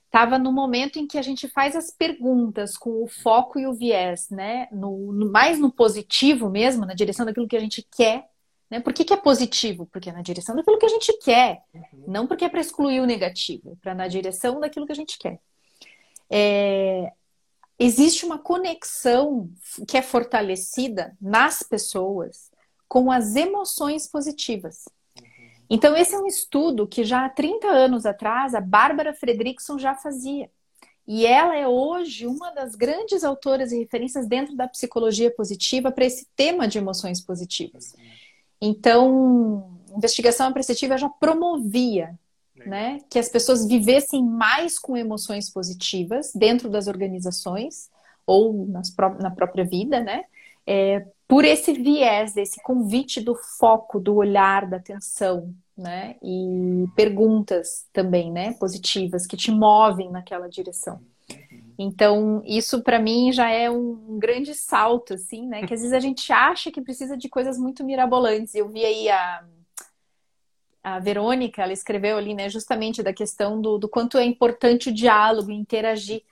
estava 0.05 0.37
no 0.37 0.51
momento 0.51 0.99
em 0.99 1.07
que 1.07 1.17
a 1.17 1.21
gente 1.21 1.47
faz 1.47 1.75
as 1.75 1.89
perguntas 1.89 2.77
com 2.77 3.01
o 3.01 3.07
foco 3.07 3.57
e 3.57 3.65
o 3.65 3.73
viés, 3.73 4.29
né? 4.29 4.67
No, 4.71 5.13
no, 5.13 5.31
mais 5.31 5.57
no 5.57 5.71
positivo 5.71 6.49
mesmo, 6.49 6.85
na 6.85 6.93
direção 6.93 7.25
daquilo 7.25 7.47
que 7.47 7.55
a 7.55 7.61
gente 7.61 7.87
quer. 7.95 8.29
Né? 8.69 8.81
Por 8.81 8.93
que, 8.93 9.05
que 9.05 9.13
é 9.13 9.17
positivo? 9.17 9.85
Porque 9.85 10.09
é 10.09 10.13
na 10.13 10.21
direção 10.21 10.55
daquilo 10.55 10.77
que 10.77 10.85
a 10.85 10.89
gente 10.89 11.17
quer. 11.19 11.63
Uhum. 11.73 12.03
Não 12.07 12.27
porque 12.27 12.43
é 12.43 12.49
para 12.49 12.59
excluir 12.59 12.99
o 12.99 13.05
negativo, 13.05 13.71
é 13.71 13.75
para 13.81 13.95
na 13.95 14.07
direção 14.07 14.59
daquilo 14.59 14.85
que 14.85 14.91
a 14.91 14.95
gente 14.95 15.17
quer. 15.17 15.39
É... 16.31 17.11
Existe 17.77 18.25
uma 18.25 18.37
conexão 18.37 19.49
que 19.87 19.97
é 19.97 20.01
fortalecida 20.01 21.17
nas 21.19 21.63
pessoas 21.63 22.51
com 22.87 23.11
as 23.11 23.35
emoções 23.35 24.07
positivas. 24.07 24.85
Então, 25.69 25.95
esse 25.95 26.13
é 26.13 26.19
um 26.19 26.27
estudo 26.27 26.85
que 26.85 27.03
já 27.03 27.25
há 27.25 27.29
30 27.29 27.67
anos 27.67 28.05
atrás 28.05 28.53
a 28.53 28.61
Bárbara 28.61 29.13
Fredrickson 29.13 29.79
já 29.79 29.95
fazia. 29.95 30.49
E 31.07 31.25
ela 31.25 31.55
é 31.55 31.67
hoje 31.67 32.27
uma 32.27 32.51
das 32.51 32.75
grandes 32.75 33.23
autoras 33.23 33.71
e 33.71 33.79
referências 33.79 34.27
dentro 34.27 34.55
da 34.55 34.67
psicologia 34.67 35.33
positiva 35.33 35.91
para 35.91 36.05
esse 36.05 36.27
tema 36.35 36.67
de 36.67 36.77
emoções 36.77 37.19
positivas. 37.19 37.95
Então, 38.61 39.79
investigação 39.95 40.47
apreciativa 40.47 40.97
já 40.97 41.09
promovia 41.09 42.19
né, 42.65 42.99
que 43.09 43.19
as 43.19 43.29
pessoas 43.29 43.65
vivessem 43.65 44.23
mais 44.23 44.79
com 44.79 44.97
emoções 44.97 45.49
positivas 45.49 46.31
dentro 46.33 46.69
das 46.69 46.87
organizações 46.87 47.89
ou 48.25 48.65
nas, 48.67 48.95
na 49.19 49.31
própria 49.31 49.65
vida, 49.65 49.99
né? 49.99 50.23
É, 50.65 51.05
por 51.27 51.45
esse 51.45 51.73
viés, 51.73 52.35
esse 52.37 52.61
convite 52.61 53.21
do 53.21 53.35
foco, 53.35 53.99
do 53.99 54.15
olhar, 54.15 54.67
da 54.67 54.77
atenção, 54.77 55.53
né? 55.77 56.15
E 56.21 56.85
perguntas 56.95 57.85
também, 57.91 58.31
né? 58.31 58.53
Positivas 58.53 59.25
que 59.25 59.37
te 59.37 59.51
movem 59.51 60.11
naquela 60.11 60.47
direção. 60.47 60.99
Então, 61.77 62.43
isso 62.45 62.83
para 62.83 62.99
mim 62.99 63.31
já 63.31 63.49
é 63.49 63.69
um 63.69 64.19
grande 64.19 64.53
salto, 64.53 65.15
assim, 65.15 65.47
né? 65.47 65.65
Que 65.65 65.73
às 65.73 65.79
vezes 65.79 65.93
a 65.93 65.99
gente 65.99 66.31
acha 66.31 66.71
que 66.71 66.81
precisa 66.81 67.17
de 67.17 67.27
coisas 67.27 67.57
muito 67.57 67.83
mirabolantes. 67.83 68.53
Eu 68.53 68.69
vi 68.69 68.85
aí 68.85 69.09
a, 69.09 69.43
a 70.83 70.99
Verônica, 70.99 71.61
ela 71.61 71.73
escreveu 71.73 72.17
ali, 72.17 72.33
né, 72.33 72.49
justamente 72.49 73.03
da 73.03 73.13
questão 73.13 73.61
do, 73.61 73.77
do 73.77 73.87
quanto 73.87 74.17
é 74.17 74.25
importante 74.25 74.89
o 74.89 74.93
diálogo, 74.93 75.51
interagir. 75.51 76.23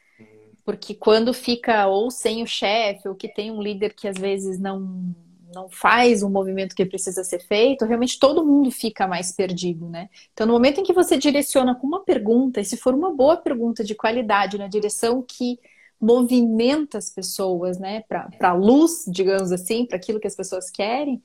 Porque 0.66 0.94
quando 0.94 1.34
fica 1.34 1.88
ou 1.88 2.12
sem 2.12 2.44
o 2.44 2.48
chefe, 2.48 3.08
ou 3.08 3.16
que 3.16 3.28
tem 3.28 3.52
um 3.52 3.62
líder 3.62 3.94
que 3.94 4.08
às 4.08 4.18
vezes 4.18 4.60
não, 4.60 5.16
não 5.54 5.70
faz 5.70 6.22
o 6.22 6.30
movimento 6.30 6.76
que 6.76 6.86
precisa 6.86 7.24
ser 7.24 7.40
feito, 7.40 7.86
realmente 7.86 8.20
todo 8.20 8.46
mundo 8.46 8.72
fica 8.72 9.08
mais 9.08 9.32
perdido, 9.32 9.88
né? 9.90 10.10
Então, 10.34 10.46
no 10.46 10.54
momento 10.54 10.80
em 10.80 10.84
que 10.84 10.94
você 10.94 11.18
direciona 11.18 11.76
com 11.76 11.88
uma 11.88 12.04
pergunta, 12.04 12.62
e 12.62 12.66
se 12.66 12.78
for 12.78 12.94
uma 12.94 13.14
boa 13.14 13.38
pergunta 13.38 13.84
de 13.84 13.96
qualidade, 13.96 14.58
na 14.58 14.68
direção 14.68 15.24
que 15.28 15.60
movimenta 16.00 16.98
as 16.98 17.10
pessoas, 17.10 17.78
né, 17.78 18.02
para 18.08 18.30
a 18.42 18.54
luz, 18.54 19.04
digamos 19.08 19.52
assim, 19.52 19.86
para 19.86 19.98
aquilo 19.98 20.20
que 20.20 20.28
as 20.28 20.36
pessoas 20.36 20.70
querem, 20.70 21.22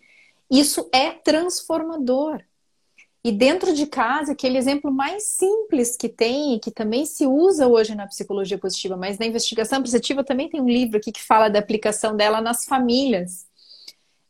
isso 0.50 0.88
é 0.92 1.10
transformador. 1.10 2.42
E 3.24 3.32
dentro 3.32 3.72
de 3.72 3.86
casa, 3.86 4.32
aquele 4.32 4.58
exemplo 4.58 4.92
mais 4.92 5.22
simples 5.22 5.96
que 5.96 6.10
tem, 6.10 6.56
e 6.56 6.60
que 6.60 6.70
também 6.70 7.06
se 7.06 7.26
usa 7.26 7.66
hoje 7.66 7.94
na 7.94 8.06
psicologia 8.06 8.58
positiva, 8.58 8.98
mas 8.98 9.18
na 9.18 9.24
investigação 9.24 9.80
positiva 9.80 10.22
também 10.22 10.50
tem 10.50 10.60
um 10.60 10.68
livro 10.68 10.98
aqui 10.98 11.10
que 11.10 11.22
fala 11.22 11.48
da 11.48 11.58
aplicação 11.58 12.14
dela 12.14 12.42
nas 12.42 12.66
famílias. 12.66 13.46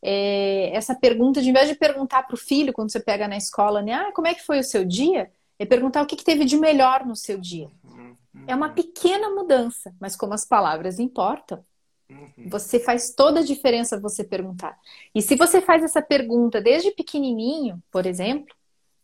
É, 0.01 0.71
essa 0.73 0.95
pergunta, 0.95 1.43
de 1.43 1.51
invés 1.51 1.67
de 1.67 1.75
perguntar 1.75 2.23
para 2.23 2.35
o 2.35 2.39
filho 2.39 2.73
quando 2.73 2.93
você 2.93 3.01
pega 3.01 3.27
na 3.27 3.37
escola, 3.37 3.83
né, 3.83 3.95
ah, 3.95 4.13
como 4.13 4.29
é 4.29 4.35
que 4.35 4.47
foi 4.47 4.61
o 4.61 4.65
seu 4.65 4.85
dia? 4.85 5.29
É 5.59 5.67
perguntar 5.67 6.01
o 6.01 6.07
que, 6.07 6.15
que 6.15 6.25
teve 6.25 6.45
de 6.45 6.57
melhor 6.57 7.05
no 7.05 7.17
seu 7.17 7.37
dia. 7.37 7.69
Uhum. 7.83 8.15
É 8.47 8.55
uma 8.55 8.69
pequena 8.69 9.29
mudança, 9.31 9.93
mas 10.01 10.15
como 10.15 10.35
as 10.35 10.45
palavras 10.45 11.01
importam, 11.01 11.65
uhum. 12.09 12.49
você 12.49 12.79
faz 12.79 13.13
toda 13.13 13.41
a 13.41 13.45
diferença 13.45 13.99
você 13.99 14.23
perguntar. 14.23 14.79
E 15.13 15.21
se 15.21 15.35
você 15.35 15.61
faz 15.61 15.83
essa 15.83 16.01
pergunta 16.01 16.61
desde 16.61 16.93
pequenininho, 16.93 17.83
por 17.91 18.07
exemplo, 18.07 18.55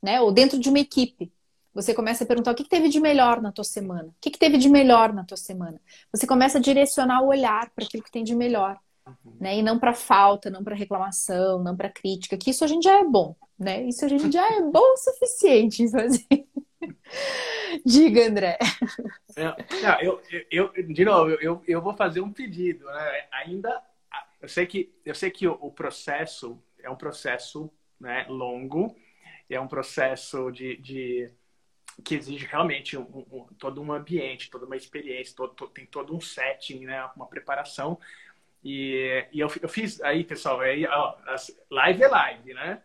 né? 0.02 0.20
Ou 0.20 0.32
dentro 0.32 0.58
de 0.58 0.68
uma 0.68 0.78
equipe. 0.78 1.32
Você 1.72 1.94
começa 1.94 2.24
a 2.24 2.26
perguntar 2.26 2.50
o 2.50 2.54
que, 2.54 2.68
teve 2.68 2.88
de 2.88 2.98
melhor 2.98 3.40
na 3.40 3.52
tua 3.52 3.64
semana? 3.64 4.08
O 4.08 4.14
que, 4.20 4.30
teve 4.32 4.58
de 4.58 4.68
melhor 4.68 5.12
na 5.12 5.24
tua 5.24 5.36
semana? 5.36 5.80
Você 6.12 6.26
começa 6.26 6.58
a 6.58 6.60
direcionar 6.60 7.22
o 7.22 7.28
olhar 7.28 7.70
para 7.70 7.84
aquilo 7.84 8.02
que 8.02 8.10
tem 8.10 8.24
de 8.24 8.34
melhor. 8.34 8.76
Uhum. 9.06 9.36
Né? 9.40 9.58
E 9.58 9.62
não 9.62 9.78
para 9.78 9.94
falta, 9.94 10.50
não 10.50 10.64
para 10.64 10.74
reclamação, 10.74 11.62
não 11.62 11.76
para 11.76 11.88
crítica, 11.88 12.36
que 12.36 12.50
isso 12.50 12.64
a 12.64 12.66
gente 12.66 12.84
já 12.84 12.98
é 12.98 13.04
bom, 13.04 13.36
né? 13.58 13.82
Isso 13.84 14.04
a 14.04 14.08
gente 14.08 14.30
já 14.30 14.46
é 14.52 14.60
bom 14.60 14.92
o 14.92 14.96
suficiente 14.96 15.82
em 15.82 15.90
fazer. 15.90 16.26
Diga, 17.84 18.26
André. 18.26 18.58
Não, 19.36 20.00
eu, 20.00 20.20
eu, 20.50 20.72
de 20.72 21.04
novo, 21.04 21.30
eu, 21.30 21.62
eu 21.66 21.80
vou 21.80 21.94
fazer 21.94 22.20
um 22.20 22.32
pedido. 22.32 22.84
Né? 22.84 23.26
Ainda, 23.32 23.82
eu 24.40 24.48
sei 24.48 24.66
que, 24.66 24.92
eu 25.04 25.14
sei 25.14 25.30
que 25.30 25.46
o, 25.46 25.56
o 25.60 25.70
processo 25.70 26.60
é 26.82 26.90
um 26.90 26.96
processo 26.96 27.70
né, 27.98 28.26
longo, 28.28 28.96
é 29.54 29.60
um 29.60 29.68
processo 29.68 30.50
de, 30.50 30.76
de 30.76 31.30
que 32.04 32.14
exige 32.14 32.46
realmente 32.46 32.96
um, 32.96 33.26
um, 33.30 33.46
todo 33.58 33.82
um 33.82 33.92
ambiente, 33.92 34.50
toda 34.50 34.66
uma 34.66 34.76
experiência, 34.76 35.36
todo, 35.36 35.54
todo, 35.54 35.70
tem 35.70 35.86
todo 35.86 36.14
um 36.14 36.20
setting, 36.20 36.86
né, 36.86 37.04
uma 37.16 37.26
preparação. 37.26 37.98
E, 38.62 39.26
e 39.32 39.40
eu, 39.40 39.48
eu 39.60 39.68
fiz 39.68 40.00
aí, 40.02 40.24
pessoal, 40.24 40.60
aí, 40.60 40.86
ó, 40.86 41.16
live 41.70 42.02
é 42.02 42.08
live, 42.08 42.54
né? 42.54 42.82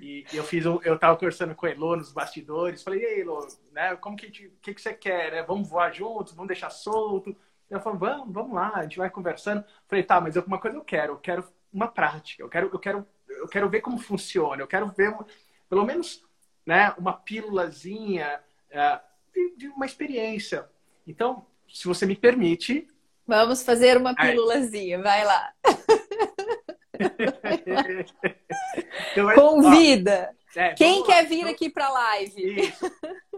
E, 0.00 0.24
e 0.32 0.36
eu 0.36 0.44
fiz, 0.44 0.64
eu 0.64 0.98
tava 0.98 1.16
conversando 1.16 1.54
com 1.54 1.66
a 1.66 1.70
Elo 1.70 1.96
nos 1.96 2.12
bastidores, 2.12 2.82
falei, 2.82 3.04
ei, 3.04 3.20
Elo, 3.22 3.46
né, 3.72 3.96
como 3.96 4.16
que, 4.16 4.30
que, 4.30 4.74
que 4.74 4.80
você 4.80 4.94
quer, 4.94 5.32
né? 5.32 5.42
Vamos 5.42 5.68
voar 5.68 5.92
juntos, 5.92 6.32
vamos 6.32 6.48
deixar 6.48 6.70
solto? 6.70 7.36
Eu 7.68 7.80
falei, 7.80 7.98
vamos, 7.98 8.32
vamos 8.32 8.54
lá, 8.54 8.72
a 8.74 8.82
gente 8.82 8.98
vai 8.98 9.10
conversando. 9.10 9.64
Falei, 9.88 10.04
tá, 10.04 10.20
mas 10.20 10.36
uma 10.36 10.58
coisa 10.58 10.76
eu 10.76 10.84
quero, 10.84 11.14
eu 11.14 11.18
quero 11.18 11.44
uma 11.72 11.88
prática, 11.88 12.42
eu 12.42 12.48
quero, 12.48 12.70
eu 12.72 12.78
quero, 12.78 13.06
eu 13.28 13.48
quero 13.48 13.68
ver 13.68 13.80
como 13.80 13.98
funciona, 13.98 14.62
eu 14.62 14.66
quero 14.66 14.88
ver 14.88 15.14
pelo 15.70 15.86
menos 15.86 16.22
né, 16.66 16.92
uma 16.98 17.12
pílulazinha 17.12 18.40
é, 18.68 19.00
de, 19.32 19.56
de, 19.56 19.68
uma 19.68 19.86
experiência. 19.86 20.68
Então, 21.06 21.46
se 21.68 21.86
você 21.86 22.04
me 22.04 22.16
permite. 22.16 22.88
Vamos 23.26 23.62
fazer 23.62 23.96
uma 23.96 24.14
pílulazinha, 24.14 25.00
vai 25.00 25.24
lá. 25.24 25.54
então, 29.12 29.34
Convida! 29.34 30.34
Ó, 30.56 30.60
é, 30.60 30.74
Quem 30.74 31.04
quer 31.04 31.24
vir 31.26 31.38
então, 31.38 31.52
aqui 31.52 31.70
para 31.70 31.86
a 31.86 31.92
live? 31.92 32.60
Isso. 32.60 32.90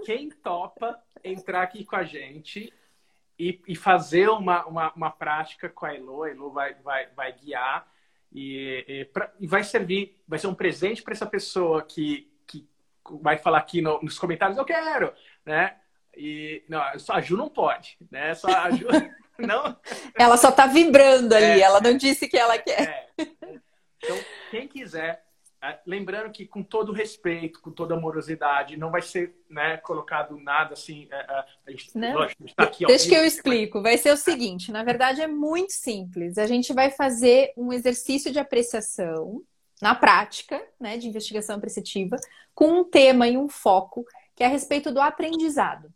Quem 0.07 0.31
topa 0.31 0.99
entrar 1.23 1.63
aqui 1.63 1.85
com 1.85 1.95
a 1.95 2.05
gente 2.05 2.73
e, 3.39 3.61
e 3.69 3.77
fazer 3.77 4.31
uma, 4.31 4.65
uma, 4.65 4.93
uma, 4.95 5.11
prática 5.11 5.69
com 5.69 5.85
a 5.85 5.95
Elo, 5.95 6.23
a 6.23 6.31
Elo 6.31 6.51
vai, 6.51 6.75
vai, 6.75 7.07
vai 7.09 7.33
guiar 7.33 7.87
e, 8.35 8.85
e, 8.89 9.05
pra, 9.07 9.33
e 9.39 9.47
vai 9.47 9.63
servir, 9.63 10.21
vai 10.27 10.39
ser 10.39 10.47
um 10.47 10.55
presente 10.55 11.03
para 11.03 11.13
essa 11.13 11.27
pessoa 11.27 11.83
que, 11.83 12.31
que 12.47 12.67
vai 13.21 13.37
falar 13.37 13.59
aqui 13.59 13.83
no, 13.83 14.01
nos 14.03 14.19
comentários, 14.19 14.59
eu 14.59 14.65
quero, 14.65 15.13
né? 15.45 15.77
E 16.17 16.65
não, 16.69 16.83
só 16.99 17.15
a 17.15 17.21
Ju 17.21 17.37
não 17.37 17.49
pode, 17.49 17.97
né? 18.11 18.35
Só 18.35 18.49
a 18.49 18.71
Ju 18.71 18.87
não. 19.39 19.77
Ela 20.19 20.37
só 20.37 20.51
tá 20.51 20.67
vibrando 20.67 21.35
ali, 21.35 21.45
é, 21.45 21.61
ela 21.61 21.81
não 21.81 21.97
disse 21.97 22.29
que 22.29 22.37
ela 22.37 22.59
quer. 22.59 23.11
É. 23.19 23.27
Então, 23.99 24.19
quem 24.51 24.67
quiser 24.67 25.25
lembrando 25.87 26.33
que 26.33 26.47
com 26.47 26.63
todo 26.63 26.93
respeito, 26.93 27.61
com 27.61 27.71
toda 27.71 27.95
amorosidade, 27.95 28.77
não 28.77 28.91
vai 28.91 29.03
ser 29.03 29.35
né, 29.49 29.77
colocado 29.77 30.37
nada 30.39 30.75
assim. 30.75 31.09
É, 31.11 31.45
é. 31.97 32.15
Lógico, 32.15 32.45
tá 32.57 32.65
aqui, 32.65 32.87
Deixa 32.87 33.09
que 33.09 33.15
eu 33.15 33.25
explico. 33.25 33.81
Vai 33.81 33.97
ser 33.97 34.13
o 34.13 34.17
seguinte: 34.17 34.73
na 34.73 34.83
verdade, 34.83 35.21
é 35.21 35.27
muito 35.27 35.73
simples. 35.73 36.39
A 36.39 36.47
gente 36.47 36.73
vai 36.73 36.91
fazer 36.91 37.53
um 37.57 37.73
exercício 37.73 38.33
de 38.33 38.39
apreciação 38.39 39.43
na 39.81 39.95
prática, 39.95 40.63
né, 40.81 40.97
de 40.97 41.09
investigação 41.09 41.57
apreciativa, 41.57 42.17
com 42.55 42.81
um 42.81 42.85
tema 42.85 43.27
e 43.29 43.37
um 43.37 43.49
foco 43.49 44.05
que 44.35 44.43
é 44.43 44.47
a 44.47 44.51
respeito 44.51 44.93
do 44.93 45.01
aprendizado. 45.01 45.93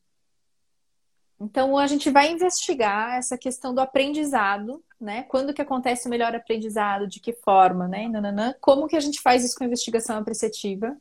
Então, 1.40 1.76
a 1.76 1.86
gente 1.86 2.10
vai 2.10 2.30
investigar 2.30 3.16
essa 3.16 3.36
questão 3.36 3.74
do 3.74 3.80
aprendizado 3.80 4.82
né? 5.00 5.24
Quando 5.24 5.52
que 5.52 5.62
acontece 5.62 6.06
o 6.06 6.10
melhor 6.10 6.34
aprendizado, 6.34 7.06
de 7.06 7.20
que 7.20 7.32
forma, 7.32 7.86
né? 7.86 8.08
Nananã. 8.08 8.54
Como 8.60 8.86
que 8.86 8.96
a 8.96 9.00
gente 9.00 9.20
faz 9.20 9.44
isso 9.44 9.56
com 9.56 9.64
investigação 9.64 10.18
apreciativa? 10.18 10.96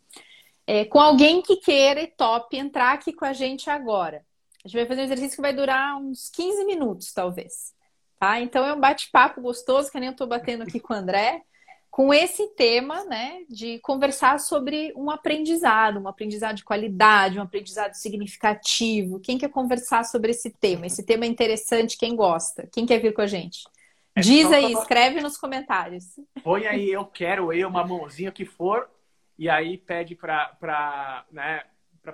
É, 0.68 0.86
com 0.86 1.00
alguém 1.00 1.42
que 1.42 1.58
queira 1.58 2.02
e 2.02 2.08
top 2.08 2.58
entrar 2.58 2.94
aqui 2.94 3.14
com 3.14 3.26
a 3.26 3.34
gente 3.34 3.70
agora. 3.70 4.26
A 4.64 4.68
gente 4.68 4.78
vai 4.78 4.88
fazer 4.88 5.02
um 5.02 5.06
exercício 5.06 5.36
que 5.36 5.42
vai 5.42 5.54
durar 5.54 5.98
uns 5.98 6.30
15 6.30 6.66
minutos, 6.66 7.14
talvez. 7.14 7.74
Tá? 8.20 8.40
Então 8.40 8.66
é 8.66 8.74
um 8.74 8.80
bate-papo 8.80 9.42
gostoso, 9.42 9.92
que 9.92 10.00
nem 10.00 10.08
eu 10.08 10.14
estou 10.14 10.26
batendo 10.26 10.64
aqui 10.64 10.80
com 10.80 10.94
o 10.94 10.98
André, 10.98 11.44
com 11.92 12.14
esse 12.14 12.48
tema, 12.56 13.06
né, 13.06 13.44
de 13.48 13.80
conversar 13.80 14.38
sobre 14.40 14.92
um 14.98 15.10
aprendizado, 15.10 15.98
um 15.98 16.10
aprendizado 16.10 16.58
de 16.58 16.64
qualidade, 16.64 17.40
um 17.40 17.42
aprendizado 17.42 17.94
significativo. 17.94 19.20
Quem 19.22 19.38
quer 19.38 19.50
conversar 19.50 20.04
sobre 20.04 20.32
esse 20.32 20.50
tema? 20.50 20.88
Esse 20.88 21.06
tema 21.06 21.24
é 21.24 21.28
interessante, 21.30 21.98
quem 21.98 22.14
gosta? 22.14 22.68
Quem 22.70 22.86
quer 22.86 23.00
vir 23.00 23.14
com 23.14 23.22
a 23.22 23.28
gente? 23.28 23.64
É 24.16 24.22
Diz 24.22 24.50
aí, 24.52 24.72
escreve 24.72 25.22
nos 25.22 25.38
comentários. 25.38 26.06
Põe 26.42 26.66
aí, 26.66 26.90
eu 26.90 27.06
quero, 27.06 27.52
eu, 27.52 27.68
uma 27.68 27.86
mãozinha 27.86 28.32
que 28.32 28.46
for, 28.46 28.90
e 29.38 29.50
aí 29.50 29.78
pede 29.78 30.16
para 30.16 31.26
né, 31.30 31.64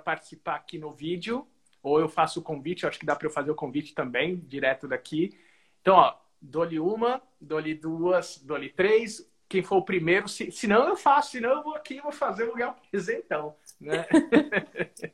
participar 0.04 0.56
aqui 0.56 0.78
no 0.78 0.92
vídeo, 0.92 1.46
ou 1.80 2.00
eu 2.00 2.08
faço 2.08 2.40
o 2.40 2.42
convite, 2.42 2.86
acho 2.86 2.98
que 2.98 3.06
dá 3.06 3.14
para 3.14 3.26
eu 3.26 3.30
fazer 3.30 3.52
o 3.52 3.54
convite 3.54 3.94
também, 3.94 4.36
direto 4.36 4.88
daqui. 4.88 5.38
Então, 5.80 5.94
ó, 5.94 6.14
dou-lhe 6.40 6.80
uma, 6.80 7.22
dou-lhe 7.40 7.74
duas, 7.74 8.38
dou-lhe 8.38 8.68
três, 8.68 9.24
quem 9.48 9.62
for 9.62 9.76
o 9.76 9.84
primeiro, 9.84 10.28
se, 10.28 10.50
se 10.50 10.66
não 10.66 10.88
eu 10.88 10.96
faço, 10.96 11.32
se 11.32 11.40
não 11.40 11.50
eu 11.50 11.62
vou 11.62 11.76
aqui 11.76 12.00
vou 12.00 12.10
fazer 12.10 12.44
o 12.44 12.48
lugar 12.48 12.70
um 12.70 12.74
presentão, 12.90 13.54
né? 13.80 14.06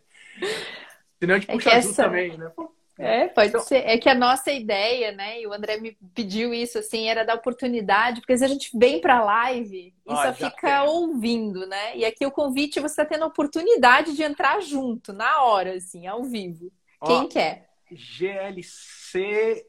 Senão 1.19 1.35
a 1.35 1.39
gente 1.39 1.51
É 1.51 1.55
puxa 1.55 1.71
azul 1.75 1.91
essa- 1.91 2.05
também, 2.05 2.39
né? 2.39 2.49
Pô, 2.55 2.73
É, 2.99 3.29
pode 3.29 3.49
Então- 3.51 3.61
ser. 3.61 3.85
É 3.87 3.97
que 3.97 4.09
a 4.09 4.15
nossa 4.15 4.51
ideia, 4.51 5.13
né? 5.13 5.41
E 5.41 5.47
o 5.47 5.53
André 5.53 5.77
me 5.79 5.97
pediu 6.15 6.53
isso, 6.53 6.79
assim, 6.79 7.09
era 7.09 7.25
dar 7.25 7.37
oportunidade, 7.37 8.21
porque 8.21 8.37
se 8.37 8.45
a 8.45 8.49
gente 8.49 8.77
vem 8.77 9.01
para 9.01 9.19
a 9.19 9.25
live 9.25 9.95
e 10.05 10.13
Ó, 10.13 10.17
só 10.17 10.35
fica 10.35 10.81
tem. 10.83 10.89
ouvindo, 10.91 11.65
né? 11.67 11.97
E 11.97 12.05
aqui 12.05 12.27
o 12.27 12.31
convite 12.33 12.81
você 12.81 13.01
está 13.01 13.05
tendo 13.05 13.23
a 13.23 13.29
oportunidade 13.29 14.17
de 14.17 14.23
entrar 14.25 14.61
junto, 14.61 15.13
na 15.13 15.43
hora, 15.43 15.75
assim, 15.77 16.09
ao 16.09 16.25
vivo. 16.25 16.73
ó, 17.01 17.07
Quem 17.07 17.29
quer? 17.29 17.69
GLC. 17.91 19.65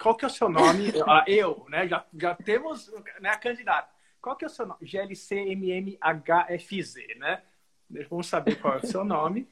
Qual 0.00 0.16
que 0.16 0.24
é 0.24 0.28
o 0.28 0.30
seu 0.30 0.48
nome? 0.48 0.92
Ah, 1.08 1.24
eu, 1.26 1.66
né? 1.68 1.86
Já, 1.88 2.04
já 2.14 2.34
temos 2.34 2.90
né, 3.20 3.30
a 3.30 3.36
candidata. 3.36 3.90
Qual 4.20 4.36
que 4.36 4.44
é 4.44 4.48
o 4.48 4.50
seu 4.50 4.66
nome? 4.66 4.84
GLCMMHFZ, 4.86 6.94
né? 7.18 7.42
Vamos 8.08 8.26
saber 8.26 8.56
qual 8.60 8.74
é 8.74 8.78
o 8.78 8.86
seu 8.86 9.04
nome. 9.04 9.48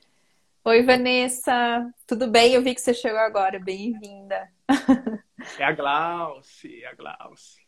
Oi, 0.62 0.82
Vanessa. 0.82 1.90
Tudo 2.06 2.30
bem? 2.30 2.52
Eu 2.52 2.62
vi 2.62 2.74
que 2.74 2.82
você 2.82 2.92
chegou 2.92 3.18
agora. 3.18 3.58
Bem-vinda. 3.58 4.52
É 5.58 5.64
a 5.64 5.72
Glauci, 5.72 6.84
a 6.84 6.92
Glauci. 6.92 7.66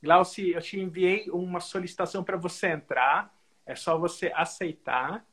Glauci, 0.00 0.50
eu 0.50 0.62
te 0.62 0.78
enviei 0.78 1.28
uma 1.28 1.58
solicitação 1.58 2.22
para 2.22 2.36
você 2.36 2.68
entrar. 2.68 3.34
É 3.66 3.74
só 3.74 3.98
você 3.98 4.30
aceitar, 4.32 5.26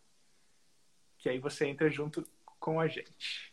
que 1.19 1.29
aí 1.29 1.37
você 1.37 1.67
entra 1.67 1.87
junto 1.87 2.27
com 2.59 2.79
a 2.79 2.87
gente. 2.87 3.50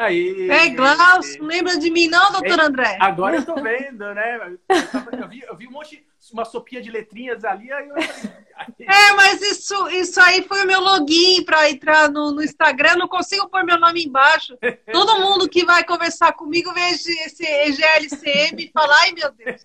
Aí. 0.00 0.50
É, 0.50 0.70
Glaucio, 0.70 1.40
não 1.42 1.46
lembra 1.46 1.78
de 1.78 1.90
mim 1.90 2.08
não, 2.08 2.32
doutor 2.32 2.58
André? 2.58 2.96
Agora 2.98 3.36
eu 3.36 3.44
tô 3.44 3.54
vendo, 3.56 4.14
né? 4.14 4.56
Eu, 4.68 4.88
tava- 4.88 5.10
eu 5.14 5.28
vi, 5.28 5.42
eu 5.46 5.54
vi 5.54 5.68
um 5.68 5.72
monte, 5.72 6.06
uma 6.32 6.46
sopinha 6.46 6.80
de 6.80 6.90
letrinhas 6.90 7.44
ali, 7.44 7.70
aí 7.70 7.86
eu 7.86 7.94
É, 7.96 9.12
mas 9.14 9.42
isso, 9.42 9.88
isso 9.90 10.18
aí 10.22 10.42
foi 10.48 10.64
o 10.64 10.66
meu 10.66 10.80
login 10.80 11.44
para 11.44 11.70
entrar 11.70 12.10
no, 12.10 12.32
no 12.32 12.42
Instagram. 12.42 12.96
Não 12.96 13.08
consigo 13.08 13.46
pôr 13.50 13.62
meu 13.62 13.78
nome 13.78 14.02
embaixo. 14.04 14.56
Todo 14.90 15.18
mundo 15.20 15.46
que 15.46 15.66
vai 15.66 15.84
conversar 15.84 16.32
comigo 16.32 16.72
vê 16.72 16.88
esse 16.90 17.44
EGLCM 17.44 18.64
e 18.64 18.70
fala, 18.72 18.94
ai 19.00 19.12
meu 19.12 19.30
Deus. 19.32 19.62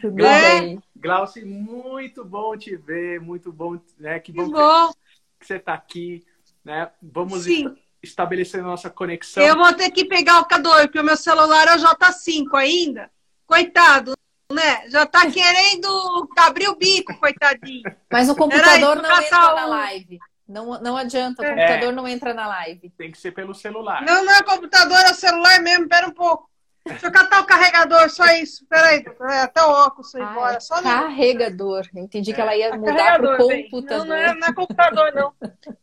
Tudo 0.00 0.24
É. 0.24 0.60
bem? 0.60 0.82
Glauci, 0.96 1.44
muito 1.44 2.24
bom 2.24 2.56
te 2.56 2.74
ver, 2.76 3.20
muito 3.20 3.52
bom, 3.52 3.78
né? 3.98 4.18
Que 4.20 4.32
Que 4.32 4.38
bom, 4.38 4.50
bom. 4.50 4.90
que 5.38 5.46
você 5.46 5.58
tá 5.58 5.74
aqui, 5.74 6.24
né? 6.64 6.90
Vamos 7.02 7.44
Sim. 7.44 7.76
Esta- 8.02 8.22
estabelecendo 8.22 8.64
a 8.64 8.70
nossa 8.70 8.90
conexão. 8.90 9.42
Eu 9.42 9.56
vou 9.56 9.72
ter 9.74 9.90
que 9.90 10.04
pegar 10.04 10.40
o 10.40 10.46
K2, 10.46 10.82
porque 10.82 11.00
o 11.00 11.04
meu 11.04 11.16
celular 11.16 11.68
é 11.68 11.74
o 11.76 11.78
J5 11.78 12.54
ainda. 12.56 13.10
Coitado, 13.46 14.12
né? 14.52 14.88
Já 14.88 15.06
tá 15.06 15.20
querendo 15.30 16.28
abrir 16.36 16.68
o 16.68 16.76
bico, 16.76 17.18
coitadinho. 17.18 17.82
Mas 18.10 18.28
o 18.28 18.36
computador 18.36 18.96
não 18.96 19.20
entra 19.22 19.38
na 19.54 19.66
um- 19.66 19.70
live. 19.70 20.18
Não, 20.48 20.80
não 20.80 20.96
adianta, 20.96 21.42
o 21.42 21.44
É. 21.44 21.50
computador 21.50 21.92
não 21.92 22.08
entra 22.08 22.32
na 22.32 22.46
live. 22.46 22.90
Tem 22.96 23.10
que 23.12 23.18
ser 23.18 23.32
pelo 23.32 23.54
celular. 23.54 24.02
Não, 24.02 24.24
não 24.24 24.32
é 24.32 24.42
computador, 24.42 24.96
é 25.06 25.10
o 25.10 25.14
celular 25.14 25.60
mesmo. 25.60 25.88
Pera 25.88 26.06
um 26.08 26.12
pouco. 26.12 26.48
Deixa 26.88 27.06
eu 27.06 27.12
catar 27.12 27.40
o 27.40 27.46
carregador, 27.46 28.08
só 28.10 28.24
isso. 28.32 28.66
Peraí. 28.66 29.04
É, 29.30 29.40
até 29.40 29.62
o 29.62 29.70
óculos 29.70 30.10
foi 30.10 30.20
Ah, 30.22 30.30
embora. 30.30 30.56
é 30.56 30.60
Só 30.60 30.82
carregador. 30.82 31.86
Eu 31.94 32.02
entendi 32.02 32.32
que 32.32 32.40
ela 32.40 32.56
ia 32.56 32.68
É 32.68 32.76
mudar 32.76 33.18
para 33.18 33.34
o 33.34 33.38
computador. 33.70 33.98
Não, 33.98 34.04
não 34.06 34.14
é, 34.16 34.34
não 34.34 34.48
é 34.48 34.52
computador, 34.54 35.12
não. 35.14 35.32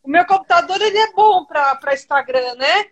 O 0.02 0.08
meu 0.10 0.24
computador 0.26 0.80
ele 0.80 0.98
é 0.98 1.12
bom 1.12 1.44
para 1.46 1.94
Instagram, 1.94 2.54
né? 2.56 2.86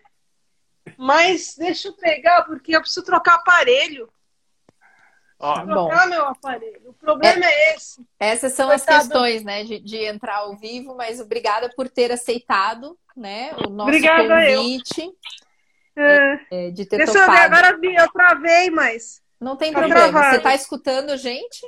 Mas 0.97 1.55
deixa 1.57 1.89
eu 1.89 1.93
pegar, 1.93 2.43
porque 2.43 2.75
eu 2.75 2.81
preciso 2.81 3.05
trocar 3.05 3.35
aparelho. 3.35 4.09
Ó, 5.37 5.65
Bom. 5.65 5.89
Trocar 5.89 6.07
meu 6.07 6.25
aparelho. 6.25 6.81
O 6.89 6.93
problema 6.93 7.43
é, 7.45 7.75
esse. 7.75 8.05
Essas 8.19 8.53
são 8.53 8.69
as 8.71 8.83
Coitado. 8.85 9.09
questões, 9.09 9.43
né, 9.43 9.63
de, 9.65 9.79
de 9.79 9.97
entrar 10.05 10.37
ao 10.37 10.55
vivo, 10.55 10.95
mas 10.95 11.19
obrigada 11.19 11.69
por 11.75 11.89
ter 11.89 12.09
aceitado, 12.11 12.97
né, 13.17 13.51
o 13.67 13.69
nosso 13.69 13.89
Obrigada 13.89 14.49
eu. 14.49 14.59
convite, 14.59 15.01
É. 15.01 15.44
é, 15.97 16.71
de 16.71 16.85
ter 16.85 16.97
Deixa 16.97 17.11
eu 17.13 17.25
ver, 17.25 17.25
topado. 17.25 17.55
agora 17.55 17.79
eu 17.81 18.11
travei, 18.11 18.69
mas. 18.69 19.21
Não 19.39 19.55
tem 19.55 19.71
Tá 19.71 19.79
problema. 19.79 20.09
travado. 20.09 20.29
Você 20.31 20.37
está 20.37 20.55
escutando 20.55 21.09
a 21.11 21.17
gente? 21.17 21.61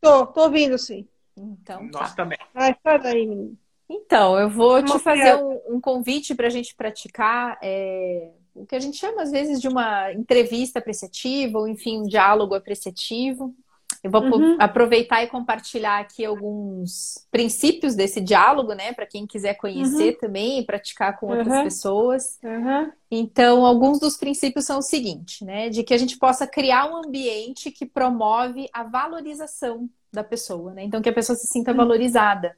Tô, 0.00 0.26
tô 0.26 0.42
ouvindo 0.42 0.76
sim. 0.78 1.06
Então 1.36 1.82
nós 1.84 2.10
tá. 2.10 2.16
também. 2.16 2.38
Ai, 2.54 2.76
sai 2.82 2.98
daí, 3.00 3.26
menino. 3.26 3.56
Então, 3.88 4.38
eu 4.38 4.48
vou 4.48 4.82
te 4.82 4.90
Uma 4.90 4.98
fazer 4.98 5.22
piada. 5.22 5.44
um, 5.44 5.76
um 5.76 5.80
convite 5.80 6.34
para 6.34 6.46
a 6.46 6.50
gente 6.50 6.74
praticar 6.74 7.58
é, 7.62 8.30
o 8.54 8.64
que 8.66 8.74
a 8.74 8.80
gente 8.80 8.96
chama, 8.96 9.22
às 9.22 9.30
vezes, 9.30 9.60
de 9.60 9.68
uma 9.68 10.12
entrevista 10.12 10.78
apreciativa, 10.78 11.58
ou 11.58 11.68
enfim, 11.68 12.00
um 12.00 12.06
diálogo 12.06 12.54
apreciativo. 12.54 13.54
Eu 14.02 14.10
vou 14.10 14.20
Uhum. 14.22 14.56
aproveitar 14.58 15.22
e 15.22 15.28
compartilhar 15.28 16.00
aqui 16.00 16.24
alguns 16.24 17.24
princípios 17.30 17.94
desse 17.94 18.20
diálogo, 18.20 18.72
né, 18.74 18.92
para 18.92 19.06
quem 19.06 19.26
quiser 19.28 19.54
conhecer 19.54 20.18
também 20.18 20.58
e 20.58 20.66
praticar 20.66 21.20
com 21.20 21.28
outras 21.28 21.54
Uhum. 21.58 21.62
pessoas. 21.62 22.38
Uhum. 22.42 22.90
Então, 23.08 23.64
alguns 23.64 24.00
dos 24.00 24.16
princípios 24.16 24.64
são 24.64 24.78
o 24.78 24.82
seguinte, 24.82 25.44
né? 25.44 25.68
De 25.68 25.84
que 25.84 25.94
a 25.94 25.98
gente 25.98 26.18
possa 26.18 26.48
criar 26.48 26.90
um 26.90 26.96
ambiente 26.96 27.70
que 27.70 27.86
promove 27.86 28.68
a 28.72 28.82
valorização 28.82 29.88
da 30.12 30.24
pessoa, 30.24 30.72
né? 30.74 30.82
Então, 30.82 31.00
que 31.00 31.08
a 31.08 31.12
pessoa 31.12 31.36
se 31.36 31.46
sinta 31.46 31.72
valorizada. 31.72 32.56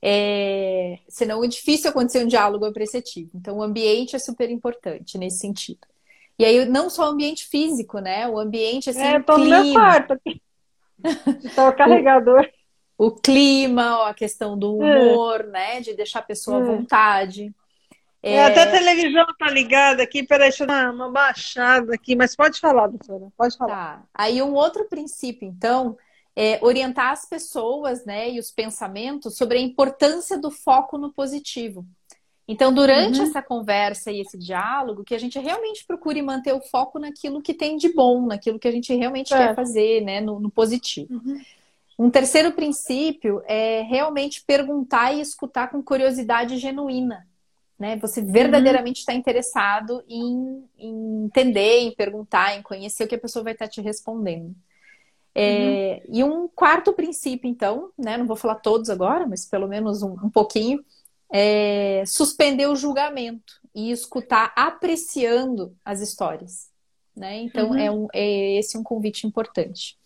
É... 0.00 0.98
Senão 1.08 1.42
é 1.44 1.48
difícil 1.48 1.90
acontecer 1.90 2.24
um 2.24 2.28
diálogo 2.28 2.64
apreciativo. 2.64 3.30
Então, 3.34 3.58
o 3.58 3.62
ambiente 3.62 4.16
é 4.16 4.18
super 4.18 4.50
importante 4.50 5.18
nesse 5.18 5.38
sentido. 5.38 5.80
E 6.38 6.44
aí, 6.44 6.64
não 6.66 6.88
só 6.90 7.04
o 7.06 7.12
ambiente 7.12 7.46
físico, 7.46 7.98
né? 7.98 8.28
O 8.28 8.38
ambiente, 8.38 8.90
assim, 8.90 9.00
É, 9.00 9.20
tô 9.20 9.38
no 9.38 9.46
meu 9.46 9.62
clima, 9.62 9.80
quarto 9.80 10.12
o 11.68 11.72
carregador. 11.72 12.48
o 12.98 13.10
clima, 13.10 14.08
a 14.08 14.14
questão 14.14 14.58
do 14.58 14.76
humor, 14.78 15.44
né? 15.44 15.80
De 15.80 15.94
deixar 15.94 16.20
a 16.20 16.22
pessoa 16.22 16.58
à 16.58 16.60
É. 16.62 16.64
vontade. 16.64 17.54
É, 18.22 18.42
até 18.44 18.62
a 18.62 18.70
televisão 18.70 19.26
tá 19.38 19.48
ligada 19.50 20.02
aqui. 20.02 20.22
Peraí, 20.22 20.48
deixa 20.48 20.64
eu 20.64 20.66
dar 20.66 20.90
uma 20.92 21.10
baixada 21.10 21.94
aqui. 21.94 22.16
Mas 22.16 22.34
pode 22.34 22.58
falar, 22.58 22.88
doutora. 22.88 23.28
Pode 23.36 23.56
falar. 23.56 23.98
Tá. 23.98 24.02
Aí 24.14 24.42
um 24.42 24.54
outro 24.54 24.86
princípio, 24.88 25.46
então, 25.46 25.96
é 26.34 26.58
orientar 26.62 27.12
as 27.12 27.24
pessoas, 27.28 28.04
né, 28.04 28.30
e 28.30 28.38
os 28.38 28.50
pensamentos 28.50 29.36
sobre 29.36 29.58
a 29.58 29.60
importância 29.60 30.36
do 30.38 30.50
foco 30.50 30.98
no 30.98 31.12
positivo. 31.12 31.86
Então, 32.48 32.72
durante 32.72 33.18
Uhum. 33.18 33.24
essa 33.26 33.42
conversa 33.42 34.12
e 34.12 34.20
esse 34.20 34.38
diálogo, 34.38 35.02
que 35.02 35.14
a 35.14 35.18
gente 35.18 35.38
realmente 35.38 35.84
procure 35.84 36.22
manter 36.22 36.52
o 36.52 36.60
foco 36.60 36.98
naquilo 36.98 37.42
que 37.42 37.52
tem 37.52 37.76
de 37.76 37.92
bom, 37.92 38.24
naquilo 38.26 38.58
que 38.58 38.68
a 38.68 38.72
gente 38.72 38.94
realmente 38.94 39.34
É. 39.34 39.36
quer 39.38 39.54
fazer, 39.56 40.00
né, 40.02 40.20
no, 40.20 40.38
no 40.38 40.50
positivo. 40.50 41.12
Uhum. 41.12 41.40
Um 41.98 42.10
terceiro 42.10 42.52
princípio 42.52 43.42
é 43.46 43.80
realmente 43.82 44.44
perguntar 44.46 45.12
e 45.12 45.20
escutar 45.20 45.70
com 45.70 45.82
curiosidade 45.82 46.56
genuína. 46.58 47.26
Né? 47.78 47.96
Você 47.96 48.22
verdadeiramente 48.22 49.00
está 49.00 49.12
interessado 49.12 50.02
em, 50.08 50.64
em 50.78 51.24
entender, 51.24 51.80
em 51.80 51.94
perguntar, 51.94 52.56
em 52.56 52.62
conhecer 52.62 53.04
o 53.04 53.08
que 53.08 53.14
a 53.16 53.18
pessoa 53.18 53.42
vai 53.42 53.52
estar 53.54 53.68
te 53.68 53.80
respondendo. 53.80 54.54
É, 55.34 56.02
E 56.08 56.24
um 56.24 56.48
quarto 56.48 56.92
princípio, 56.94 57.48
então, 57.50 57.90
né? 57.98 58.16
Não 58.16 58.26
vou 58.26 58.36
falar 58.36 58.54
todos 58.56 58.88
agora, 58.88 59.26
mas 59.26 59.44
pelo 59.44 59.68
menos 59.68 60.02
um, 60.02 60.12
um 60.24 60.30
pouquinho, 60.30 60.82
é 61.32 62.02
suspender 62.06 62.66
o 62.66 62.76
julgamento 62.76 63.54
e 63.74 63.90
escutar 63.90 64.52
apreciando 64.56 65.74
as 65.84 66.00
histórias. 66.00 66.70
Né? 67.14 67.38
Então, 67.42 67.70
Uhum. 67.70 67.78
é, 67.78 67.90
um, 67.90 68.06
é 68.12 68.58
esse 68.58 68.76
um 68.76 68.82
convite 68.82 69.26
importante. 69.26 69.96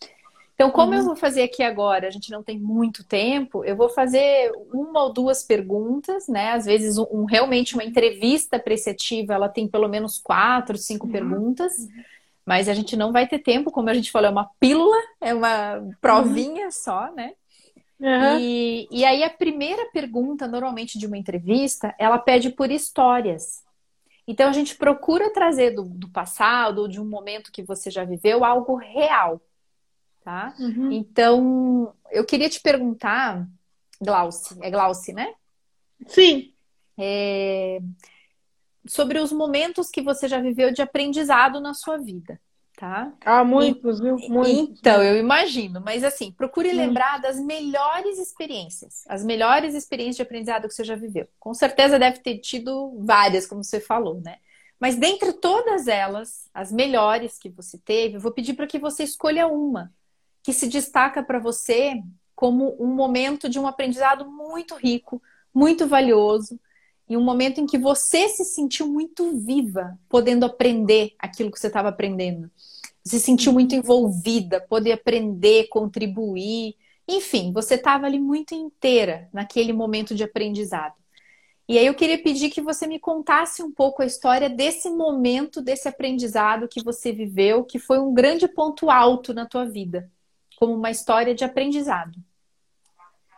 Então, 0.55 0.71
como 0.71 0.93
eu 0.95 1.03
vou 1.05 1.17
fazer 1.17 1.43
aqui 1.43 1.63
agora, 1.63 2.07
a 2.07 2.11
gente 2.11 2.31
não 2.31 2.43
tem 2.43 2.59
muito 2.59 3.03
tempo, 3.03 3.65
eu 3.65 3.75
vou 3.75 3.89
fazer 3.89 4.53
uma 4.73 5.05
ou 5.05 5.13
duas 5.13 5.43
perguntas, 5.43 6.29
né? 6.29 6.51
Às 6.53 6.67
vezes, 6.67 6.99
um, 6.99 7.07
um- 7.11 7.25
realmente 7.25 7.73
uma 7.73 7.83
entrevista 7.83 8.57
apreciativa, 8.57 9.33
ela 9.33 9.49
tem 9.49 9.67
pelo 9.67 9.89
menos 9.89 10.19
quatro, 10.19 10.77
cinco 10.77 11.09
perguntas, 11.09 11.73
mas 12.45 12.69
a 12.69 12.75
gente 12.75 12.95
não 12.95 13.11
vai 13.11 13.27
ter 13.27 13.39
tempo, 13.39 13.71
como 13.71 13.89
a 13.89 13.95
gente 13.95 14.11
falou, 14.11 14.29
é 14.29 14.31
uma 14.33 14.51
pílula, 14.61 14.97
é 15.21 15.33
uma 15.33 15.83
provinha 15.99 16.71
só, 16.71 17.11
né? 17.15 17.33
Uhum. 18.01 18.39
E, 18.41 18.89
e 18.91 19.05
aí 19.05 19.23
a 19.23 19.31
primeira 19.31 19.91
pergunta, 19.93 20.49
normalmente 20.49 20.99
de 20.99 21.07
uma 21.07 21.19
entrevista, 21.19 21.95
ela 21.99 22.19
pede 22.19 22.51
por 22.51 22.71
histórias. 22.71 23.63
Então 24.27 24.49
a 24.49 24.53
gente 24.53 24.77
procura 24.77 25.33
trazer 25.33 25.73
do, 25.73 25.85
do 25.85 26.09
passado 26.09 26.83
ou 26.83 26.89
de 26.89 27.01
um 27.01 27.05
momento 27.05 27.53
que 27.53 27.63
você 27.63 27.91
já 27.91 28.05
viveu 28.05 28.45
algo 28.45 28.77
real, 28.77 29.41
tá? 30.25 30.55
Uhum. 30.59 30.91
Então 30.91 31.95
eu 32.11 32.25
queria 32.25 32.49
te 32.49 32.61
perguntar, 32.61 33.47
Glauci, 34.01 34.57
é 34.63 34.71
Glauci, 34.71 35.13
né? 35.13 35.35
Sim. 36.07 36.55
É, 36.99 37.81
sobre 38.87 39.19
os 39.19 39.33
momentos 39.33 39.91
que 39.91 40.01
você 40.01 40.27
já 40.27 40.41
viveu 40.41 40.73
de 40.73 40.81
aprendizado 40.81 41.61
na 41.61 41.75
sua 41.75 41.99
vida, 41.99 42.41
tá? 42.81 43.13
Ah, 43.27 43.45
muitos, 43.45 44.01
viu? 44.01 44.17
Muitos. 44.17 44.79
Então, 44.81 45.03
eu 45.03 45.19
imagino. 45.19 45.83
Mas 45.85 46.03
assim, 46.03 46.33
procure 46.33 46.73
lembrar 46.73 47.19
das 47.21 47.39
melhores 47.39 48.19
experiências. 48.19 49.05
As 49.07 49.23
melhores 49.23 49.75
experiências 49.75 50.17
de 50.17 50.23
aprendizado 50.23 50.67
que 50.67 50.73
você 50.73 50.83
já 50.83 50.97
viveu. 50.97 51.29
Com 51.39 51.53
certeza 51.53 51.99
deve 51.99 52.21
ter 52.21 52.39
tido 52.39 52.99
várias, 53.01 53.47
como 53.47 53.63
você 53.63 53.81
falou, 53.81 54.19
né? 54.23 54.39
Mas 54.81 54.97
dentre 54.97 55.35
todas 55.35 55.89
elas, 55.89 56.49
as 56.55 56.73
melhores 56.73 57.37
que 57.39 57.51
você 57.51 57.77
teve, 57.77 58.17
eu 58.17 58.21
vou 58.21 58.33
pedir 58.33 58.55
para 58.55 58.67
que 58.67 58.79
você 58.79 59.05
escolha 59.05 59.47
uma 59.47 59.93
que 60.43 60.55
se 60.55 60.67
destaca 60.67 61.23
para 61.23 61.39
você 61.39 62.01
como 62.35 62.75
um 62.83 62.87
momento 62.87 63.47
de 63.47 63.59
um 63.59 63.67
aprendizado 63.67 64.25
muito 64.25 64.75
rico, 64.75 65.23
muito 65.53 65.87
valioso, 65.87 66.59
e 67.07 67.15
um 67.15 67.23
momento 67.23 67.61
em 67.61 67.67
que 67.67 67.77
você 67.77 68.29
se 68.31 68.45
sentiu 68.45 68.87
muito 68.87 69.37
viva, 69.37 69.99
podendo 70.09 70.47
aprender 70.47 71.13
aquilo 71.19 71.51
que 71.51 71.59
você 71.59 71.67
estava 71.67 71.89
aprendendo. 71.89 72.49
Se 73.05 73.19
sentiu 73.19 73.53
muito 73.53 73.75
envolvida, 73.75 74.61
poder 74.61 74.93
aprender, 74.93 75.69
contribuir. 75.69 76.77
Enfim, 77.09 77.53
você 77.53 77.75
estava 77.75 78.07
ali 78.07 78.19
muito 78.19 78.55
inteira 78.55 79.29
naquele 79.33 79.73
momento 79.73 80.15
de 80.15 80.23
aprendizado. 80.23 80.95
E 81.71 81.79
aí 81.79 81.87
eu 81.87 81.95
queria 81.95 82.21
pedir 82.21 82.51
que 82.51 82.61
você 82.61 82.87
me 82.87 82.99
contasse 82.99 83.63
um 83.63 83.71
pouco 83.71 84.03
a 84.03 84.05
história 84.05 84.51
desse 84.51 84.91
momento, 84.91 85.63
desse 85.63 85.87
aprendizado 85.87 86.67
que 86.67 86.83
você 86.83 87.13
viveu, 87.13 87.63
que 87.65 87.79
foi 87.79 88.01
um 88.01 88.13
grande 88.13 88.49
ponto 88.49 88.91
alto 88.91 89.33
na 89.33 89.47
tua 89.47 89.65
vida, 89.65 90.11
como 90.57 90.75
uma 90.75 90.91
história 90.91 91.33
de 91.33 91.45
aprendizado. 91.45 92.19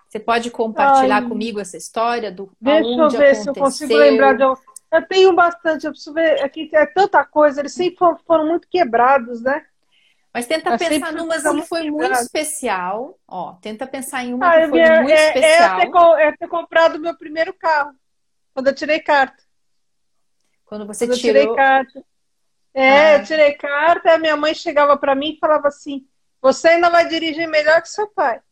Você 0.08 0.18
pode 0.18 0.50
compartilhar 0.50 1.22
Ai, 1.22 1.28
comigo 1.28 1.60
essa 1.60 1.76
história 1.76 2.32
do 2.32 2.50
Deixa 2.60 2.80
eu 2.80 3.10
ver 3.10 3.16
aconteceu. 3.16 3.42
se 3.42 3.48
eu 3.50 3.54
consigo 3.54 3.94
lembrar 3.94 4.34
de 4.34 4.42
Eu 4.92 5.08
tenho 5.08 5.32
bastante, 5.34 5.86
eu 5.86 5.90
preciso 5.90 6.12
ver. 6.12 6.44
Aqui 6.44 6.68
é 6.74 6.84
tanta 6.84 7.24
coisa, 7.24 7.60
eles 7.60 7.72
sempre 7.72 7.96
foram, 8.26 8.46
muito 8.46 8.68
quebrados, 8.68 9.40
né? 9.40 9.64
Mas 10.34 10.46
tenta 10.46 10.70
eu 10.70 10.78
pensar 10.78 11.12
numa 11.12 11.34
que 11.34 11.62
foi 11.66 11.84
quebrado. 11.84 11.96
muito 11.96 12.20
especial. 12.20 13.18
Ó, 13.26 13.54
tenta 13.54 13.86
pensar 13.86 14.22
em 14.22 14.34
uma 14.34 14.50
ah, 14.50 14.60
que 14.60 14.68
foi 14.68 14.80
é, 14.80 15.00
muito 15.00 15.10
é, 15.10 15.26
especial. 15.28 15.80
É 15.80 15.90
ter, 15.90 16.22
é 16.28 16.36
ter 16.36 16.48
comprado 16.48 16.96
o 16.96 17.00
meu 17.00 17.16
primeiro 17.16 17.54
carro, 17.54 17.94
quando 18.52 18.66
eu 18.66 18.74
tirei 18.74 19.00
carta. 19.00 19.42
Quando 20.66 20.86
você 20.86 21.06
quando 21.06 21.18
tirou... 21.18 21.42
eu 21.42 21.48
tirei 21.48 21.56
carta. 21.56 22.04
É, 22.74 22.90
ah. 22.90 23.18
eu 23.18 23.24
tirei 23.24 23.52
carta, 23.54 24.10
e 24.10 24.12
a 24.12 24.18
minha 24.18 24.36
mãe 24.36 24.54
chegava 24.54 24.96
para 24.98 25.14
mim 25.14 25.32
e 25.32 25.38
falava 25.38 25.68
assim: 25.68 26.06
Você 26.42 26.68
ainda 26.68 26.90
vai 26.90 27.08
dirigir 27.08 27.48
melhor 27.48 27.80
que 27.80 27.88
seu 27.88 28.08
pai. 28.08 28.42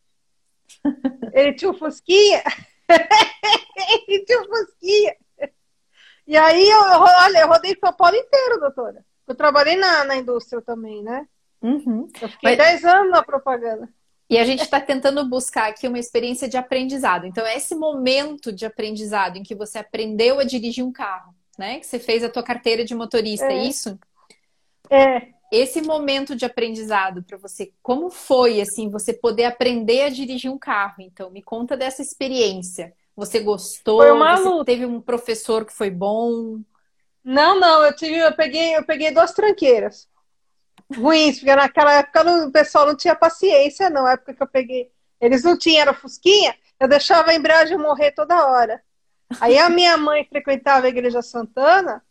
Ele 1.33 1.53
tinha 1.53 1.69
um 1.69 1.75
Fusquinha. 1.75 2.41
Ele 4.07 4.25
tinha 4.25 4.41
um 4.41 4.45
Fusquinha. 4.45 5.15
E 6.27 6.37
aí, 6.37 6.69
eu, 6.69 6.81
olha, 6.81 7.39
eu 7.39 7.47
rodei 7.47 7.77
São 7.79 7.93
Paulo 7.93 8.15
inteiro, 8.15 8.59
doutora. 8.59 9.03
Eu 9.27 9.35
trabalhei 9.35 9.75
na, 9.75 10.03
na 10.05 10.15
indústria 10.15 10.61
também, 10.61 11.03
né? 11.03 11.27
Uhum. 11.61 12.07
Eu 12.21 12.29
fiquei 12.29 12.55
Mas... 12.55 12.57
10 12.57 12.85
anos 12.85 13.11
na 13.11 13.23
propaganda. 13.23 13.89
E 14.29 14.37
a 14.37 14.45
gente 14.45 14.63
está 14.63 14.79
tentando 14.79 15.27
buscar 15.27 15.69
aqui 15.69 15.87
uma 15.87 15.99
experiência 15.99 16.47
de 16.47 16.55
aprendizado. 16.55 17.25
Então, 17.25 17.45
é 17.45 17.57
esse 17.57 17.75
momento 17.75 18.51
de 18.51 18.65
aprendizado 18.65 19.37
em 19.37 19.43
que 19.43 19.53
você 19.53 19.79
aprendeu 19.79 20.39
a 20.39 20.45
dirigir 20.45 20.85
um 20.85 20.91
carro, 20.91 21.35
né? 21.57 21.79
Que 21.79 21.85
você 21.85 21.99
fez 21.99 22.23
a 22.23 22.29
tua 22.29 22.41
carteira 22.41 22.85
de 22.85 22.95
motorista, 22.95 23.47
é, 23.47 23.57
é 23.57 23.63
isso? 23.65 23.99
É 24.89 25.27
esse 25.51 25.81
momento 25.81 26.33
de 26.33 26.45
aprendizado 26.45 27.21
para 27.23 27.37
você, 27.37 27.73
como 27.83 28.09
foi 28.09 28.61
assim, 28.61 28.89
você 28.89 29.11
poder 29.11 29.43
aprender 29.43 30.03
a 30.03 30.09
dirigir 30.09 30.49
um 30.49 30.57
carro? 30.57 30.95
Então, 30.99 31.29
me 31.29 31.43
conta 31.43 31.75
dessa 31.75 32.01
experiência. 32.01 32.93
Você 33.15 33.39
gostou? 33.39 34.01
Foi 34.01 34.11
uma 34.11 34.37
você 34.37 34.43
luta. 34.43 34.65
teve 34.65 34.85
um 34.85 35.01
professor 35.01 35.65
que 35.65 35.73
foi 35.73 35.89
bom? 35.89 36.59
Não, 37.23 37.59
não, 37.59 37.83
eu 37.83 37.95
tive, 37.95 38.17
eu 38.17 38.33
peguei, 38.33 38.75
eu 38.75 38.83
peguei 38.83 39.11
duas 39.11 39.31
tranqueiras. 39.33 40.09
Ruins, 40.95 41.37
porque 41.37 41.55
naquela 41.55 41.93
época 41.93 42.47
o 42.47 42.51
pessoal 42.51 42.87
não 42.87 42.95
tinha 42.95 43.15
paciência, 43.15 43.89
não. 43.89 44.03
Na 44.03 44.13
época 44.13 44.33
que 44.33 44.43
eu 44.43 44.47
peguei, 44.47 44.91
eles 45.19 45.43
não 45.43 45.57
tinham, 45.57 45.81
era 45.81 45.93
fusquinha, 45.93 46.55
eu 46.79 46.87
deixava 46.87 47.31
a 47.31 47.35
embreagem 47.35 47.77
morrer 47.77 48.11
toda 48.11 48.47
hora. 48.47 48.81
Aí 49.39 49.57
a 49.57 49.69
minha 49.69 49.97
mãe 49.97 50.25
frequentava 50.25 50.87
a 50.87 50.89
igreja 50.89 51.21
Santana, 51.21 52.03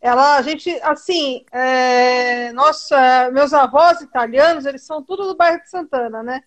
ela, 0.00 0.36
a 0.36 0.42
gente, 0.42 0.70
assim, 0.82 1.44
é, 1.50 2.52
nossa, 2.52 3.30
meus 3.32 3.52
avós 3.52 4.00
italianos, 4.00 4.66
eles 4.66 4.84
são 4.84 5.02
tudo 5.02 5.26
do 5.26 5.36
bairro 5.36 5.60
de 5.60 5.70
Santana, 5.70 6.22
né? 6.22 6.42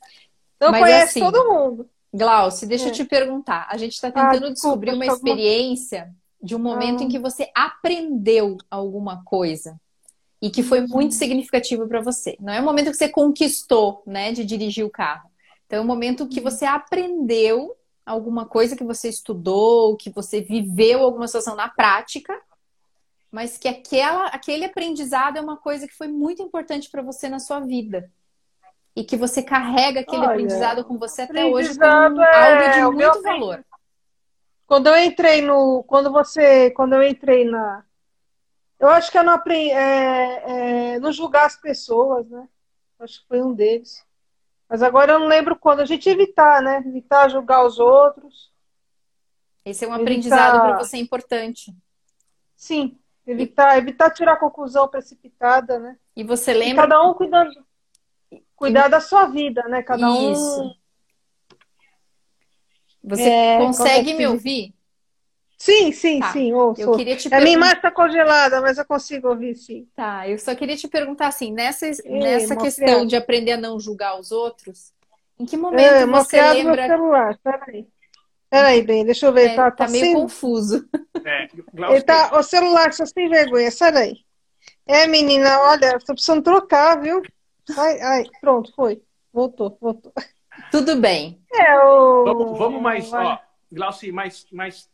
Então 0.55 0.71
Mas 0.71 0.81
conhece 0.81 1.19
assim, 1.19 1.19
todo 1.19 1.49
mundo. 1.49 1.89
Glaucio, 2.13 2.67
deixa 2.67 2.85
é. 2.85 2.87
eu 2.89 2.93
te 2.93 3.05
perguntar. 3.05 3.67
A 3.69 3.77
gente 3.77 3.93
está 3.93 4.07
ah, 4.07 4.11
tentando 4.11 4.47
ah, 4.47 4.53
descobrir 4.53 4.93
uma 4.93 5.05
experiência 5.05 6.13
de 6.41 6.55
um 6.55 6.59
momento 6.59 7.01
ah. 7.01 7.03
em 7.05 7.09
que 7.09 7.19
você 7.19 7.51
aprendeu 7.55 8.57
alguma 8.69 9.23
coisa 9.23 9.79
e 10.41 10.49
que 10.49 10.63
foi 10.63 10.81
muito 10.87 11.15
significativo 11.15 11.87
para 11.87 12.01
você. 12.01 12.37
Não 12.39 12.53
é 12.53 12.59
o 12.59 12.63
momento 12.63 12.91
que 12.91 12.97
você 12.97 13.09
conquistou, 13.09 14.01
né, 14.05 14.31
de 14.31 14.45
dirigir 14.45 14.85
o 14.85 14.89
carro. 14.89 15.29
Então 15.67 15.79
é 15.79 15.81
o 15.81 15.85
momento 15.85 16.27
que 16.27 16.39
você 16.39 16.65
aprendeu 16.65 17.75
alguma 18.05 18.45
coisa 18.45 18.75
que 18.75 18.83
você 18.83 19.09
estudou, 19.09 19.95
que 19.95 20.09
você 20.09 20.41
viveu 20.41 21.03
alguma 21.03 21.27
situação 21.27 21.55
na 21.55 21.69
prática 21.69 22.33
mas 23.31 23.57
que 23.57 23.67
aquela, 23.67 24.27
aquele 24.27 24.65
aprendizado 24.65 25.37
é 25.37 25.41
uma 25.41 25.57
coisa 25.57 25.87
que 25.87 25.93
foi 25.93 26.07
muito 26.07 26.41
importante 26.41 26.89
para 26.89 27.01
você 27.01 27.29
na 27.29 27.39
sua 27.39 27.59
vida. 27.59 28.11
E 28.99 29.03
que 29.05 29.15
você 29.15 29.41
carrega 29.41 30.01
aquele 30.01 30.23
Olha, 30.23 30.31
aprendizado 30.31 30.83
com 30.83 30.97
você 30.97 31.21
até 31.21 31.45
hoje 31.45 31.69
como 31.79 32.21
é 32.21 32.81
algo 32.81 32.97
de 32.97 33.05
muito 33.05 33.21
valor. 33.21 33.65
Quando 34.67 34.87
eu 34.87 34.99
entrei 35.01 35.41
no. 35.41 35.83
Quando 35.83 36.11
você. 36.11 36.69
Quando 36.71 36.95
eu 36.95 37.03
entrei 37.03 37.45
na. 37.45 37.85
Eu 38.77 38.89
acho 38.89 39.09
que 39.09 39.17
eu 39.17 39.23
não 39.23 39.31
aprendi. 39.31 39.71
É, 39.71 40.95
é, 40.95 40.99
não 40.99 41.13
julgar 41.13 41.45
as 41.45 41.55
pessoas, 41.55 42.29
né? 42.29 42.45
Acho 42.99 43.21
que 43.21 43.27
foi 43.29 43.41
um 43.41 43.53
deles. 43.53 44.05
Mas 44.67 44.83
agora 44.83 45.13
eu 45.13 45.19
não 45.19 45.27
lembro 45.27 45.55
quando. 45.55 45.79
A 45.79 45.85
gente 45.85 46.09
evitar, 46.09 46.61
né? 46.61 46.83
Evitar 46.85 47.29
julgar 47.29 47.65
os 47.65 47.79
outros. 47.79 48.51
Esse 49.63 49.85
é 49.85 49.87
um 49.87 49.91
evitar... 49.91 50.03
aprendizado 50.03 50.59
para 50.59 50.77
você 50.77 50.97
importante. 50.97 51.73
Sim. 52.53 52.99
Evitar, 53.25 53.77
evitar 53.77 54.09
tirar 54.09 54.35
conclusão 54.35 54.89
precipitada, 54.89 55.79
né? 55.79 55.97
E 56.17 56.21
você 56.21 56.53
lembra. 56.53 56.83
E 56.83 56.87
cada 56.89 57.01
um 57.01 57.13
cuidando, 57.13 57.49
cuidar 58.59 58.89
da 58.89 58.99
sua 58.99 59.25
vida, 59.25 59.63
né? 59.63 59.81
Cada 59.81 60.07
Isso. 60.07 60.61
um. 60.61 60.73
Você 63.01 63.29
é, 63.29 63.57
consegue 63.57 64.13
me 64.13 64.27
ouvir? 64.27 64.75
Sim, 65.57 65.91
sim, 65.91 66.19
tá. 66.19 66.31
sim. 66.31 66.53
Ouço. 66.53 66.81
Eu 66.81 66.91
queria 66.91 67.15
te 67.15 67.29
perguntar... 67.29 67.37
A 67.37 67.41
minha 67.41 67.55
imagem 67.55 67.75
está 67.77 67.89
congelada, 67.89 68.61
mas 68.61 68.77
eu 68.77 68.85
consigo 68.85 69.29
ouvir, 69.29 69.55
sim. 69.55 69.87
Tá, 69.95 70.27
eu 70.27 70.37
só 70.37 70.53
queria 70.53 70.75
te 70.75 70.87
perguntar 70.87 71.27
assim, 71.27 71.51
nessa, 71.51 71.87
Ei, 71.87 71.95
nessa 72.05 72.55
questão 72.55 73.05
de 73.05 73.15
aprender 73.15 73.53
a 73.53 73.57
não 73.57 73.79
julgar 73.79 74.19
os 74.19 74.31
outros, 74.31 74.93
em 75.39 75.45
que 75.45 75.57
momento 75.57 75.81
é, 75.81 76.05
você 76.05 76.41
lembra... 76.53 76.87
Meu 76.87 76.97
celular, 76.97 77.39
peraí. 77.43 77.87
Peraí, 78.49 78.81
bem, 78.81 79.05
deixa 79.05 79.25
eu 79.25 79.33
ver. 79.33 79.51
É, 79.51 79.55
tá, 79.55 79.71
tá, 79.71 79.85
tá 79.85 79.91
meio 79.91 80.05
sem... 80.05 80.13
confuso. 80.13 80.87
É, 81.25 81.47
Ele 81.91 82.01
tá, 82.01 82.37
o 82.37 82.43
celular, 82.43 82.91
você 82.91 83.05
sem 83.05 83.29
vergonha, 83.29 83.69
sai 83.71 83.91
daí. 83.91 84.17
É, 84.87 85.07
menina, 85.07 85.59
olha, 85.61 85.99
tô 85.99 86.13
precisando 86.13 86.41
trocar, 86.41 86.99
viu? 87.01 87.21
Ai, 87.77 87.99
ai, 88.01 88.25
pronto, 88.41 88.73
foi. 88.75 89.01
Voltou, 89.33 89.77
voltou. 89.79 90.13
Tudo 90.71 90.95
bem. 90.97 91.41
É, 91.53 91.79
o... 91.79 92.23
vamos, 92.25 92.57
vamos 92.57 92.81
mais, 92.81 93.09
Vai. 93.09 93.25
ó, 93.25 93.39
Glauci, 93.71 94.11
mais, 94.11 94.47
mais 94.51 94.89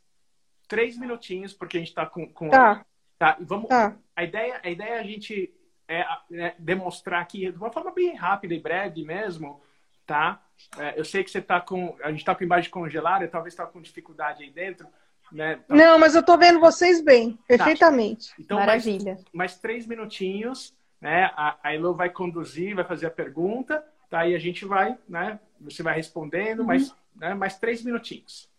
três 0.68 0.98
minutinhos, 0.98 1.54
porque 1.54 1.78
a 1.78 1.80
gente 1.80 1.94
tá 1.94 2.06
com. 2.06 2.28
com... 2.28 2.50
Tá. 2.50 2.86
Tá, 3.18 3.38
vamos. 3.40 3.70
Tá. 3.70 3.96
A, 4.16 4.24
ideia, 4.24 4.60
a 4.64 4.70
ideia 4.70 4.96
é 4.96 5.00
a 5.00 5.04
gente 5.04 5.54
é, 5.88 6.06
é 6.34 6.56
demonstrar 6.60 7.22
aqui 7.22 7.52
de 7.52 7.58
uma 7.58 7.72
forma 7.72 7.92
bem 7.92 8.14
rápida 8.16 8.54
e 8.54 8.60
breve 8.60 9.04
mesmo, 9.04 9.62
tá? 10.06 10.42
É, 10.78 11.00
eu 11.00 11.06
sei 11.06 11.24
que 11.24 11.32
você 11.32 11.40
está 11.40 11.62
com. 11.62 11.96
A 12.04 12.10
gente 12.12 12.20
está 12.20 12.36
com 12.36 12.44
imagem 12.44 12.70
congelada, 12.70 13.28
talvez 13.28 13.54
está 13.54 13.66
com 13.66 13.82
dificuldade 13.82 14.44
aí 14.44 14.50
dentro. 14.50 14.88
Né? 15.32 15.58
Tá... 15.68 15.76
Não, 15.76 15.98
mas 15.98 16.14
eu 16.14 16.22
estou 16.22 16.38
vendo 16.38 16.60
vocês 16.60 17.02
bem, 17.02 17.38
perfeitamente. 17.48 18.30
Tá. 18.30 18.36
Então, 18.40 18.60
Maravilha. 18.60 19.14
Mais, 19.14 19.26
mais, 19.34 19.58
três 19.58 19.88
minutinhos, 19.88 20.74
né? 21.06 21.26
A, 21.36 21.56
a 21.62 21.76
Elo 21.76 21.94
vai 21.94 22.10
conduzir, 22.10 22.74
vai 22.74 22.84
fazer 22.84 23.06
a 23.06 23.12
pergunta, 23.12 23.86
tá? 24.10 24.26
E 24.26 24.34
a 24.34 24.40
gente 24.40 24.66
vai, 24.66 24.98
né? 25.08 25.40
Você 25.62 25.84
vai 25.84 25.96
respondendo, 25.96 26.62
uhum. 26.62 26.66
mas 26.66 26.96
né? 27.16 27.36
mais 27.36 27.60
três 27.60 27.84
minutinhos. 27.84 28.50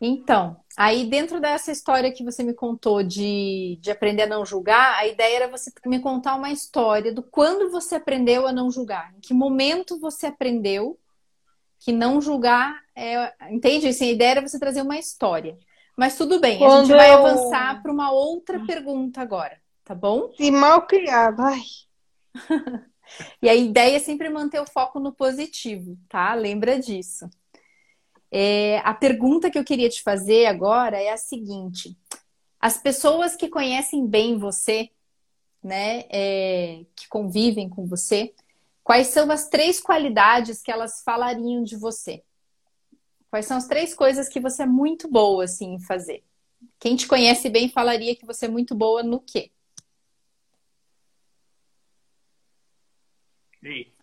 Então, 0.00 0.60
aí 0.76 1.06
dentro 1.06 1.40
dessa 1.40 1.72
história 1.72 2.12
que 2.12 2.22
você 2.22 2.44
me 2.44 2.54
contou 2.54 3.02
de, 3.02 3.78
de 3.80 3.90
aprender 3.90 4.22
a 4.22 4.28
não 4.28 4.46
julgar, 4.46 4.94
a 4.94 5.08
ideia 5.08 5.38
era 5.38 5.48
você 5.48 5.72
me 5.86 5.98
contar 5.98 6.36
uma 6.36 6.52
história 6.52 7.12
do 7.12 7.20
quando 7.20 7.68
você 7.68 7.96
aprendeu 7.96 8.46
a 8.46 8.52
não 8.52 8.70
julgar, 8.70 9.12
em 9.16 9.20
que 9.20 9.34
momento 9.34 9.98
você 9.98 10.26
aprendeu 10.26 10.96
que 11.80 11.90
não 11.90 12.20
julgar 12.20 12.80
é. 12.94 13.32
Entende? 13.50 13.88
Assim, 13.88 14.10
a 14.10 14.12
ideia 14.12 14.30
era 14.30 14.46
você 14.46 14.58
trazer 14.60 14.82
uma 14.82 14.98
história. 14.98 15.58
Mas 15.96 16.16
tudo 16.16 16.38
bem, 16.38 16.58
Quando 16.58 16.72
a 16.72 16.84
gente 16.84 16.96
vai 16.96 17.10
eu... 17.10 17.26
avançar 17.26 17.82
para 17.82 17.90
uma 17.90 18.12
outra 18.12 18.64
pergunta 18.64 19.20
agora, 19.20 19.58
tá 19.86 19.94
bom? 19.94 20.32
Se 20.36 20.50
mal 20.50 20.84
criado, 20.84 21.40
ai. 21.40 21.62
e 23.40 23.48
a 23.48 23.54
ideia 23.54 23.96
é 23.96 24.00
sempre 24.00 24.28
manter 24.28 24.60
o 24.60 24.66
foco 24.66 24.98
no 24.98 25.12
positivo, 25.12 25.96
tá? 26.08 26.34
Lembra 26.34 26.78
disso. 26.78 27.30
É, 28.30 28.78
a 28.78 28.92
pergunta 28.92 29.48
que 29.48 29.56
eu 29.56 29.64
queria 29.64 29.88
te 29.88 30.02
fazer 30.02 30.46
agora 30.46 31.00
é 31.00 31.10
a 31.10 31.16
seguinte: 31.16 31.96
as 32.60 32.76
pessoas 32.76 33.36
que 33.36 33.48
conhecem 33.48 34.04
bem 34.04 34.36
você, 34.36 34.90
né, 35.62 36.04
é, 36.10 36.84
que 36.96 37.08
convivem 37.08 37.68
com 37.68 37.86
você, 37.86 38.34
quais 38.82 39.06
são 39.06 39.30
as 39.30 39.48
três 39.48 39.80
qualidades 39.80 40.62
que 40.62 40.72
elas 40.72 41.00
falariam 41.04 41.62
de 41.62 41.76
você? 41.76 42.24
Quais 43.30 43.46
são 43.46 43.56
as 43.56 43.68
três 43.68 43.94
coisas 43.94 44.28
que 44.28 44.40
você 44.40 44.64
é 44.64 44.66
muito 44.66 45.08
boa 45.08 45.44
assim 45.44 45.74
em 45.74 45.80
fazer? 45.80 46.24
Quem 46.80 46.96
te 46.96 47.06
conhece 47.06 47.48
bem 47.48 47.68
falaria 47.68 48.16
que 48.16 48.26
você 48.26 48.46
é 48.46 48.48
muito 48.48 48.74
boa 48.74 49.04
no 49.04 49.20
quê? 49.20 49.52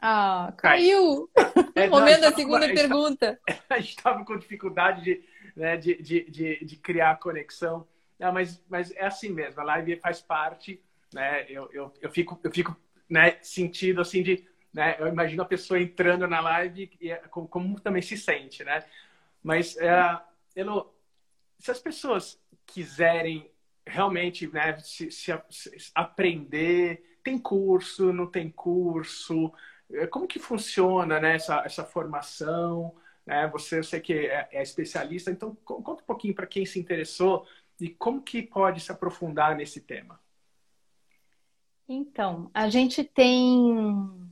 Ah, 0.02 0.54
caiu! 0.58 1.30
É, 1.76 1.90
momento 1.90 2.22
da 2.22 2.32
segunda 2.32 2.68
pergunta. 2.74 3.40
a 3.68 3.80
gente 3.82 3.98
estava 3.98 4.24
com 4.24 4.38
dificuldade 4.38 5.04
de, 5.04 5.24
né, 5.56 5.76
de, 5.76 6.00
de, 6.00 6.30
de, 6.30 6.66
de, 6.66 6.76
criar 6.76 7.18
conexão. 7.20 7.88
Não, 8.20 8.32
mas, 8.32 8.64
mas 8.70 8.92
é 8.92 9.06
assim 9.06 9.30
mesmo, 9.30 9.60
a 9.60 9.64
live 9.64 9.96
faz 9.96 10.22
parte, 10.22 10.80
né? 11.12 11.48
Eu, 11.50 11.68
eu, 11.74 11.92
eu 12.00 12.12
fico, 12.12 12.40
eu 12.44 12.52
fico 12.52 12.78
né, 13.10 13.38
sentido 13.42 14.02
assim 14.02 14.22
de. 14.22 14.48
Né, 14.72 14.96
eu 15.00 15.08
imagino 15.08 15.42
a 15.42 15.46
pessoa 15.46 15.80
entrando 15.80 16.28
na 16.28 16.40
live 16.42 16.92
e 17.02 17.12
é, 17.12 17.18
como, 17.30 17.48
como 17.48 17.80
também 17.80 18.04
se 18.04 18.18
sente, 18.18 18.64
né? 18.64 18.84
Mas, 19.42 19.76
é, 19.78 20.22
Elo, 20.56 20.94
se 21.60 21.72
as 21.72 21.80
pessoas 21.80 22.40
quiserem 22.68 23.50
realmente 23.86 24.48
né, 24.48 24.78
se, 24.80 25.12
se, 25.12 25.34
se 25.50 25.92
aprender, 25.94 27.04
tem 27.24 27.40
curso, 27.40 28.12
não 28.12 28.28
tem 28.28 28.50
curso, 28.50 29.52
é, 29.92 30.08
como 30.08 30.28
que 30.28 30.40
funciona 30.40 31.20
né, 31.20 31.36
essa, 31.36 31.64
essa 31.66 31.84
formação? 31.84 32.96
Né? 33.26 33.48
Você, 33.48 33.80
eu 33.80 33.84
sei 33.84 34.00
que 34.00 34.14
é, 34.14 34.50
é 34.52 34.62
especialista, 34.62 35.32
então 35.32 35.56
conta 35.64 36.04
um 36.04 36.06
pouquinho 36.06 36.36
para 36.36 36.48
quem 36.48 36.66
se 36.66 36.80
interessou 36.80 37.46
e 37.80 37.90
como 37.90 38.22
que 38.22 38.42
pode 38.42 38.80
se 38.80 38.92
aprofundar 38.92 39.56
nesse 39.56 39.82
tema. 39.82 40.20
Então, 41.88 42.50
a 42.54 42.70
gente 42.70 43.04
tem 43.04 44.32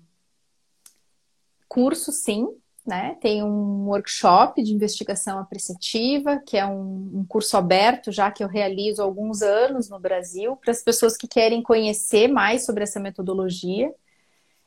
curso, 1.67 2.11
sim, 2.11 2.60
né? 2.85 3.15
Tem 3.21 3.43
um 3.43 3.87
workshop 3.87 4.61
de 4.63 4.73
investigação 4.73 5.39
apreciativa, 5.39 6.39
que 6.39 6.57
é 6.57 6.65
um, 6.65 7.19
um, 7.19 7.25
curso 7.27 7.55
aberto, 7.55 8.11
já 8.11 8.31
que 8.31 8.43
eu 8.43 8.47
realizo 8.47 9.01
há 9.01 9.05
alguns 9.05 9.41
anos 9.41 9.89
no 9.89 9.99
Brasil, 9.99 10.55
para 10.55 10.71
as 10.71 10.83
pessoas 10.83 11.15
que 11.15 11.27
querem 11.27 11.61
conhecer 11.61 12.27
mais 12.27 12.65
sobre 12.65 12.83
essa 12.83 12.99
metodologia. 12.99 13.93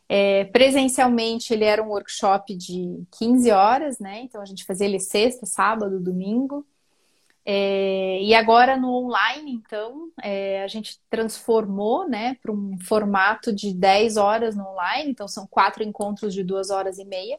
É, 0.08 0.44
presencialmente, 0.44 1.52
ele 1.52 1.64
era 1.64 1.82
um 1.82 1.88
workshop 1.88 2.54
de 2.54 3.02
15 3.18 3.50
horas, 3.50 3.98
né? 3.98 4.20
Então, 4.22 4.40
a 4.40 4.44
gente 4.44 4.64
fazia 4.64 4.86
ele 4.86 5.00
sexta, 5.00 5.46
sábado, 5.46 5.98
domingo. 5.98 6.64
É, 7.46 8.22
e 8.22 8.34
agora 8.34 8.76
no 8.76 8.90
online, 8.90 9.52
então, 9.52 10.10
é, 10.22 10.62
a 10.62 10.66
gente 10.66 10.98
transformou 11.10 12.08
né, 12.08 12.36
para 12.42 12.50
um 12.50 12.78
formato 12.80 13.52
de 13.52 13.74
10 13.74 14.16
horas 14.16 14.56
no 14.56 14.66
online, 14.66 15.10
então 15.10 15.28
são 15.28 15.46
quatro 15.46 15.82
encontros 15.82 16.32
de 16.32 16.42
duas 16.42 16.70
horas 16.70 16.98
e 16.98 17.04
meia. 17.04 17.38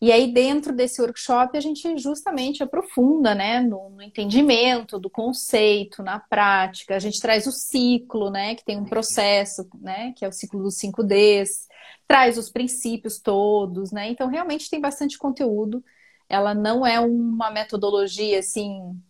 E 0.00 0.12
aí, 0.12 0.30
dentro 0.30 0.74
desse 0.74 1.00
workshop, 1.00 1.56
a 1.56 1.60
gente 1.60 1.96
justamente 1.96 2.62
aprofunda 2.62 3.34
né, 3.34 3.60
no, 3.60 3.88
no, 3.90 4.02
entendimento 4.02 4.98
do 4.98 5.08
conceito, 5.08 6.02
na 6.02 6.20
prática. 6.20 6.94
A 6.94 6.98
gente 6.98 7.18
traz 7.18 7.46
o 7.46 7.52
ciclo, 7.52 8.30
né, 8.30 8.54
que 8.54 8.64
tem 8.64 8.76
um 8.78 8.84
processo, 8.84 9.66
né, 9.80 10.12
que 10.14 10.24
é 10.24 10.28
o 10.28 10.32
ciclo 10.32 10.62
dos 10.62 10.76
5Ds, 10.76 11.66
traz 12.06 12.36
os 12.36 12.50
princípios 12.50 13.18
todos, 13.18 13.90
né? 13.90 14.10
Então, 14.10 14.28
realmente 14.28 14.68
tem 14.68 14.80
bastante 14.80 15.16
conteúdo. 15.16 15.82
Ela 16.28 16.54
não 16.54 16.86
é 16.86 17.00
uma 17.00 17.50
metodologia 17.50 18.38
assim 18.40 19.00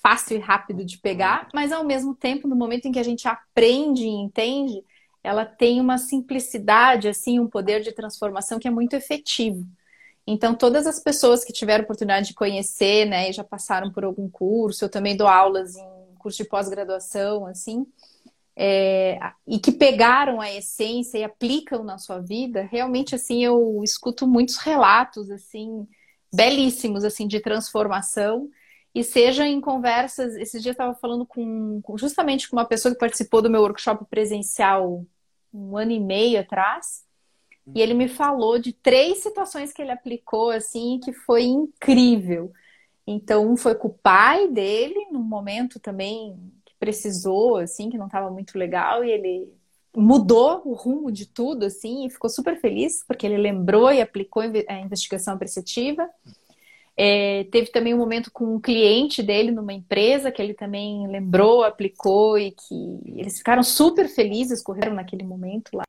fácil 0.00 0.36
e 0.36 0.40
rápido 0.40 0.84
de 0.84 0.98
pegar, 0.98 1.48
mas 1.52 1.72
ao 1.72 1.84
mesmo 1.84 2.14
tempo, 2.14 2.46
no 2.46 2.56
momento 2.56 2.86
em 2.86 2.92
que 2.92 2.98
a 2.98 3.04
gente 3.04 3.26
aprende 3.26 4.04
e 4.04 4.08
entende, 4.08 4.84
ela 5.22 5.44
tem 5.44 5.80
uma 5.80 5.98
simplicidade, 5.98 7.08
assim, 7.08 7.40
um 7.40 7.48
poder 7.48 7.80
de 7.82 7.92
transformação 7.92 8.58
que 8.58 8.68
é 8.68 8.70
muito 8.70 8.94
efetivo. 8.94 9.66
Então, 10.30 10.54
todas 10.54 10.86
as 10.86 11.00
pessoas 11.00 11.42
que 11.42 11.54
tiveram 11.54 11.84
oportunidade 11.84 12.28
de 12.28 12.34
conhecer, 12.34 13.06
né, 13.06 13.30
e 13.30 13.32
já 13.32 13.42
passaram 13.42 13.90
por 13.90 14.04
algum 14.04 14.28
curso, 14.28 14.84
eu 14.84 14.88
também 14.90 15.16
dou 15.16 15.26
aulas 15.26 15.74
em 15.74 16.14
curso 16.18 16.36
de 16.36 16.44
pós-graduação, 16.46 17.46
assim, 17.46 17.86
é, 18.54 19.18
e 19.46 19.58
que 19.58 19.72
pegaram 19.72 20.38
a 20.38 20.52
essência 20.52 21.16
e 21.16 21.24
aplicam 21.24 21.82
na 21.82 21.96
sua 21.96 22.18
vida, 22.18 22.68
realmente, 22.70 23.14
assim, 23.14 23.42
eu 23.42 23.80
escuto 23.82 24.28
muitos 24.28 24.58
relatos, 24.58 25.30
assim, 25.30 25.88
belíssimos, 26.30 27.04
assim, 27.04 27.26
de 27.26 27.40
transformação, 27.40 28.50
e 28.94 29.02
seja 29.02 29.46
em 29.46 29.62
conversas, 29.62 30.34
esses 30.36 30.62
dias 30.62 30.76
eu 30.76 30.84
estava 30.84 30.94
falando 30.94 31.24
com, 31.24 31.80
justamente 31.96 32.50
com 32.50 32.56
uma 32.56 32.66
pessoa 32.66 32.92
que 32.92 33.00
participou 33.00 33.40
do 33.40 33.48
meu 33.48 33.62
workshop 33.62 34.04
presencial 34.10 35.06
um 35.54 35.74
ano 35.74 35.92
e 35.92 36.00
meio 36.00 36.38
atrás, 36.38 37.07
e 37.74 37.80
ele 37.80 37.94
me 37.94 38.08
falou 38.08 38.58
de 38.58 38.72
três 38.72 39.18
situações 39.18 39.72
que 39.72 39.82
ele 39.82 39.90
aplicou, 39.90 40.50
assim, 40.50 41.00
que 41.02 41.12
foi 41.12 41.44
incrível. 41.44 42.52
Então, 43.06 43.50
um 43.50 43.56
foi 43.56 43.74
com 43.74 43.88
o 43.88 43.94
pai 44.02 44.48
dele, 44.48 45.08
num 45.10 45.22
momento 45.22 45.80
também 45.80 46.36
que 46.64 46.74
precisou, 46.78 47.56
assim, 47.56 47.88
que 47.90 47.98
não 47.98 48.06
estava 48.06 48.30
muito 48.30 48.58
legal, 48.58 49.04
e 49.04 49.10
ele 49.10 49.52
mudou 49.96 50.62
o 50.64 50.74
rumo 50.74 51.10
de 51.10 51.26
tudo, 51.26 51.64
assim, 51.64 52.06
e 52.06 52.10
ficou 52.10 52.28
super 52.28 52.60
feliz, 52.60 53.02
porque 53.06 53.26
ele 53.26 53.38
lembrou 53.38 53.90
e 53.90 54.00
aplicou 54.00 54.42
a 54.42 54.74
investigação 54.80 55.34
apreciativa. 55.34 56.08
É, 56.96 57.44
teve 57.44 57.70
também 57.70 57.94
um 57.94 57.98
momento 57.98 58.30
com 58.30 58.56
um 58.56 58.60
cliente 58.60 59.22
dele 59.22 59.52
numa 59.52 59.72
empresa 59.72 60.32
que 60.32 60.42
ele 60.42 60.52
também 60.52 61.06
lembrou, 61.06 61.62
aplicou 61.62 62.36
e 62.36 62.50
que 62.50 63.00
eles 63.06 63.38
ficaram 63.38 63.62
super 63.62 64.08
felizes, 64.08 64.62
correram 64.62 64.94
naquele 64.94 65.22
momento 65.22 65.70
lá. 65.74 65.84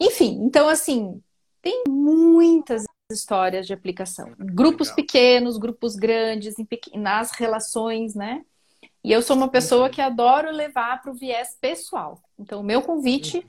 Enfim, 0.00 0.38
então 0.42 0.68
assim, 0.68 1.22
tem 1.60 1.84
muitas 1.86 2.84
histórias 3.12 3.66
de 3.66 3.72
aplicação. 3.72 4.32
Grupos 4.38 4.88
Legal. 4.88 4.96
pequenos, 4.96 5.58
grupos 5.58 5.96
grandes, 5.96 6.54
nas 6.94 7.32
relações, 7.32 8.14
né? 8.14 8.44
E 9.02 9.12
eu 9.12 9.22
sou 9.22 9.36
uma 9.36 9.48
pessoa 9.48 9.88
que 9.88 10.00
adoro 10.00 10.50
levar 10.50 11.02
para 11.02 11.10
o 11.10 11.14
viés 11.14 11.56
pessoal. 11.60 12.20
Então, 12.38 12.60
o 12.60 12.64
meu 12.64 12.82
convite 12.82 13.46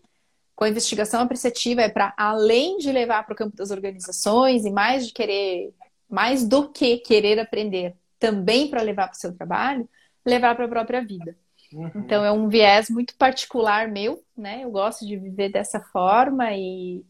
com 0.55 0.63
a 0.63 0.69
investigação 0.69 1.21
apreciativa 1.21 1.81
é 1.81 1.89
para, 1.89 2.13
além 2.17 2.77
de 2.77 2.91
levar 2.91 3.23
para 3.23 3.33
o 3.33 3.35
campo 3.35 3.55
das 3.55 3.71
organizações 3.71 4.65
e 4.65 4.71
mais 4.71 5.07
de 5.07 5.13
querer, 5.13 5.73
mais 6.09 6.47
do 6.47 6.69
que 6.69 6.97
querer 6.97 7.39
aprender, 7.39 7.95
também 8.17 8.69
para 8.69 8.81
levar 8.81 9.07
para 9.07 9.17
o 9.17 9.19
seu 9.19 9.35
trabalho, 9.35 9.89
levar 10.25 10.55
para 10.55 10.65
a 10.65 10.69
própria 10.69 11.03
vida. 11.03 11.35
Uhum. 11.73 11.91
Então 11.95 12.23
é 12.23 12.31
um 12.31 12.47
viés 12.47 12.89
muito 12.89 13.15
particular 13.15 13.87
meu, 13.87 14.23
né? 14.35 14.63
Eu 14.63 14.71
gosto 14.71 15.05
de 15.05 15.17
viver 15.17 15.49
dessa 15.49 15.79
forma 15.79 16.51
e 16.53 17.03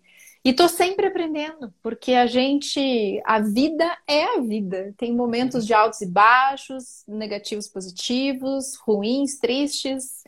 e 0.44 0.54
tô 0.54 0.68
sempre 0.68 1.06
aprendendo, 1.06 1.72
porque 1.84 2.14
a 2.14 2.26
gente, 2.26 3.22
a 3.26 3.40
vida 3.40 3.96
é 4.08 4.24
a 4.24 4.42
vida. 4.42 4.92
Tem 4.98 5.16
momentos 5.16 5.68
de 5.68 5.74
altos 5.74 6.02
e 6.02 6.08
baixos, 6.08 7.04
negativos, 7.08 7.68
positivos, 7.68 8.76
ruins, 8.78 9.38
tristes, 9.38 10.24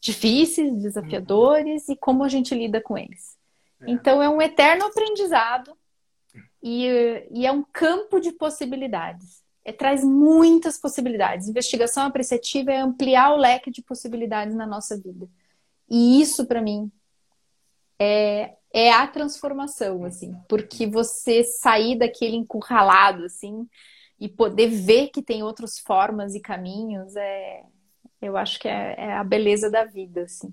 difíceis, 0.00 0.72
desafiadores 0.80 1.88
uhum. 1.88 1.94
e 1.94 1.96
como 1.96 2.22
a 2.22 2.28
gente 2.28 2.54
lida 2.54 2.80
com 2.80 2.96
eles. 2.96 3.36
É. 3.80 3.90
Então 3.90 4.22
é 4.22 4.28
um 4.28 4.40
eterno 4.40 4.86
aprendizado 4.86 5.76
e, 6.62 7.26
e 7.32 7.44
é 7.44 7.50
um 7.50 7.64
campo 7.72 8.20
de 8.20 8.30
possibilidades 8.30 9.42
é, 9.68 9.72
traz 9.72 10.02
muitas 10.02 10.78
possibilidades. 10.78 11.46
Investigação 11.46 12.04
apreciativa 12.06 12.72
é 12.72 12.78
ampliar 12.78 13.34
o 13.34 13.36
leque 13.36 13.70
de 13.70 13.82
possibilidades 13.82 14.54
na 14.54 14.66
nossa 14.66 14.96
vida. 14.96 15.28
E 15.90 16.22
isso, 16.22 16.46
para 16.46 16.62
mim, 16.62 16.90
é, 17.98 18.54
é 18.72 18.90
a 18.90 19.06
transformação, 19.06 20.04
assim, 20.04 20.34
porque 20.48 20.86
você 20.86 21.44
sair 21.44 21.98
daquele 21.98 22.36
encurralado, 22.36 23.24
assim, 23.24 23.68
e 24.18 24.26
poder 24.26 24.68
ver 24.68 25.08
que 25.08 25.22
tem 25.22 25.42
outras 25.42 25.78
formas 25.78 26.34
e 26.34 26.40
caminhos, 26.40 27.14
é, 27.14 27.62
eu 28.22 28.38
acho 28.38 28.58
que 28.58 28.68
é, 28.68 28.94
é 28.96 29.12
a 29.12 29.24
beleza 29.24 29.70
da 29.70 29.84
vida, 29.84 30.22
assim. 30.22 30.52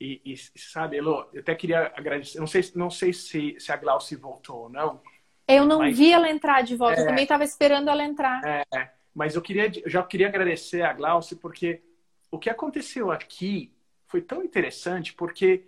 E, 0.00 0.20
e, 0.24 0.36
sabe, 0.56 0.96
Elo, 0.96 1.28
eu 1.32 1.40
até 1.40 1.56
queria 1.56 1.92
agradecer, 1.96 2.38
não 2.38 2.46
sei, 2.46 2.62
não 2.76 2.90
sei 2.90 3.12
se, 3.12 3.56
se 3.58 3.72
a 3.72 3.76
Glauci 3.76 4.14
voltou 4.14 4.62
ou 4.62 4.68
não, 4.68 5.00
eu 5.46 5.66
não 5.66 5.80
mas, 5.80 5.96
vi 5.96 6.12
ela 6.12 6.30
entrar 6.30 6.62
de 6.62 6.76
volta, 6.76 7.00
é, 7.00 7.02
eu 7.02 7.06
também 7.06 7.24
estava 7.24 7.44
esperando 7.44 7.88
ela 7.88 8.04
entrar. 8.04 8.42
É, 8.44 8.90
mas 9.14 9.34
eu 9.34 9.42
queria, 9.42 9.70
eu 9.84 9.90
já 9.90 10.02
queria 10.02 10.28
agradecer 10.28 10.82
a 10.82 10.92
Glaucia, 10.92 11.36
porque 11.36 11.82
o 12.30 12.38
que 12.38 12.50
aconteceu 12.50 13.10
aqui 13.10 13.72
foi 14.06 14.20
tão 14.20 14.42
interessante, 14.42 15.12
porque 15.12 15.64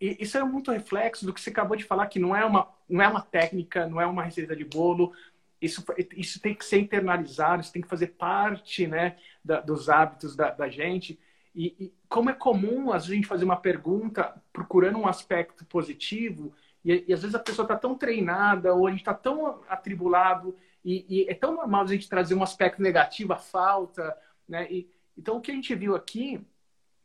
isso 0.00 0.38
é 0.38 0.44
muito 0.44 0.70
reflexo 0.70 1.26
do 1.26 1.32
que 1.32 1.40
você 1.40 1.50
acabou 1.50 1.76
de 1.76 1.84
falar, 1.84 2.06
que 2.06 2.18
não 2.18 2.34
é 2.34 2.44
uma, 2.44 2.68
não 2.88 3.02
é 3.02 3.08
uma 3.08 3.20
técnica, 3.20 3.86
não 3.86 4.00
é 4.00 4.06
uma 4.06 4.22
receita 4.22 4.54
de 4.54 4.64
bolo, 4.64 5.12
isso, 5.60 5.84
isso 6.16 6.40
tem 6.40 6.54
que 6.54 6.64
ser 6.64 6.78
internalizado, 6.78 7.62
isso 7.62 7.72
tem 7.72 7.82
que 7.82 7.88
fazer 7.88 8.08
parte 8.08 8.86
né, 8.86 9.16
da, 9.44 9.60
dos 9.60 9.88
hábitos 9.88 10.36
da, 10.36 10.50
da 10.50 10.68
gente. 10.68 11.18
E, 11.54 11.74
e, 11.80 11.92
como 12.08 12.30
é 12.30 12.32
comum 12.32 12.92
a 12.92 12.98
gente 12.98 13.26
fazer 13.26 13.44
uma 13.44 13.56
pergunta 13.56 14.40
procurando 14.52 14.98
um 14.98 15.08
aspecto 15.08 15.64
positivo, 15.64 16.54
e, 16.84 17.04
e 17.08 17.12
às 17.12 17.20
vezes 17.20 17.34
a 17.34 17.40
pessoa 17.40 17.64
está 17.64 17.76
tão 17.76 17.96
treinada, 17.96 18.74
ou 18.74 18.86
a 18.86 18.90
gente 18.90 19.00
está 19.00 19.14
tão 19.14 19.62
atribulado, 19.68 20.56
e, 20.84 21.04
e, 21.08 21.28
é 21.28 21.34
tão 21.34 21.54
normal 21.54 21.82
a 21.82 21.86
gente 21.86 22.08
trazer 22.08 22.34
um 22.34 22.42
aspecto 22.42 22.80
negativo, 22.80 23.32
a 23.32 23.38
falta, 23.38 24.16
né? 24.48 24.70
E, 24.70 24.90
então, 25.16 25.36
o 25.36 25.40
que 25.40 25.50
a 25.50 25.54
gente 25.54 25.74
viu 25.74 25.96
aqui 25.96 26.40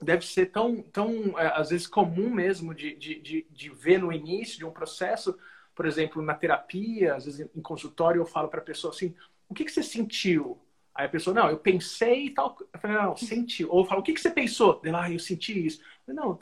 deve 0.02 0.26
ser 0.26 0.48
tão, 0.48 0.82
tão 0.82 1.38
é, 1.40 1.48
às 1.60 1.70
vezes, 1.70 1.88
comum 1.88 2.30
mesmo 2.30 2.74
de, 2.74 2.96
de, 2.96 3.20
de, 3.20 3.48
de, 3.50 3.70
ver 3.70 4.00
no 4.00 4.12
início 4.12 4.58
de 4.58 4.66
um 4.66 4.72
processo, 4.72 5.38
por 5.74 5.86
exemplo, 5.86 6.22
na 6.22 6.36
terapia, 6.36 7.16
às 7.16 7.26
vezes 7.26 7.50
em 7.56 7.62
consultório, 7.62 8.22
eu 8.22 8.26
falo 8.26 8.50
para 8.50 8.60
a 8.60 8.64
pessoa 8.64 8.94
assim: 8.94 9.16
o 9.50 9.54
que, 9.54 9.66
que 9.66 9.72
você 9.72 9.82
sentiu? 9.82 10.60
Aí 10.94 11.08
a 11.08 11.10
pessoa, 11.10 11.34
não, 11.34 11.50
eu 11.50 11.58
pensei 11.58 12.28
e 12.28 12.30
tal. 12.30 12.56
Eu 12.72 12.80
falei, 12.80 12.98
não, 12.98 13.18
senti. 13.18 13.66
Ou 13.66 13.80
eu 13.82 13.86
falo, 13.86 14.02
o 14.02 14.04
que, 14.04 14.14
que 14.14 14.22
você 14.22 14.30
pensou? 14.30 14.80
Ela, 14.86 15.06
ah, 15.06 15.12
eu 15.12 15.20
senti 15.20 15.66
isso. 15.66 15.82
Eu 16.08 16.16
falei, 16.16 16.22
não. 16.22 16.40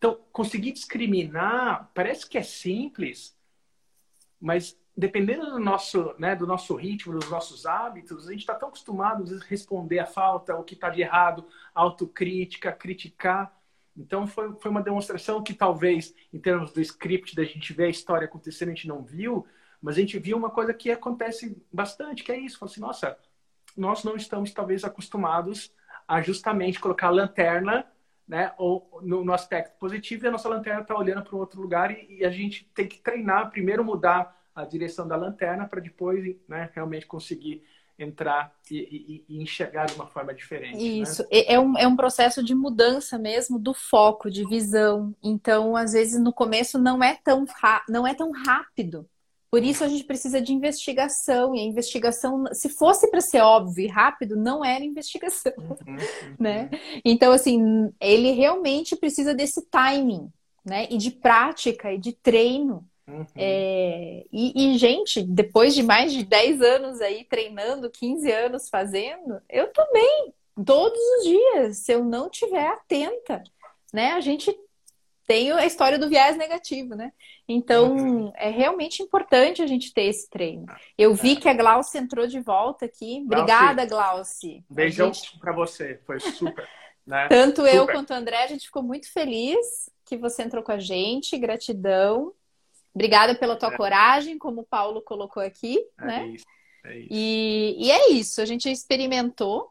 Então, 0.00 0.18
conseguir 0.32 0.72
discriminar 0.72 1.90
parece 1.92 2.26
que 2.26 2.38
é 2.38 2.42
simples, 2.42 3.36
mas 4.40 4.74
dependendo 4.96 5.50
do 5.50 5.58
nosso, 5.58 6.14
né, 6.18 6.34
do 6.34 6.46
nosso 6.46 6.74
ritmo, 6.74 7.18
dos 7.18 7.28
nossos 7.28 7.66
hábitos, 7.66 8.26
a 8.26 8.30
gente 8.30 8.40
está 8.40 8.54
tão 8.54 8.70
acostumado 8.70 9.22
a 9.22 9.44
responder 9.44 9.98
a 9.98 10.06
falta, 10.06 10.56
o 10.56 10.64
que 10.64 10.72
está 10.72 10.88
de 10.88 11.02
errado, 11.02 11.46
autocrítica, 11.74 12.72
criticar. 12.72 13.54
Então 13.94 14.26
foi, 14.26 14.54
foi 14.54 14.70
uma 14.70 14.82
demonstração 14.82 15.42
que 15.42 15.52
talvez, 15.52 16.14
em 16.32 16.40
termos 16.40 16.72
do 16.72 16.80
script, 16.80 17.36
da 17.36 17.44
gente 17.44 17.74
ver 17.74 17.84
a 17.84 17.90
história 17.90 18.24
acontecendo, 18.24 18.70
a 18.70 18.74
gente 18.74 18.88
não 18.88 19.02
viu, 19.02 19.46
mas 19.82 19.98
a 19.98 20.00
gente 20.00 20.18
viu 20.18 20.34
uma 20.34 20.48
coisa 20.48 20.72
que 20.72 20.90
acontece 20.90 21.62
bastante, 21.70 22.24
que 22.24 22.32
é 22.32 22.38
isso. 22.38 22.58
Fala 22.58 22.72
assim, 22.72 22.80
nossa, 22.80 23.18
nós 23.76 24.02
não 24.02 24.16
estamos 24.16 24.50
talvez 24.50 24.82
acostumados 24.82 25.70
a 26.08 26.22
justamente 26.22 26.80
colocar 26.80 27.08
a 27.08 27.10
lanterna 27.10 27.86
né, 28.30 28.52
ou 28.56 29.00
no, 29.02 29.24
no 29.24 29.32
aspecto 29.32 29.76
positivo 29.76 30.24
e 30.24 30.28
a 30.28 30.30
nossa 30.30 30.48
lanterna 30.48 30.82
está 30.82 30.96
olhando 30.96 31.24
para 31.24 31.34
um 31.34 31.40
outro 31.40 31.60
lugar 31.60 31.90
e, 31.90 32.20
e 32.20 32.24
a 32.24 32.30
gente 32.30 32.64
tem 32.72 32.86
que 32.86 33.00
treinar, 33.00 33.50
primeiro 33.50 33.84
mudar 33.84 34.40
a 34.54 34.64
direção 34.64 35.06
da 35.06 35.16
lanterna 35.16 35.66
para 35.66 35.80
depois 35.80 36.36
né, 36.46 36.70
realmente 36.72 37.06
conseguir 37.06 37.64
entrar 37.98 38.54
e, 38.70 38.78
e, 38.78 39.24
e, 39.28 39.42
enxergar 39.42 39.86
de 39.86 39.94
uma 39.94 40.06
forma 40.06 40.32
diferente. 40.32 40.76
Né? 40.76 40.80
Isso, 40.80 41.22
né? 41.24 41.28
é, 41.44 41.58
um, 41.58 41.76
é 41.76 41.88
um 41.88 41.96
processo 41.96 42.42
de 42.42 42.54
mudança 42.54 43.18
mesmo 43.18 43.58
do 43.58 43.74
foco, 43.74 44.30
de 44.30 44.46
visão. 44.46 45.12
Então, 45.20 45.76
às 45.76 45.92
vezes, 45.92 46.18
no 46.18 46.32
começo 46.32 46.78
não 46.78 47.02
é 47.02 47.18
tão, 47.22 47.44
não 47.88 48.06
é 48.06 48.14
tão 48.14 48.30
rápido. 48.30 49.08
Por 49.50 49.64
isso 49.64 49.82
a 49.82 49.88
gente 49.88 50.04
precisa 50.04 50.40
de 50.40 50.52
investigação, 50.52 51.54
e 51.54 51.60
a 51.60 51.64
investigação, 51.64 52.44
se 52.52 52.68
fosse 52.68 53.10
para 53.10 53.20
ser 53.20 53.40
óbvio 53.40 53.84
e 53.84 53.88
rápido, 53.88 54.36
não 54.36 54.64
era 54.64 54.84
investigação, 54.84 55.52
uhum, 55.58 55.76
uhum. 55.86 55.96
né? 56.38 56.70
Então, 57.04 57.32
assim, 57.32 57.92
ele 58.00 58.30
realmente 58.30 58.94
precisa 58.94 59.34
desse 59.34 59.66
timing, 59.66 60.30
né? 60.64 60.86
E 60.88 60.96
de 60.96 61.10
prática, 61.10 61.92
e 61.92 61.98
de 61.98 62.12
treino, 62.12 62.86
Uhum. 63.10 63.26
É, 63.34 64.24
e, 64.32 64.72
e, 64.74 64.78
gente, 64.78 65.20
depois 65.22 65.74
de 65.74 65.82
mais 65.82 66.12
de 66.12 66.24
10 66.24 66.62
anos 66.62 67.00
aí 67.00 67.24
treinando, 67.24 67.90
15 67.90 68.30
anos 68.30 68.68
fazendo, 68.68 69.42
eu 69.48 69.72
também, 69.72 70.32
todos 70.64 70.98
os 70.98 71.24
dias, 71.24 71.78
se 71.78 71.92
eu 71.92 72.04
não 72.04 72.30
tiver 72.30 72.68
atenta, 72.68 73.42
né? 73.92 74.12
A 74.12 74.20
gente 74.20 74.56
tem 75.26 75.50
a 75.52 75.66
história 75.66 75.98
do 75.98 76.08
viés 76.08 76.36
negativo, 76.36 76.94
né? 76.94 77.12
Então, 77.52 77.96
uhum. 77.96 78.32
é 78.36 78.48
realmente 78.48 79.02
importante 79.02 79.60
a 79.60 79.66
gente 79.66 79.92
ter 79.92 80.04
esse 80.04 80.30
treino. 80.30 80.66
Eu 80.96 81.12
vi 81.14 81.32
é. 81.32 81.36
que 81.36 81.48
a 81.48 81.52
Glauce 81.52 81.98
entrou 81.98 82.24
de 82.28 82.38
volta 82.38 82.84
aqui. 82.84 83.22
Obrigada, 83.24 83.84
Glauce. 83.84 84.64
Beijão 84.70 85.12
gente... 85.12 85.36
para 85.40 85.52
você, 85.52 86.00
foi 86.06 86.20
super. 86.20 86.68
Né? 87.04 87.26
Tanto 87.28 87.62
super. 87.62 87.74
eu 87.74 87.86
quanto 87.88 88.10
o 88.10 88.14
André, 88.14 88.44
a 88.44 88.46
gente 88.46 88.66
ficou 88.66 88.84
muito 88.84 89.12
feliz 89.12 89.90
que 90.04 90.16
você 90.16 90.44
entrou 90.44 90.62
com 90.62 90.70
a 90.70 90.78
gente. 90.78 91.36
Gratidão. 91.36 92.32
Obrigada 92.94 93.34
pela 93.34 93.56
tua 93.56 93.72
é. 93.74 93.76
coragem, 93.76 94.38
como 94.38 94.60
o 94.60 94.66
Paulo 94.66 95.02
colocou 95.02 95.42
aqui, 95.42 95.84
é 95.98 96.04
né? 96.04 96.28
Isso, 96.28 96.44
é 96.84 96.98
isso. 96.98 97.08
E, 97.10 97.76
e 97.80 97.90
é 97.90 98.10
isso, 98.12 98.40
a 98.40 98.44
gente 98.44 98.70
experimentou 98.70 99.68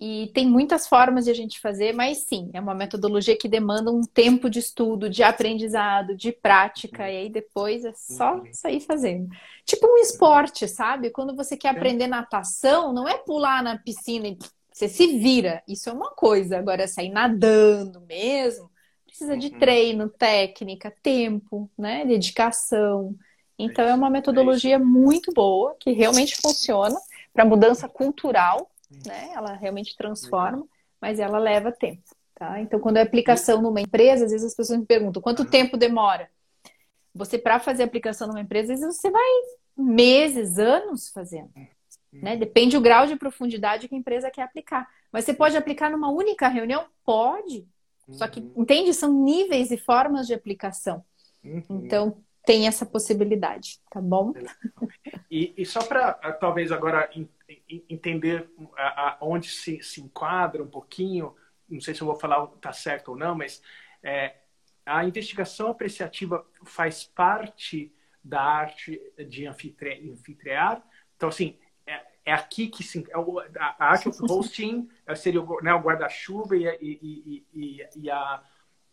e 0.00 0.30
tem 0.34 0.46
muitas 0.46 0.86
formas 0.86 1.26
de 1.26 1.30
a 1.30 1.34
gente 1.34 1.60
fazer, 1.60 1.92
mas 1.94 2.24
sim, 2.24 2.50
é 2.52 2.60
uma 2.60 2.74
metodologia 2.74 3.36
que 3.36 3.48
demanda 3.48 3.90
um 3.90 4.02
tempo 4.02 4.48
de 4.48 4.58
estudo, 4.58 5.08
de 5.08 5.22
aprendizado, 5.22 6.16
de 6.16 6.32
prática, 6.32 7.10
e 7.10 7.16
aí 7.16 7.30
depois 7.30 7.84
é 7.84 7.92
só 7.94 8.36
uhum. 8.36 8.52
sair 8.52 8.80
fazendo. 8.80 9.28
Tipo 9.64 9.86
um 9.86 9.98
esporte, 9.98 10.66
sabe? 10.66 11.10
Quando 11.10 11.36
você 11.36 11.56
quer 11.56 11.68
aprender 11.68 12.06
natação, 12.06 12.92
não 12.92 13.06
é 13.08 13.18
pular 13.18 13.62
na 13.62 13.78
piscina 13.78 14.28
e 14.28 14.38
você 14.72 14.88
se 14.88 15.06
vira. 15.18 15.62
Isso 15.68 15.88
é 15.90 15.92
uma 15.92 16.10
coisa. 16.10 16.58
Agora, 16.58 16.88
sair 16.88 17.10
nadando 17.10 18.00
mesmo, 18.00 18.70
precisa 19.06 19.36
de 19.36 19.48
uhum. 19.48 19.58
treino, 19.58 20.08
técnica, 20.08 20.92
tempo, 21.02 21.70
né? 21.78 22.04
Dedicação. 22.06 23.14
Então 23.58 23.84
é 23.84 23.94
uma 23.94 24.10
metodologia 24.10 24.78
muito 24.78 25.32
boa 25.32 25.76
que 25.78 25.92
realmente 25.92 26.36
funciona 26.36 26.98
para 27.32 27.44
mudança 27.44 27.88
cultural, 27.88 28.71
né? 29.06 29.30
Ela 29.34 29.54
realmente 29.54 29.96
transforma, 29.96 30.66
mas 31.00 31.18
ela 31.18 31.38
leva 31.38 31.72
tempo, 31.72 32.02
tá? 32.34 32.60
Então 32.60 32.80
quando 32.80 32.96
é 32.96 33.02
aplicação 33.02 33.60
numa 33.62 33.80
empresa, 33.80 34.24
às 34.24 34.30
vezes 34.30 34.46
as 34.46 34.54
pessoas 34.54 34.78
me 34.78 34.86
perguntam 34.86 35.22
quanto 35.22 35.44
tempo 35.44 35.76
demora. 35.76 36.28
Você 37.14 37.38
para 37.38 37.58
fazer 37.60 37.82
aplicação 37.82 38.26
numa 38.28 38.40
empresa, 38.40 38.72
às 38.72 38.80
vezes 38.80 39.00
você 39.00 39.10
vai 39.10 39.30
meses, 39.76 40.58
anos 40.58 41.10
fazendo. 41.10 41.50
Né? 42.12 42.36
Depende 42.36 42.76
do 42.76 42.82
grau 42.82 43.06
de 43.06 43.16
profundidade 43.16 43.88
que 43.88 43.94
a 43.94 43.98
empresa 43.98 44.30
quer 44.30 44.42
aplicar. 44.42 44.88
Mas 45.10 45.24
você 45.24 45.32
pode 45.32 45.56
aplicar 45.56 45.90
numa 45.90 46.10
única 46.10 46.46
reunião? 46.48 46.86
Pode. 47.04 47.66
Só 48.10 48.28
que, 48.28 48.40
uhum. 48.40 48.52
entende? 48.56 48.92
São 48.92 49.12
níveis 49.12 49.70
e 49.70 49.78
formas 49.78 50.26
de 50.26 50.34
aplicação. 50.34 51.04
Uhum. 51.42 51.62
Então, 51.70 52.22
tem 52.44 52.66
essa 52.66 52.84
possibilidade, 52.84 53.80
tá 53.90 54.00
bom? 54.00 54.32
E, 55.30 55.54
e 55.56 55.64
só 55.64 55.82
para 55.82 56.12
talvez 56.34 56.70
agora 56.72 57.08
entender 57.88 58.50
onde 59.20 59.48
se, 59.48 59.82
se 59.82 60.00
enquadra 60.00 60.62
um 60.62 60.68
pouquinho, 60.68 61.34
não 61.68 61.80
sei 61.80 61.94
se 61.94 62.02
eu 62.02 62.06
vou 62.06 62.16
falar 62.16 62.46
tá 62.60 62.72
certo 62.72 63.12
ou 63.12 63.16
não, 63.16 63.34
mas 63.34 63.62
é, 64.02 64.36
a 64.84 65.04
investigação 65.04 65.68
apreciativa 65.68 66.46
faz 66.64 67.04
parte 67.04 67.94
da 68.22 68.42
arte 68.42 69.00
de 69.28 69.46
anfitrear. 69.46 70.82
Então, 71.16 71.28
assim, 71.28 71.58
é 72.24 72.32
aqui 72.32 72.68
que 72.68 72.82
se, 72.82 73.04
é 73.10 73.58
a, 73.58 73.84
arte 73.84 74.08
of 74.08 74.18
hosting 74.22 74.88
é, 75.06 75.14
seria 75.14 75.42
o, 75.42 75.60
né, 75.60 75.74
o 75.74 75.80
guarda-chuva 75.80 76.56
e, 76.56 76.66
e, 76.80 77.44
e, 77.52 77.86
e, 77.96 78.10
a, 78.10 78.42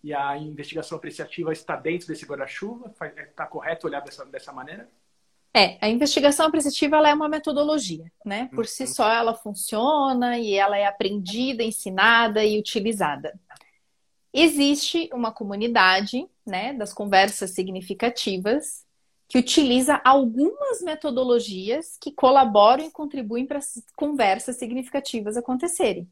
e 0.03 0.13
a 0.13 0.37
investigação 0.37 0.97
apreciativa 0.97 1.53
está 1.53 1.75
dentro 1.75 2.07
desse 2.07 2.25
guarda-chuva? 2.25 2.93
Está 3.17 3.45
correto 3.45 3.87
olhar 3.87 4.01
dessa, 4.01 4.25
dessa 4.25 4.51
maneira? 4.51 4.89
É, 5.53 5.77
a 5.81 5.89
investigação 5.89 6.45
apreciativa 6.45 6.97
ela 6.97 7.09
é 7.09 7.13
uma 7.13 7.27
metodologia, 7.27 8.05
né? 8.23 8.49
Por 8.53 8.67
si 8.67 8.83
uhum. 8.83 8.87
só 8.87 9.11
ela 9.11 9.33
funciona 9.33 10.37
e 10.37 10.53
ela 10.53 10.77
é 10.77 10.85
aprendida, 10.85 11.63
ensinada 11.63 12.45
e 12.45 12.59
utilizada. 12.59 13.39
Existe 14.31 15.09
uma 15.11 15.31
comunidade, 15.31 16.27
né, 16.45 16.73
das 16.73 16.93
conversas 16.93 17.51
significativas 17.51 18.85
que 19.27 19.37
utiliza 19.37 19.99
algumas 20.03 20.81
metodologias 20.81 21.97
que 21.99 22.11
colaboram 22.11 22.85
e 22.85 22.91
contribuem 22.91 23.45
para 23.45 23.59
as 23.59 23.83
conversas 23.95 24.55
significativas 24.57 25.37
acontecerem. 25.37 26.07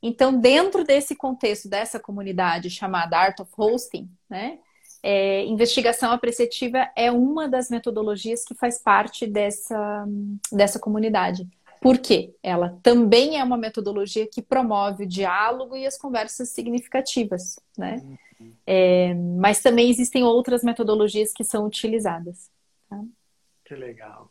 Então, 0.00 0.38
dentro 0.38 0.84
desse 0.84 1.16
contexto 1.16 1.68
dessa 1.68 1.98
comunidade 1.98 2.70
chamada 2.70 3.18
Art 3.18 3.40
of 3.40 3.50
Hosting, 3.56 4.08
né, 4.28 4.58
é, 5.06 5.44
investigação 5.44 6.10
apreciativa 6.12 6.90
é 6.96 7.12
uma 7.12 7.46
das 7.46 7.68
metodologias 7.68 8.42
que 8.42 8.54
faz 8.54 8.78
parte 8.78 9.26
dessa, 9.26 10.06
dessa 10.50 10.80
comunidade. 10.80 11.46
Por 11.78 11.98
quê? 11.98 12.34
Ela 12.42 12.78
também 12.82 13.38
é 13.38 13.44
uma 13.44 13.58
metodologia 13.58 14.26
que 14.26 14.40
promove 14.40 15.04
o 15.04 15.06
diálogo 15.06 15.76
e 15.76 15.86
as 15.86 15.98
conversas 15.98 16.48
significativas, 16.48 17.60
né? 17.76 18.02
É, 18.66 19.12
mas 19.12 19.60
também 19.60 19.90
existem 19.90 20.24
outras 20.24 20.64
metodologias 20.64 21.34
que 21.34 21.44
são 21.44 21.66
utilizadas. 21.66 22.50
Tá? 22.88 22.98
Que 23.62 23.74
legal. 23.74 24.26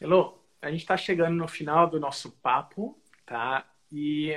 Elô, 0.00 0.42
a 0.60 0.68
gente 0.68 0.80
está 0.80 0.96
chegando 0.96 1.36
no 1.36 1.46
final 1.46 1.88
do 1.88 2.00
nosso 2.00 2.32
papo, 2.42 3.00
tá? 3.24 3.64
E 3.92 4.36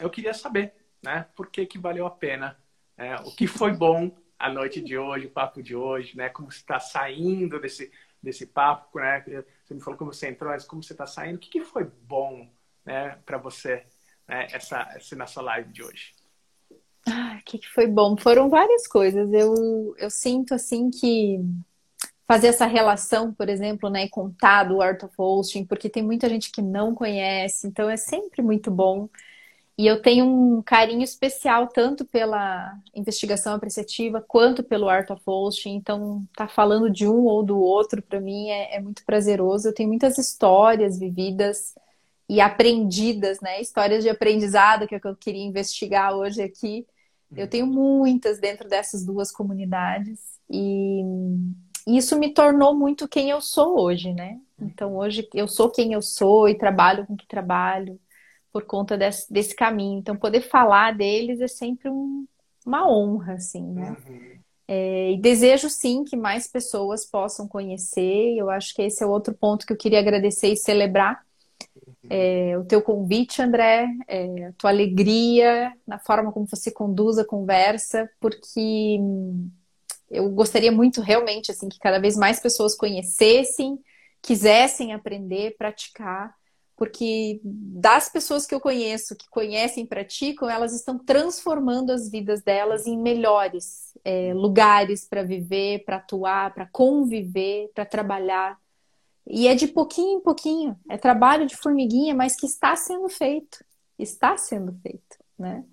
eu 0.00 0.10
queria 0.10 0.34
saber, 0.34 0.74
né? 1.00 1.26
Por 1.36 1.50
que 1.50 1.66
que 1.66 1.78
valeu 1.78 2.04
a 2.04 2.10
pena? 2.10 2.58
É, 2.96 3.14
o 3.14 3.30
que 3.36 3.46
foi 3.46 3.72
bom 3.72 4.10
a 4.42 4.52
noite 4.52 4.80
de 4.80 4.98
hoje, 4.98 5.26
o 5.26 5.30
papo 5.30 5.62
de 5.62 5.76
hoje, 5.76 6.16
né? 6.16 6.28
Como 6.28 6.50
você 6.50 6.58
está 6.58 6.80
saindo 6.80 7.60
desse, 7.60 7.92
desse 8.20 8.44
papo, 8.44 8.98
né? 8.98 9.24
Você 9.64 9.72
me 9.72 9.80
falou 9.80 9.96
como 9.96 10.12
você 10.12 10.28
entrou, 10.28 10.50
mas 10.50 10.64
como 10.64 10.82
você 10.82 10.92
está 10.92 11.06
saindo. 11.06 11.36
O 11.36 11.38
que, 11.38 11.48
que 11.48 11.64
foi 11.64 11.84
bom, 11.84 12.50
né? 12.84 13.18
Para 13.24 13.38
você, 13.38 13.86
né? 14.26 14.48
Essa, 14.50 14.80
essa 14.96 15.14
nossa 15.14 15.40
live 15.40 15.72
de 15.72 15.84
hoje. 15.84 16.12
Ah, 17.06 17.38
o 17.40 17.44
que, 17.44 17.58
que 17.58 17.68
foi 17.68 17.86
bom? 17.86 18.16
Foram 18.16 18.50
várias 18.50 18.88
coisas. 18.88 19.32
Eu, 19.32 19.94
eu 19.96 20.10
sinto 20.10 20.54
assim 20.54 20.90
que 20.90 21.38
fazer 22.26 22.48
essa 22.48 22.66
relação, 22.66 23.32
por 23.32 23.48
exemplo, 23.48 23.90
né, 23.90 24.08
contar 24.08 24.64
do 24.64 24.80
Art 24.80 25.02
of 25.02 25.14
Hosting, 25.18 25.66
porque 25.66 25.88
tem 25.88 26.02
muita 26.02 26.28
gente 26.28 26.50
que 26.50 26.62
não 26.62 26.94
conhece, 26.94 27.66
então 27.66 27.90
é 27.90 27.96
sempre 27.96 28.40
muito 28.40 28.70
bom. 28.70 29.08
E 29.82 29.86
eu 29.88 30.00
tenho 30.00 30.24
um 30.24 30.62
carinho 30.62 31.02
especial 31.02 31.66
tanto 31.66 32.04
pela 32.04 32.72
investigação 32.94 33.52
apreciativa 33.52 34.20
quanto 34.20 34.62
pelo 34.62 34.88
Art 34.88 35.10
of. 35.10 35.20
Então, 35.66 36.24
tá 36.36 36.46
falando 36.46 36.88
de 36.88 37.08
um 37.08 37.24
ou 37.24 37.42
do 37.42 37.58
outro 37.58 38.00
para 38.00 38.20
mim 38.20 38.48
é, 38.48 38.76
é, 38.76 38.80
muito 38.80 39.04
prazeroso. 39.04 39.66
Eu 39.66 39.74
tenho 39.74 39.88
muitas 39.88 40.18
histórias 40.18 41.00
vividas 41.00 41.74
e 42.28 42.40
aprendidas, 42.40 43.40
né? 43.40 43.60
Histórias 43.60 44.04
de 44.04 44.08
aprendizado 44.08 44.86
que, 44.86 44.94
é 44.94 45.00
que 45.00 45.08
eu 45.08 45.16
queria 45.16 45.44
investigar 45.44 46.14
hoje 46.14 46.40
aqui. 46.40 46.86
Eu 47.36 47.48
tenho 47.48 47.66
muitas 47.66 48.38
dentro 48.38 48.68
dessas 48.68 49.04
duas 49.04 49.32
comunidades 49.32 50.38
e 50.48 51.02
isso 51.88 52.16
me 52.16 52.32
tornou 52.32 52.72
muito 52.72 53.08
quem 53.08 53.30
eu 53.30 53.40
sou 53.40 53.80
hoje, 53.80 54.12
né? 54.12 54.38
Então 54.60 54.94
hoje 54.94 55.28
eu 55.34 55.48
sou 55.48 55.68
quem 55.68 55.92
eu 55.92 56.02
sou 56.02 56.48
e 56.48 56.54
trabalho 56.54 57.04
com 57.04 57.16
que 57.16 57.26
trabalho 57.26 57.98
por 58.52 58.64
conta 58.64 58.96
desse, 58.96 59.32
desse 59.32 59.54
caminho. 59.54 59.98
Então 59.98 60.16
poder 60.16 60.42
falar 60.42 60.94
deles 60.94 61.40
é 61.40 61.48
sempre 61.48 61.88
um, 61.88 62.26
uma 62.64 62.88
honra, 62.88 63.34
assim, 63.34 63.62
né? 63.72 63.96
Uhum. 64.06 64.32
É, 64.68 65.12
e 65.12 65.18
desejo 65.18 65.68
sim 65.68 66.04
que 66.04 66.16
mais 66.16 66.46
pessoas 66.46 67.04
possam 67.04 67.48
conhecer. 67.48 68.36
Eu 68.36 68.50
acho 68.50 68.74
que 68.74 68.82
esse 68.82 69.02
é 69.02 69.06
outro 69.06 69.34
ponto 69.34 69.66
que 69.66 69.72
eu 69.72 69.76
queria 69.76 69.98
agradecer 69.98 70.48
e 70.48 70.56
celebrar 70.56 71.22
é, 72.10 72.58
o 72.58 72.64
teu 72.64 72.82
convite, 72.82 73.40
André, 73.40 73.88
é, 74.06 74.46
a 74.46 74.52
tua 74.52 74.70
alegria 74.70 75.72
na 75.86 75.98
forma 75.98 76.32
como 76.32 76.46
você 76.46 76.70
conduz 76.70 77.18
a 77.18 77.24
conversa, 77.24 78.10
porque 78.20 78.98
eu 80.10 80.28
gostaria 80.30 80.72
muito 80.72 81.00
realmente 81.00 81.50
assim 81.50 81.68
que 81.68 81.78
cada 81.78 81.98
vez 81.98 82.16
mais 82.16 82.40
pessoas 82.40 82.74
conhecessem, 82.74 83.78
quisessem 84.20 84.92
aprender, 84.92 85.56
praticar, 85.56 86.34
porque 86.76 87.40
das 87.44 88.08
pessoas 88.08 88.46
que 88.46 88.54
eu 88.54 88.60
conheço, 88.60 89.16
que 89.16 89.28
conhecem 89.28 89.84
e 89.84 89.86
praticam, 89.86 90.48
elas 90.48 90.74
estão 90.74 90.98
transformando 90.98 91.90
as 91.90 92.10
vidas 92.10 92.42
delas 92.42 92.86
em 92.86 92.96
melhores 92.98 93.96
é, 94.04 94.32
lugares 94.34 95.06
para 95.06 95.22
viver, 95.22 95.84
para 95.84 95.96
atuar, 95.96 96.52
para 96.54 96.66
conviver, 96.66 97.70
para 97.74 97.84
trabalhar. 97.84 98.58
E 99.26 99.46
é 99.46 99.54
de 99.54 99.68
pouquinho 99.68 100.18
em 100.18 100.22
pouquinho, 100.22 100.76
é 100.88 100.96
trabalho 100.96 101.46
de 101.46 101.56
formiguinha, 101.56 102.14
mas 102.14 102.34
que 102.34 102.46
está 102.46 102.74
sendo 102.74 103.08
feito. 103.08 103.64
Está 103.98 104.36
sendo 104.36 104.72
feito, 104.82 105.18
né? 105.38 105.64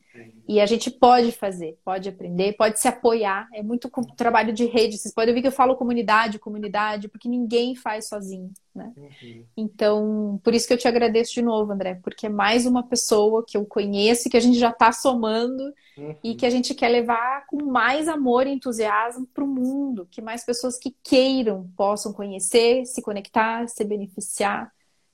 E 0.48 0.60
a 0.60 0.66
gente 0.66 0.90
pode 0.90 1.32
fazer, 1.32 1.78
pode 1.86 2.10
aprender, 2.10 2.54
pode 2.54 2.80
se 2.80 2.88
apoiar. 2.88 3.48
É 3.54 3.62
muito 3.62 3.90
trabalho 4.18 4.52
de 4.52 4.66
rede. 4.66 4.98
Vocês 4.98 5.14
podem 5.14 5.30
ouvir 5.30 5.42
que 5.42 5.48
eu 5.48 5.52
falo 5.52 5.76
comunidade, 5.76 6.40
comunidade, 6.40 7.08
porque 7.08 7.30
ninguém 7.30 7.76
faz 7.76 8.08
sozinho, 8.08 8.52
né? 8.80 8.94
Uhum. 8.98 9.46
Então, 9.56 10.42
por 10.44 10.54
isso 10.54 10.68
que 10.68 10.74
eu 10.74 10.78
te 10.78 10.88
agradeço 10.88 11.34
de 11.34 11.42
novo, 11.42 11.72
André, 11.72 12.00
porque 12.02 12.26
é 12.26 12.30
mais 12.30 12.66
uma 12.66 12.82
pessoa 12.82 13.46
que 13.46 13.58
eu 13.58 13.66
conheço 13.66 14.30
que 14.30 14.38
a 14.38 14.40
gente 14.40 14.58
já 14.58 14.70
está 14.70 14.92
somando 14.92 15.64
uhum. 15.98 16.16
e 16.24 16.34
que 16.36 16.46
a 16.46 16.50
gente 16.50 16.74
quer 16.74 16.90
levar 16.90 17.46
com 17.48 17.64
mais 17.66 18.08
amor 18.08 18.48
e 18.48 18.52
entusiasmo 18.52 19.28
para 19.28 19.44
o 19.44 19.48
mundo, 19.48 20.08
que 20.10 20.22
mais 20.22 20.44
pessoas 20.44 20.78
que 20.78 20.96
queiram 21.04 21.70
possam 21.76 22.14
conhecer, 22.14 22.86
se 22.86 23.02
conectar, 23.02 23.68
se 23.68 23.84
beneficiar. 23.84 24.72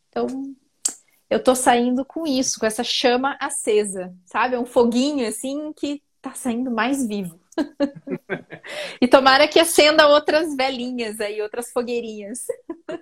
Então, 0.09 0.27
eu 1.29 1.43
tô 1.43 1.55
saindo 1.55 2.05
com 2.05 2.25
isso, 2.27 2.59
com 2.59 2.65
essa 2.65 2.83
chama 2.83 3.35
acesa, 3.41 4.13
sabe? 4.25 4.55
É 4.55 4.59
um 4.59 4.65
foguinho 4.65 5.27
assim 5.27 5.73
que 5.73 6.01
tá 6.21 6.33
saindo 6.33 6.71
mais 6.71 7.05
vivo. 7.05 7.39
e 9.01 9.07
tomara 9.07 9.47
que 9.47 9.59
acenda 9.59 10.07
outras 10.07 10.55
velhinhas 10.55 11.19
aí, 11.19 11.41
outras 11.41 11.71
fogueirinhas. 11.71 12.45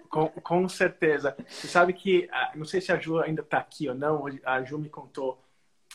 Com, 0.09 0.27
com 0.27 0.69
certeza. 0.69 1.35
Você 1.47 1.67
sabe 1.67 1.93
que, 1.93 2.27
ah, 2.31 2.51
não 2.55 2.65
sei 2.65 2.81
se 2.81 2.91
a 2.91 2.99
Ju 2.99 3.19
ainda 3.19 3.43
tá 3.43 3.57
aqui 3.57 3.89
ou 3.89 3.95
não, 3.95 4.25
a 4.43 4.63
Ju 4.63 4.77
me 4.77 4.89
contou 4.89 5.43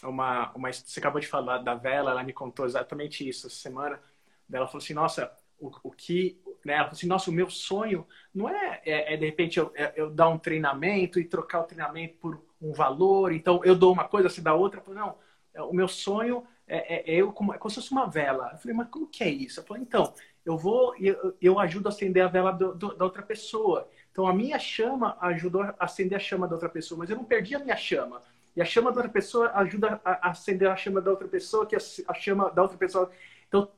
uma, 0.03 0.53
uma. 0.53 0.73
Você 0.73 0.99
acabou 1.01 1.21
de 1.21 1.27
falar 1.27 1.59
da 1.59 1.75
vela, 1.75 2.11
ela 2.11 2.23
me 2.23 2.33
contou 2.33 2.67
exatamente 2.67 3.29
isso 3.29 3.47
essa 3.47 3.57
semana. 3.57 4.01
Ela 4.53 4.67
falou 4.67 4.83
assim: 4.83 4.95
nossa, 4.95 5.33
o, 5.59 5.71
o 5.83 5.91
que 5.91 6.41
né? 6.65 6.75
Ela 6.75 6.85
falou 6.85 6.97
assim, 6.97 7.07
nossa, 7.07 7.31
o 7.31 7.35
meu 7.35 7.49
sonho 7.49 8.07
não 8.35 8.49
é, 8.49 8.81
é, 8.85 9.15
é 9.15 9.17
de 9.17 9.25
repente 9.25 9.59
eu, 9.59 9.73
é, 9.75 9.93
eu, 9.97 10.11
dar 10.11 10.29
um 10.29 10.39
treinamento 10.39 11.19
e 11.19 11.25
trocar 11.25 11.61
o 11.61 11.65
treinamento 11.65 12.17
por 12.19 12.43
um 12.61 12.73
valor, 12.73 13.33
então 13.33 13.61
eu 13.65 13.75
dou 13.75 13.93
uma 13.93 14.05
coisa, 14.05 14.29
você 14.29 14.41
dá 14.41 14.55
outra. 14.55 14.81
falei, 14.81 15.01
não, 15.01 15.17
é, 15.55 15.63
o 15.63 15.73
meu 15.73 15.89
sonho 15.89 16.47
é, 16.69 16.95
é, 16.95 17.15
é 17.15 17.17
eu 17.17 17.33
como, 17.33 17.55
é 17.55 17.59
como 17.59 17.71
se 17.71 17.77
fosse 17.77 17.93
uma 17.93 18.07
vela. 18.09 18.51
Eu 18.53 18.59
falei, 18.59 18.77
mas 18.77 18.89
como 18.89 19.07
que 19.07 19.25
é 19.25 19.29
isso? 19.29 19.61
Eu 19.61 19.65
falei, 19.65 19.83
então, 19.83 20.13
eu 20.45 20.57
vou 20.57 20.95
eu, 20.99 21.37
eu 21.41 21.59
ajudo 21.59 21.89
a 21.89 21.91
acender 21.91 22.25
a 22.25 22.29
vela 22.29 22.53
do, 22.53 22.75
do, 22.75 22.95
da 22.95 23.05
outra 23.05 23.23
pessoa. 23.23 23.89
Então 24.11 24.27
a 24.27 24.33
minha 24.33 24.59
chama 24.59 25.17
ajudou 25.21 25.63
a 25.63 25.75
acender 25.79 26.17
a 26.17 26.21
chama 26.21 26.49
da 26.49 26.55
outra 26.55 26.69
pessoa, 26.69 26.99
mas 26.99 27.11
eu 27.11 27.17
não 27.17 27.25
perdi 27.25 27.55
a 27.55 27.59
minha 27.59 27.77
chama. 27.77 28.23
E 28.57 28.61
a 28.61 28.65
chama 28.65 28.91
da 28.91 28.97
outra 28.97 29.13
pessoa 29.13 29.53
ajuda 29.55 30.01
a 30.05 30.31
acender 30.31 30.69
a 30.69 30.77
chama 30.77 31.01
da 31.01 31.11
outra 31.11 31.29
pessoa, 31.29 31.67
que 31.67 31.77
a, 31.77 32.15
chama 32.15 32.51
da 32.51 32.63
outra 32.63 32.77
pessoa. 32.77 33.11
Então 33.47 33.71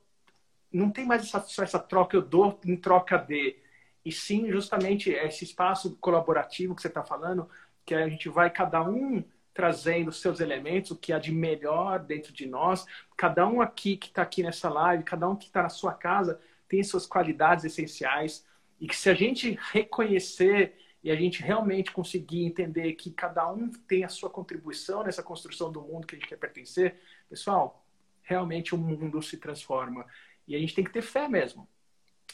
não 0.72 0.90
tem 0.90 1.04
mais 1.04 1.22
essa, 1.22 1.40
só 1.40 1.62
essa 1.62 1.78
troca, 1.78 2.16
eu 2.16 2.22
dou 2.22 2.58
em 2.64 2.76
troca 2.76 3.18
de. 3.18 3.56
E 4.04 4.10
sim, 4.10 4.50
justamente 4.50 5.10
esse 5.10 5.44
espaço 5.44 5.96
colaborativo 6.00 6.74
que 6.74 6.80
você 6.80 6.88
está 6.88 7.02
falando, 7.02 7.48
que 7.84 7.94
a 7.94 8.08
gente 8.08 8.28
vai 8.28 8.48
cada 8.48 8.82
um 8.82 9.22
trazendo 9.52 10.12
seus 10.12 10.40
elementos, 10.40 10.90
o 10.90 10.96
que 10.96 11.12
há 11.12 11.18
de 11.18 11.32
melhor 11.32 12.00
dentro 12.00 12.32
de 12.32 12.46
nós. 12.46 12.86
Cada 13.16 13.46
um 13.46 13.60
aqui 13.60 13.96
que 13.96 14.08
está 14.08 14.22
aqui 14.22 14.42
nessa 14.42 14.68
live, 14.68 15.02
cada 15.04 15.28
um 15.28 15.36
que 15.36 15.46
está 15.46 15.62
na 15.62 15.68
sua 15.68 15.92
casa, 15.92 16.40
tem 16.68 16.82
suas 16.82 17.06
qualidades 17.06 17.64
essenciais. 17.64 18.46
E 18.80 18.86
que 18.86 18.96
se 18.96 19.10
a 19.10 19.14
gente 19.14 19.58
reconhecer 19.72 20.74
e 21.02 21.10
a 21.10 21.16
gente 21.16 21.42
realmente 21.42 21.92
conseguir 21.92 22.44
entender 22.44 22.92
que 22.92 23.10
cada 23.10 23.50
um 23.50 23.70
tem 23.70 24.04
a 24.04 24.08
sua 24.08 24.30
contribuição 24.30 25.02
nessa 25.02 25.22
construção 25.22 25.72
do 25.72 25.80
mundo 25.80 26.06
que 26.06 26.14
a 26.14 26.18
gente 26.18 26.28
quer 26.28 26.36
pertencer, 26.36 27.00
pessoal, 27.28 27.84
realmente 28.22 28.74
o 28.74 28.78
mundo 28.78 29.20
se 29.22 29.36
transforma. 29.36 30.06
E 30.46 30.54
a 30.54 30.58
gente 30.58 30.74
tem 30.74 30.84
que 30.84 30.92
ter 30.92 31.02
fé 31.02 31.26
mesmo. 31.28 31.68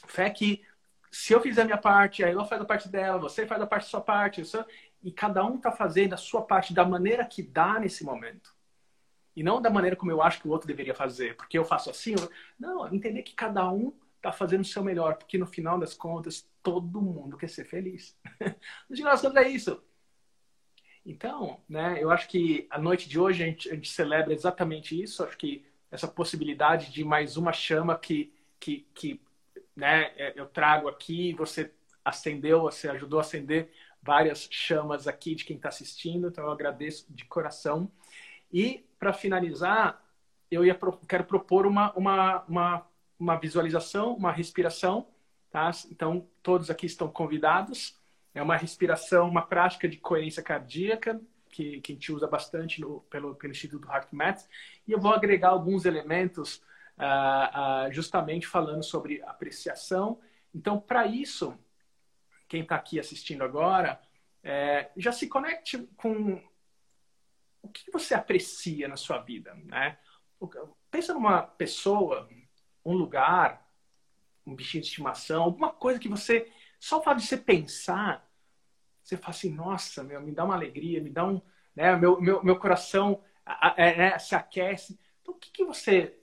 Fé 0.06 0.28
que 0.30 0.64
se 1.10 1.32
eu 1.32 1.40
fizer 1.40 1.62
a 1.62 1.64
minha 1.64 1.78
parte, 1.78 2.22
a 2.22 2.28
Elo 2.28 2.44
faz 2.44 2.60
a 2.60 2.64
parte 2.64 2.88
dela, 2.88 3.18
você 3.18 3.46
faz 3.46 3.60
a 3.62 3.66
parte 3.66 3.84
da 3.84 3.90
sua 3.90 4.00
parte, 4.00 4.44
e 5.06 5.12
cada 5.12 5.46
um 5.46 5.54
está 5.54 5.70
fazendo 5.70 6.14
a 6.14 6.16
sua 6.16 6.42
parte 6.42 6.74
da 6.74 6.84
maneira 6.84 7.24
que 7.24 7.40
dá 7.40 7.78
nesse 7.78 8.02
momento. 8.02 8.52
E 9.36 9.42
não 9.42 9.62
da 9.62 9.70
maneira 9.70 9.94
como 9.94 10.10
eu 10.10 10.20
acho 10.20 10.40
que 10.40 10.48
o 10.48 10.50
outro 10.50 10.66
deveria 10.66 10.96
fazer, 10.96 11.36
porque 11.36 11.56
eu 11.56 11.64
faço 11.64 11.88
assim. 11.88 12.16
Não, 12.58 12.92
entender 12.92 13.22
que 13.22 13.32
cada 13.32 13.70
um 13.70 13.96
está 14.16 14.32
fazendo 14.32 14.62
o 14.62 14.64
seu 14.64 14.82
melhor, 14.82 15.14
porque 15.14 15.38
no 15.38 15.46
final 15.46 15.78
das 15.78 15.94
contas, 15.94 16.50
todo 16.60 17.00
mundo 17.00 17.36
quer 17.36 17.48
ser 17.48 17.64
feliz. 17.66 18.18
no 18.90 18.96
final 18.96 19.12
das 19.12 19.22
contas, 19.22 19.46
é 19.46 19.48
isso. 19.48 19.80
Então, 21.04 21.60
né, 21.68 22.02
eu 22.02 22.10
acho 22.10 22.28
que 22.28 22.66
a 22.68 22.76
noite 22.76 23.08
de 23.08 23.16
hoje 23.16 23.44
a 23.44 23.46
gente, 23.46 23.70
a 23.70 23.74
gente 23.76 23.92
celebra 23.92 24.34
exatamente 24.34 25.00
isso. 25.00 25.22
Acho 25.22 25.38
que 25.38 25.64
essa 25.88 26.08
possibilidade 26.08 26.90
de 26.90 27.04
mais 27.04 27.36
uma 27.36 27.52
chama 27.52 27.96
que, 27.96 28.34
que, 28.58 28.88
que 28.92 29.20
né, 29.76 30.12
é, 30.16 30.32
eu 30.34 30.46
trago 30.46 30.88
aqui, 30.88 31.32
você 31.34 31.72
acendeu, 32.04 32.62
você 32.62 32.88
ajudou 32.88 33.20
a 33.20 33.22
acender 33.22 33.70
várias 34.06 34.48
chamas 34.50 35.08
aqui 35.08 35.34
de 35.34 35.44
quem 35.44 35.56
está 35.56 35.68
assistindo, 35.68 36.28
então 36.28 36.44
eu 36.44 36.50
agradeço 36.50 37.06
de 37.10 37.24
coração. 37.24 37.90
E, 38.52 38.86
para 38.98 39.12
finalizar, 39.12 40.00
eu 40.50 40.64
ia, 40.64 40.78
quero 41.08 41.24
propor 41.24 41.66
uma, 41.66 41.92
uma, 41.94 42.44
uma, 42.48 42.86
uma 43.18 43.36
visualização, 43.36 44.14
uma 44.14 44.30
respiração, 44.30 45.08
tá? 45.50 45.70
Então, 45.90 46.26
todos 46.42 46.70
aqui 46.70 46.86
estão 46.86 47.08
convidados. 47.08 47.98
É 48.32 48.42
uma 48.42 48.56
respiração, 48.56 49.28
uma 49.28 49.42
prática 49.42 49.88
de 49.88 49.96
coerência 49.96 50.42
cardíaca, 50.42 51.20
que, 51.50 51.80
que 51.80 51.92
a 51.92 51.94
gente 51.94 52.12
usa 52.12 52.26
bastante 52.26 52.80
no, 52.80 53.00
pelo, 53.10 53.34
pelo 53.34 53.50
Instituto 53.50 53.88
HeartMath. 53.88 54.46
E 54.86 54.92
eu 54.92 55.00
vou 55.00 55.12
agregar 55.12 55.48
alguns 55.48 55.84
elementos 55.84 56.62
uh, 56.98 57.88
uh, 57.88 57.92
justamente 57.92 58.46
falando 58.46 58.84
sobre 58.84 59.22
apreciação. 59.22 60.20
Então, 60.54 60.78
para 60.78 61.06
isso, 61.06 61.58
quem 62.48 62.62
está 62.62 62.76
aqui 62.76 62.98
assistindo 62.98 63.42
agora, 63.42 64.00
é, 64.42 64.90
já 64.96 65.12
se 65.12 65.28
conecte 65.28 65.78
com 65.96 66.42
o 67.62 67.68
que 67.68 67.90
você 67.90 68.14
aprecia 68.14 68.86
na 68.86 68.96
sua 68.96 69.18
vida, 69.18 69.54
né? 69.64 69.98
Pensa 70.90 71.12
numa 71.12 71.42
pessoa, 71.42 72.28
um 72.84 72.92
lugar, 72.92 73.66
um 74.46 74.54
bichinho 74.54 74.82
de 74.82 74.88
estimação, 74.88 75.42
alguma 75.42 75.72
coisa 75.72 75.98
que 75.98 76.08
você, 76.08 76.50
só 76.78 76.98
o 76.98 77.02
fato 77.02 77.18
de 77.18 77.26
você 77.26 77.36
pensar, 77.36 78.30
você 79.02 79.16
fala 79.16 79.30
assim, 79.30 79.52
nossa, 79.52 80.02
meu, 80.02 80.20
me 80.20 80.32
dá 80.32 80.44
uma 80.44 80.54
alegria, 80.54 81.02
me 81.02 81.10
dá 81.10 81.24
um, 81.24 81.40
né, 81.74 81.96
meu, 81.96 82.20
meu, 82.20 82.42
meu 82.44 82.58
coração 82.58 83.22
é, 83.76 83.96
né, 83.96 84.18
se 84.18 84.34
aquece. 84.34 84.98
Então, 85.22 85.34
o 85.34 85.38
que, 85.38 85.50
que 85.50 85.64
você 85.64 86.18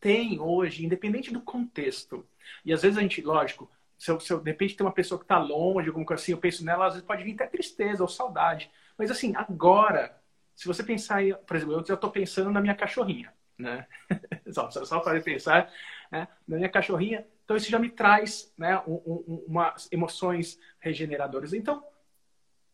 tem 0.00 0.40
hoje, 0.40 0.84
independente 0.84 1.32
do 1.32 1.40
contexto? 1.40 2.26
E 2.64 2.72
às 2.72 2.82
vezes 2.82 2.96
a 2.96 3.02
gente, 3.02 3.20
lógico, 3.22 3.70
se 3.98 4.10
eu, 4.10 4.20
se 4.20 4.32
eu 4.32 4.40
de 4.40 4.50
repente 4.50 4.76
tem 4.76 4.86
uma 4.86 4.92
pessoa 4.92 5.18
que 5.18 5.24
está 5.24 5.38
longe, 5.38 5.88
alguma 5.88 6.06
coisa 6.06 6.22
assim, 6.22 6.32
eu 6.32 6.38
penso 6.38 6.64
nela, 6.64 6.86
às 6.86 6.94
vezes 6.94 7.06
pode 7.06 7.24
vir 7.24 7.34
até 7.34 7.46
tristeza 7.46 8.02
ou 8.02 8.08
saudade. 8.08 8.70
Mas 8.96 9.10
assim, 9.10 9.34
agora, 9.34 10.16
se 10.54 10.66
você 10.66 10.84
pensar, 10.84 11.22
por 11.46 11.56
exemplo, 11.56 11.74
eu 11.74 11.84
já 11.84 11.94
estou 11.94 12.10
pensando 12.10 12.50
na 12.50 12.60
minha 12.60 12.76
cachorrinha, 12.76 13.34
né? 13.58 13.86
só, 14.52 14.70
só 14.70 15.00
para 15.00 15.20
pensar 15.20 15.70
né? 16.12 16.28
na 16.46 16.56
minha 16.56 16.68
cachorrinha. 16.68 17.26
Então 17.44 17.56
isso 17.56 17.70
já 17.70 17.78
me 17.78 17.90
traz 17.90 18.52
né, 18.56 18.80
um, 18.86 18.94
um, 18.94 19.44
umas 19.48 19.88
emoções 19.90 20.60
regeneradoras. 20.78 21.52
Então, 21.52 21.84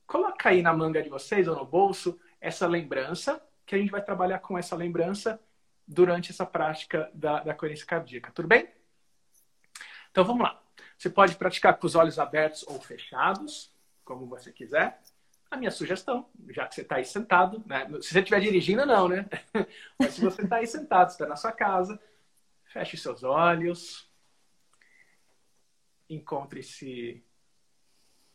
coloca 0.06 0.50
aí 0.50 0.60
na 0.60 0.74
manga 0.74 1.02
de 1.02 1.08
vocês 1.08 1.48
ou 1.48 1.56
no 1.56 1.64
bolso 1.64 2.20
essa 2.40 2.66
lembrança, 2.66 3.42
que 3.64 3.74
a 3.74 3.78
gente 3.78 3.90
vai 3.90 4.04
trabalhar 4.04 4.40
com 4.40 4.58
essa 4.58 4.76
lembrança 4.76 5.40
durante 5.88 6.30
essa 6.30 6.44
prática 6.44 7.10
da, 7.14 7.40
da 7.40 7.54
coerência 7.54 7.86
cardíaca. 7.86 8.30
Tudo 8.32 8.48
bem? 8.48 8.68
Então 10.10 10.24
vamos 10.24 10.42
lá. 10.42 10.63
Você 10.98 11.10
pode 11.10 11.36
praticar 11.36 11.76
com 11.78 11.86
os 11.86 11.94
olhos 11.94 12.18
abertos 12.18 12.64
ou 12.66 12.80
fechados, 12.80 13.72
como 14.04 14.26
você 14.26 14.52
quiser. 14.52 15.00
a 15.50 15.56
minha 15.56 15.70
sugestão, 15.70 16.28
já 16.48 16.66
que 16.66 16.74
você 16.74 16.80
está 16.82 16.96
aí 16.96 17.04
sentado, 17.04 17.62
né? 17.66 17.86
se 18.02 18.08
você 18.08 18.18
estiver 18.18 18.40
dirigindo, 18.40 18.84
não, 18.84 19.08
né? 19.08 19.28
Mas 19.98 20.14
se 20.14 20.20
você 20.20 20.42
está 20.42 20.56
aí 20.56 20.66
sentado, 20.66 21.10
está 21.10 21.26
na 21.26 21.36
sua 21.36 21.52
casa, 21.52 22.00
feche 22.64 22.96
seus 22.96 23.22
olhos, 23.22 24.10
encontre-se, 26.08 27.24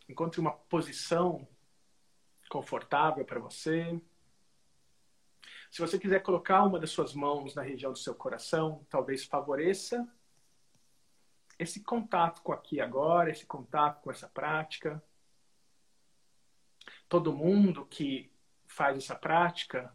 encontre 0.08 0.40
uma 0.40 0.52
posição 0.52 1.46
confortável 2.50 3.26
para 3.26 3.40
você. 3.40 4.00
Se 5.70 5.82
você 5.82 6.00
quiser 6.00 6.22
colocar 6.22 6.64
uma 6.64 6.80
das 6.80 6.90
suas 6.90 7.14
mãos 7.14 7.54
na 7.54 7.62
região 7.62 7.92
do 7.92 8.00
seu 8.00 8.16
coração, 8.16 8.86
talvez 8.90 9.26
favoreça 9.26 10.08
esse 11.60 11.84
contato 11.84 12.42
com 12.42 12.54
aqui 12.54 12.80
agora, 12.80 13.30
esse 13.30 13.46
contato 13.46 14.02
com 14.02 14.10
essa 14.10 14.30
prática. 14.30 15.04
Todo 17.10 17.36
mundo 17.36 17.86
que 17.86 18.32
faz 18.66 18.98
essa 18.98 19.16
prática 19.16 19.94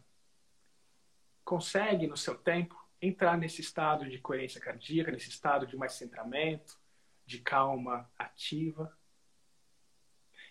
consegue, 1.43 2.05
no 2.05 2.15
seu 2.15 2.37
tempo, 2.37 2.79
entrar 3.01 3.37
nesse 3.37 3.61
estado 3.61 4.07
de 4.07 4.19
coerência 4.19 4.61
cardíaca, 4.61 5.11
nesse 5.11 5.29
estado 5.29 5.65
de 5.65 5.75
mais 5.75 5.93
centramento, 5.93 6.79
de 7.25 7.39
calma 7.39 8.09
ativa. 8.17 8.95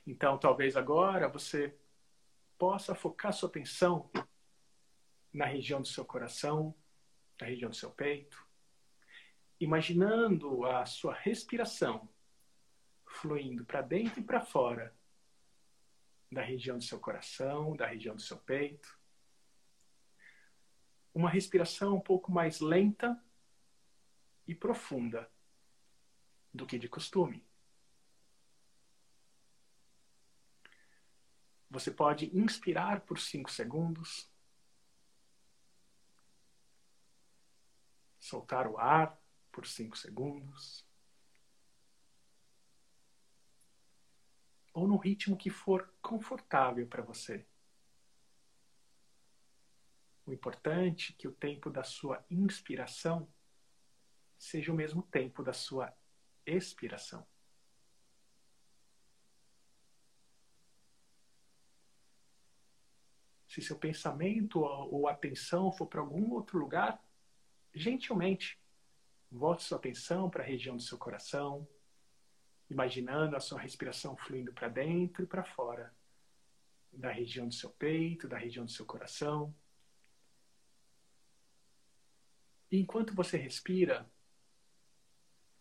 Então, 0.04 0.36
talvez 0.36 0.76
agora 0.76 1.28
você 1.28 1.78
possa 2.58 2.94
focar 2.94 3.32
sua 3.32 3.48
atenção 3.48 4.10
na 5.32 5.46
região 5.46 5.80
do 5.80 5.88
seu 5.88 6.04
coração, 6.04 6.74
na 7.40 7.46
região 7.46 7.70
do 7.70 7.76
seu 7.76 7.90
peito, 7.90 8.43
imaginando 9.64 10.64
a 10.66 10.84
sua 10.84 11.14
respiração 11.14 12.08
fluindo 13.06 13.64
para 13.64 13.80
dentro 13.80 14.20
e 14.20 14.24
para 14.24 14.40
fora 14.40 14.94
da 16.30 16.42
região 16.42 16.76
do 16.76 16.84
seu 16.84 17.00
coração, 17.00 17.74
da 17.76 17.86
região 17.86 18.14
do 18.14 18.20
seu 18.20 18.36
peito. 18.36 18.98
Uma 21.14 21.30
respiração 21.30 21.96
um 21.96 22.00
pouco 22.00 22.30
mais 22.30 22.60
lenta 22.60 23.18
e 24.46 24.54
profunda 24.54 25.30
do 26.52 26.66
que 26.66 26.78
de 26.78 26.88
costume. 26.88 27.46
Você 31.70 31.90
pode 31.90 32.36
inspirar 32.36 33.00
por 33.00 33.18
cinco 33.18 33.50
segundos, 33.50 34.30
soltar 38.20 38.66
o 38.66 38.78
ar 38.78 39.23
por 39.54 39.68
cinco 39.68 39.96
segundos, 39.96 40.84
ou 44.72 44.88
no 44.88 44.96
ritmo 44.96 45.36
que 45.36 45.48
for 45.48 45.94
confortável 46.02 46.84
para 46.88 47.04
você. 47.04 47.46
O 50.26 50.32
importante 50.32 51.12
é 51.12 51.16
que 51.16 51.28
o 51.28 51.32
tempo 51.32 51.70
da 51.70 51.84
sua 51.84 52.26
inspiração 52.28 53.32
seja 54.36 54.72
o 54.72 54.74
mesmo 54.74 55.02
tempo 55.02 55.40
da 55.44 55.52
sua 55.52 55.96
expiração. 56.44 57.24
Se 63.46 63.62
seu 63.62 63.78
pensamento 63.78 64.58
ou 64.58 65.06
atenção 65.06 65.70
for 65.70 65.86
para 65.86 66.00
algum 66.00 66.32
outro 66.32 66.58
lugar, 66.58 67.00
gentilmente 67.72 68.58
volte 69.34 69.64
sua 69.64 69.78
atenção 69.78 70.30
para 70.30 70.42
a 70.42 70.46
região 70.46 70.76
do 70.76 70.82
seu 70.82 70.96
coração, 70.96 71.66
imaginando 72.70 73.36
a 73.36 73.40
sua 73.40 73.60
respiração 73.60 74.16
fluindo 74.16 74.52
para 74.52 74.68
dentro 74.68 75.24
e 75.24 75.26
para 75.26 75.44
fora 75.44 75.94
da 76.92 77.10
região 77.10 77.48
do 77.48 77.54
seu 77.54 77.70
peito, 77.70 78.28
da 78.28 78.38
região 78.38 78.64
do 78.64 78.70
seu 78.70 78.86
coração. 78.86 79.52
E 82.70 82.78
enquanto 82.78 83.14
você 83.14 83.36
respira, 83.36 84.08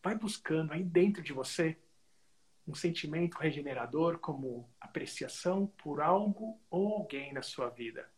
vai 0.04 0.16
buscando 0.16 0.72
aí 0.72 0.84
dentro 0.84 1.24
de 1.24 1.34
você 1.34 1.78
um 2.68 2.76
sentimento 2.76 3.38
regenerador 3.38 4.20
como 4.20 4.72
apreciação 4.80 5.68
por 5.68 6.00
algo 6.00 6.62
ou 6.70 6.94
alguém 6.94 7.34
na 7.34 7.42
sua 7.42 7.70
vida. 7.70 8.10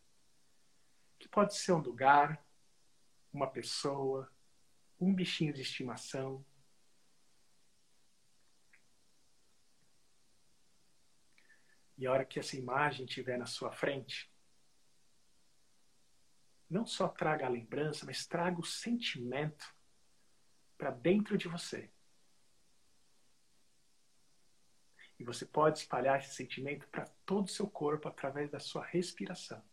Que 1.18 1.28
pode 1.28 1.56
ser 1.56 1.72
um 1.72 1.80
lugar, 1.80 2.44
uma 3.32 3.46
pessoa, 3.46 4.30
um 4.98 5.14
bichinho 5.14 5.52
de 5.52 5.62
estimação. 5.62 6.44
E 11.98 12.06
a 12.06 12.12
hora 12.12 12.24
que 12.24 12.38
essa 12.38 12.56
imagem 12.56 13.06
estiver 13.06 13.38
na 13.38 13.46
sua 13.46 13.72
frente, 13.72 14.30
não 16.68 16.84
só 16.84 17.08
traga 17.08 17.46
a 17.46 17.50
lembrança, 17.50 18.04
mas 18.04 18.26
traga 18.26 18.60
o 18.60 18.64
sentimento 18.64 19.74
para 20.76 20.90
dentro 20.90 21.38
de 21.38 21.48
você. 21.48 21.90
E 25.18 25.24
você 25.24 25.46
pode 25.46 25.78
espalhar 25.78 26.18
esse 26.18 26.34
sentimento 26.34 26.86
para 26.88 27.06
todo 27.24 27.46
o 27.46 27.50
seu 27.50 27.68
corpo 27.68 28.08
através 28.08 28.50
da 28.50 28.60
sua 28.60 28.84
respiração. 28.84 29.64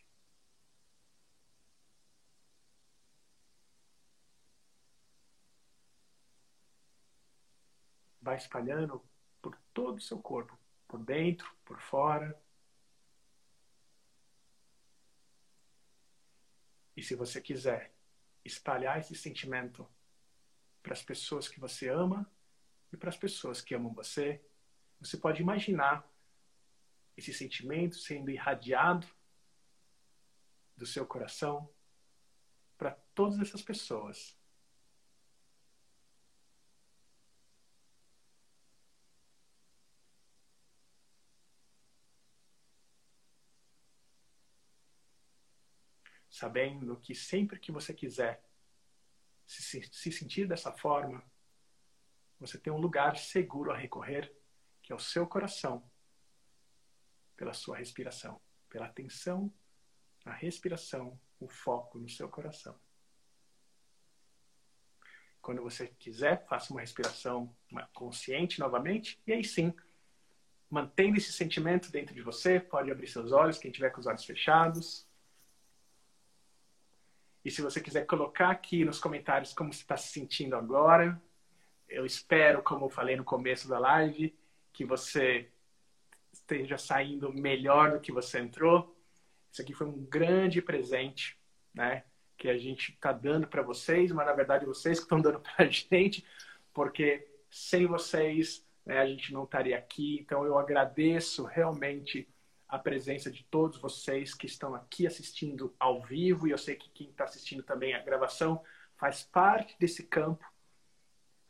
Vai 8.24 8.38
espalhando 8.38 9.04
por 9.42 9.56
todo 9.74 9.98
o 9.98 10.02
seu 10.02 10.20
corpo, 10.20 10.58
por 10.88 11.00
dentro, 11.00 11.48
por 11.64 11.80
fora. 11.80 12.36
E 16.98 17.04
se 17.04 17.14
você 17.14 17.40
quiser 17.40 17.94
espalhar 18.44 19.00
esse 19.00 19.16
sentimento 19.16 19.88
para 20.82 20.94
as 20.94 21.02
pessoas 21.02 21.48
que 21.48 21.60
você 21.60 21.88
ama 21.88 22.30
e 22.92 22.98
para 22.98 23.10
as 23.10 23.18
pessoas 23.18 23.62
que 23.62 23.74
amam 23.74 23.94
você. 23.94 24.44
Você 25.00 25.18
pode 25.18 25.42
imaginar 25.42 26.08
esse 27.16 27.34
sentimento 27.34 27.96
sendo 27.96 28.30
irradiado 28.30 29.08
do 30.76 30.86
seu 30.86 31.06
coração 31.06 31.70
para 32.78 32.92
todas 33.16 33.40
essas 33.40 33.62
pessoas. 33.62 34.38
Sabendo 46.34 46.98
que 46.98 47.14
sempre 47.14 47.60
que 47.60 47.72
você 47.72 47.94
quiser 47.94 48.44
se, 49.46 49.84
se 49.84 50.12
sentir 50.12 50.48
dessa 50.48 50.72
forma, 50.72 51.24
você 52.40 52.58
tem 52.58 52.74
um 52.74 52.80
lugar 52.80 53.18
seguro 53.18 53.72
a 53.72 53.78
recorrer, 53.78 54.36
que 54.82 54.92
é 54.92 54.96
o 54.96 55.00
seu 55.00 55.28
coração, 55.28 55.88
pela 57.38 57.54
sua 57.54 57.78
respiração, 57.78 58.42
pela 58.68 58.88
atenção 58.88 59.54
na 60.26 60.34
respiração, 60.34 61.20
o 61.40 61.48
foco 61.48 62.00
no 62.00 62.10
seu 62.10 62.28
coração. 62.28 62.76
Quando 65.40 65.62
você 65.62 65.88
quiser, 66.00 66.48
faça 66.48 66.74
uma 66.74 66.82
respiração 66.82 67.56
consciente 67.94 68.60
novamente, 68.60 69.22
e 69.28 69.34
aí 69.34 69.44
sim, 69.44 69.72
mantendo 70.68 71.16
esse 71.16 71.32
sentimento 71.32 71.92
dentro 71.92 72.16
de 72.16 72.24
você, 72.24 72.60
pode 72.60 72.90
abrir 72.90 73.08
seus 73.08 73.32
olhos, 73.32 73.60
quem 73.60 73.70
tiver 73.70 73.92
com 73.92 74.00
os 74.00 74.08
olhos 74.08 74.26
fechados. 74.26 75.08
E 77.44 77.52
se 77.52 77.62
você 77.62 77.82
quiser 77.82 78.06
colocar 78.06 78.50
aqui 78.50 78.86
nos 78.86 79.00
comentários 79.00 79.54
como 79.54 79.74
você 79.74 79.82
está 79.82 79.98
se 79.98 80.14
sentindo 80.14 80.56
agora, 80.56 81.22
eu 81.90 82.06
espero, 82.06 82.64
como 82.64 82.86
eu 82.86 82.90
falei 82.90 83.16
no 83.16 83.24
começo 83.24 83.68
da 83.68 83.78
live, 83.78 84.34
que 84.72 84.86
você 84.86 85.50
esteja 86.32 86.78
saindo 86.78 87.32
melhor 87.34 87.92
do 87.92 88.00
que 88.00 88.12
você 88.12 88.40
entrou. 88.40 88.96
Isso 89.52 89.62
aqui 89.62 89.74
foi 89.74 89.88
um 89.88 90.06
grande 90.06 90.62
presente, 90.62 91.38
né? 91.74 92.04
Que 92.38 92.50
a 92.50 92.58
gente 92.58 92.92
está 92.92 93.12
dando 93.12 93.48
para 93.48 93.62
vocês, 93.62 94.12
mas 94.12 94.26
na 94.26 94.34
verdade 94.34 94.66
vocês 94.66 94.98
que 94.98 95.04
estão 95.04 95.22
dando 95.22 95.40
para 95.40 95.66
a 95.66 95.68
gente, 95.70 96.26
porque 96.74 97.28
sem 97.50 97.86
vocês 97.86 98.66
né, 98.86 99.00
a 99.00 99.06
gente 99.06 99.32
não 99.32 99.44
estaria 99.44 99.78
aqui. 99.78 100.18
Então 100.20 100.46
eu 100.46 100.58
agradeço 100.58 101.44
realmente 101.44 102.28
a 102.74 102.80
presença 102.80 103.30
de 103.30 103.44
todos 103.44 103.78
vocês 103.78 104.34
que 104.34 104.48
estão 104.48 104.74
aqui 104.74 105.06
assistindo 105.06 105.76
ao 105.80 106.02
vivo, 106.02 106.48
e 106.48 106.52
eu 106.52 106.58
sei 106.58 106.76
que 106.76 106.90
quem 106.90 107.08
está 107.08 107.24
assistindo 107.24 107.62
também 107.62 107.94
a 107.94 108.02
gravação 108.02 108.64
faz 108.98 109.22
parte 109.22 109.78
desse 109.80 110.02
campo. 110.02 110.44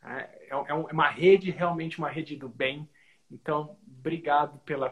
Né? 0.02 0.28
É, 0.38 0.48
é 0.50 0.74
uma 0.74 1.08
rede, 1.08 1.50
realmente 1.50 1.96
uma 1.96 2.10
rede 2.10 2.36
do 2.36 2.46
bem. 2.46 2.86
Então, 3.30 3.78
obrigado 3.86 4.58
pela, 4.66 4.90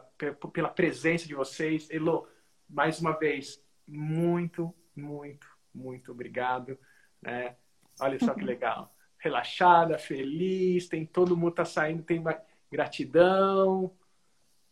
pela 0.54 0.70
presença 0.70 1.28
de 1.28 1.34
vocês. 1.34 1.90
Elo, 1.90 2.26
mais 2.66 2.98
uma 2.98 3.12
vez, 3.12 3.62
muito, 3.86 4.74
muito, 4.96 5.46
muito 5.74 6.12
obrigado. 6.12 6.78
Né? 7.20 7.56
Olha 8.00 8.18
só 8.18 8.32
que 8.32 8.42
legal. 8.42 8.96
Relaxada, 9.20 9.98
feliz, 9.98 10.88
tem 10.88 11.04
todo 11.04 11.36
mundo 11.36 11.56
tá 11.56 11.66
saindo, 11.66 12.02
tem 12.02 12.24
gratidão, 12.70 13.94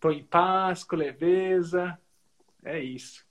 Tô 0.01 0.11
em 0.11 0.25
paz, 0.25 0.83
com 0.83 0.97
leveza. 0.97 2.01
É 2.65 2.79
isso. 2.79 3.23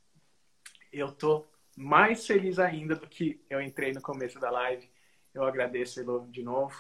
Eu 0.94 1.12
tô 1.12 1.48
mais 1.76 2.28
feliz 2.28 2.60
ainda 2.60 2.96
do 2.96 3.08
que 3.08 3.44
eu 3.50 3.60
entrei 3.60 3.92
no 3.92 4.02
começo 4.02 4.40
da 4.40 4.52
live. 4.52 4.88
Eu 5.34 5.44
agradeço 5.44 6.00
Elô 6.00 6.28
de 6.30 6.44
novo, 6.44 6.76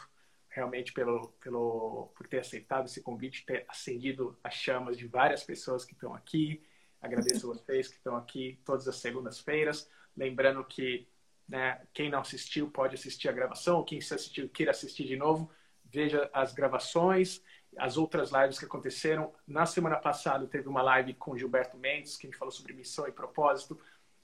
realmente 0.47 0.93
pelo, 0.93 1.29
pelo 1.41 2.11
por 2.15 2.27
ter 2.27 2.39
aceitado 2.39 2.85
esse 2.85 3.01
convite, 3.01 3.45
ter 3.47 3.65
acendido 3.67 4.37
as 4.43 4.53
chamas 4.53 4.95
de 4.95 5.07
várias 5.07 5.43
pessoas 5.43 5.83
que 5.83 5.93
estão 5.93 6.13
aqui. 6.13 6.63
Agradeço 7.01 7.47
vocês 7.51 7.87
que 7.87 7.95
estão 7.95 8.15
aqui 8.15 8.61
todas 8.63 8.87
as 8.87 8.97
segundas-feiras. 8.97 9.89
Lembrando 10.15 10.63
que 10.65 11.07
né, 11.47 11.81
quem 11.95 12.11
não 12.11 12.19
assistiu 12.19 12.69
pode 12.69 12.93
assistir 12.93 13.27
a 13.27 13.31
gravação, 13.31 13.83
quem 13.83 13.97
assistiu 13.97 14.47
queira 14.49 14.69
assistir 14.69 15.07
de 15.07 15.15
novo, 15.15 15.49
veja 15.83 16.29
as 16.31 16.53
gravações, 16.53 17.41
as 17.77 17.97
outras 17.97 18.31
lives 18.31 18.57
que 18.57 18.65
aconteceram. 18.65 19.33
Na 19.47 19.65
semana 19.65 19.97
passada 19.97 20.47
teve 20.47 20.67
uma 20.67 20.81
live 20.81 21.13
com 21.13 21.37
Gilberto 21.37 21.77
Mendes, 21.77 22.17
que 22.17 22.27
a 22.27 22.29
gente 22.29 22.39
falou 22.39 22.51
sobre 22.51 22.73
missão 22.73 23.07
e 23.07 23.11
propósito, 23.11 23.79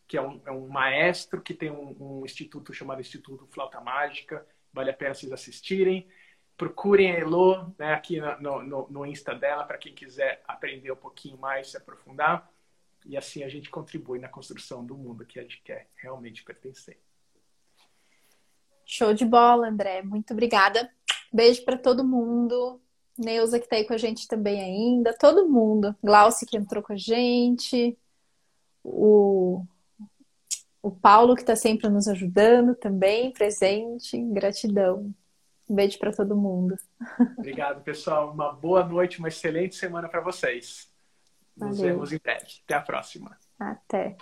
que 0.08 0.18
é 0.18 0.22
um, 0.22 0.42
é 0.46 0.52
um 0.52 0.68
maestro 0.68 1.42
que 1.42 1.54
tem 1.54 1.72
um, 1.72 1.96
um, 2.00 2.26
instituto 2.26 2.74
chamado 2.74 3.02
Instituto 3.02 3.48
Flauta 3.48 3.80
Mágica. 3.80 4.46
Vale 4.74 4.92
a 4.92 4.94
pena 4.94 5.14
vocês 5.14 5.32
assistirem. 5.32 6.08
Procurem 6.58 7.12
a 7.12 7.20
Elo 7.20 7.74
né, 7.78 7.94
aqui 7.94 8.20
no, 8.40 8.64
no, 8.64 8.88
no 8.90 9.06
Insta 9.06 9.36
dela 9.36 9.64
para 9.64 9.78
quem 9.78 9.94
quiser 9.94 10.42
aprender 10.48 10.92
um 10.92 10.96
pouquinho 10.96 11.38
mais, 11.38 11.72
se 11.72 11.78
aprofundar. 11.78 12.50
E 13.06 13.18
assim 13.18 13.44
a 13.44 13.50
gente 13.50 13.70
contribui 13.70 14.20
na 14.20 14.30
construção 14.30 14.86
do 14.86 14.96
mundo 14.96 15.26
que 15.26 15.40
a 15.40 15.44
gente 15.44 15.62
quer 15.62 15.90
realmente 15.96 16.44
pertencer. 16.44 17.00
Show 18.86 19.14
de 19.14 19.26
bola, 19.26 19.68
André. 19.68 20.02
Muito 20.02 20.32
obrigada. 20.32 20.92
Beijo 21.34 21.66
para 21.66 21.78
todo 21.78 22.04
mundo. 22.04 22.80
Neuza 23.18 23.60
que 23.60 23.66
está 23.66 23.78
aí 23.78 23.86
com 23.86 23.94
a 23.94 23.98
gente 23.98 24.28
também 24.28 24.62
ainda. 24.62 25.14
Todo 25.18 25.48
mundo. 25.48 25.96
Glauci 26.04 26.46
que 26.46 26.58
entrou 26.58 26.84
com 26.84 26.94
a 26.94 26.98
gente. 26.98 27.98
O, 28.84 29.64
o 30.82 30.92
Paulo 30.92 31.36
que 31.36 31.42
está 31.42 31.56
sempre 31.56 31.90
nos 31.90 32.08
ajudando 32.08 32.76
também, 32.76 33.32
presente. 33.32 34.22
Gratidão. 34.22 35.14
Um 35.68 35.76
beijo 35.76 35.98
para 35.98 36.12
todo 36.12 36.36
mundo. 36.36 36.78
Obrigado, 37.38 37.82
pessoal. 37.84 38.32
Uma 38.32 38.52
boa 38.52 38.84
noite, 38.84 39.20
uma 39.20 39.30
excelente 39.30 39.76
semana 39.76 40.08
para 40.08 40.22
vocês. 40.22 40.94
Nos 41.58 41.78
Valeu. 41.78 41.94
vemos 41.94 42.12
em 42.12 42.20
breve. 42.20 42.46
Até 42.64 42.74
a 42.76 42.82
próxima. 42.82 43.38
Até. 43.58 44.18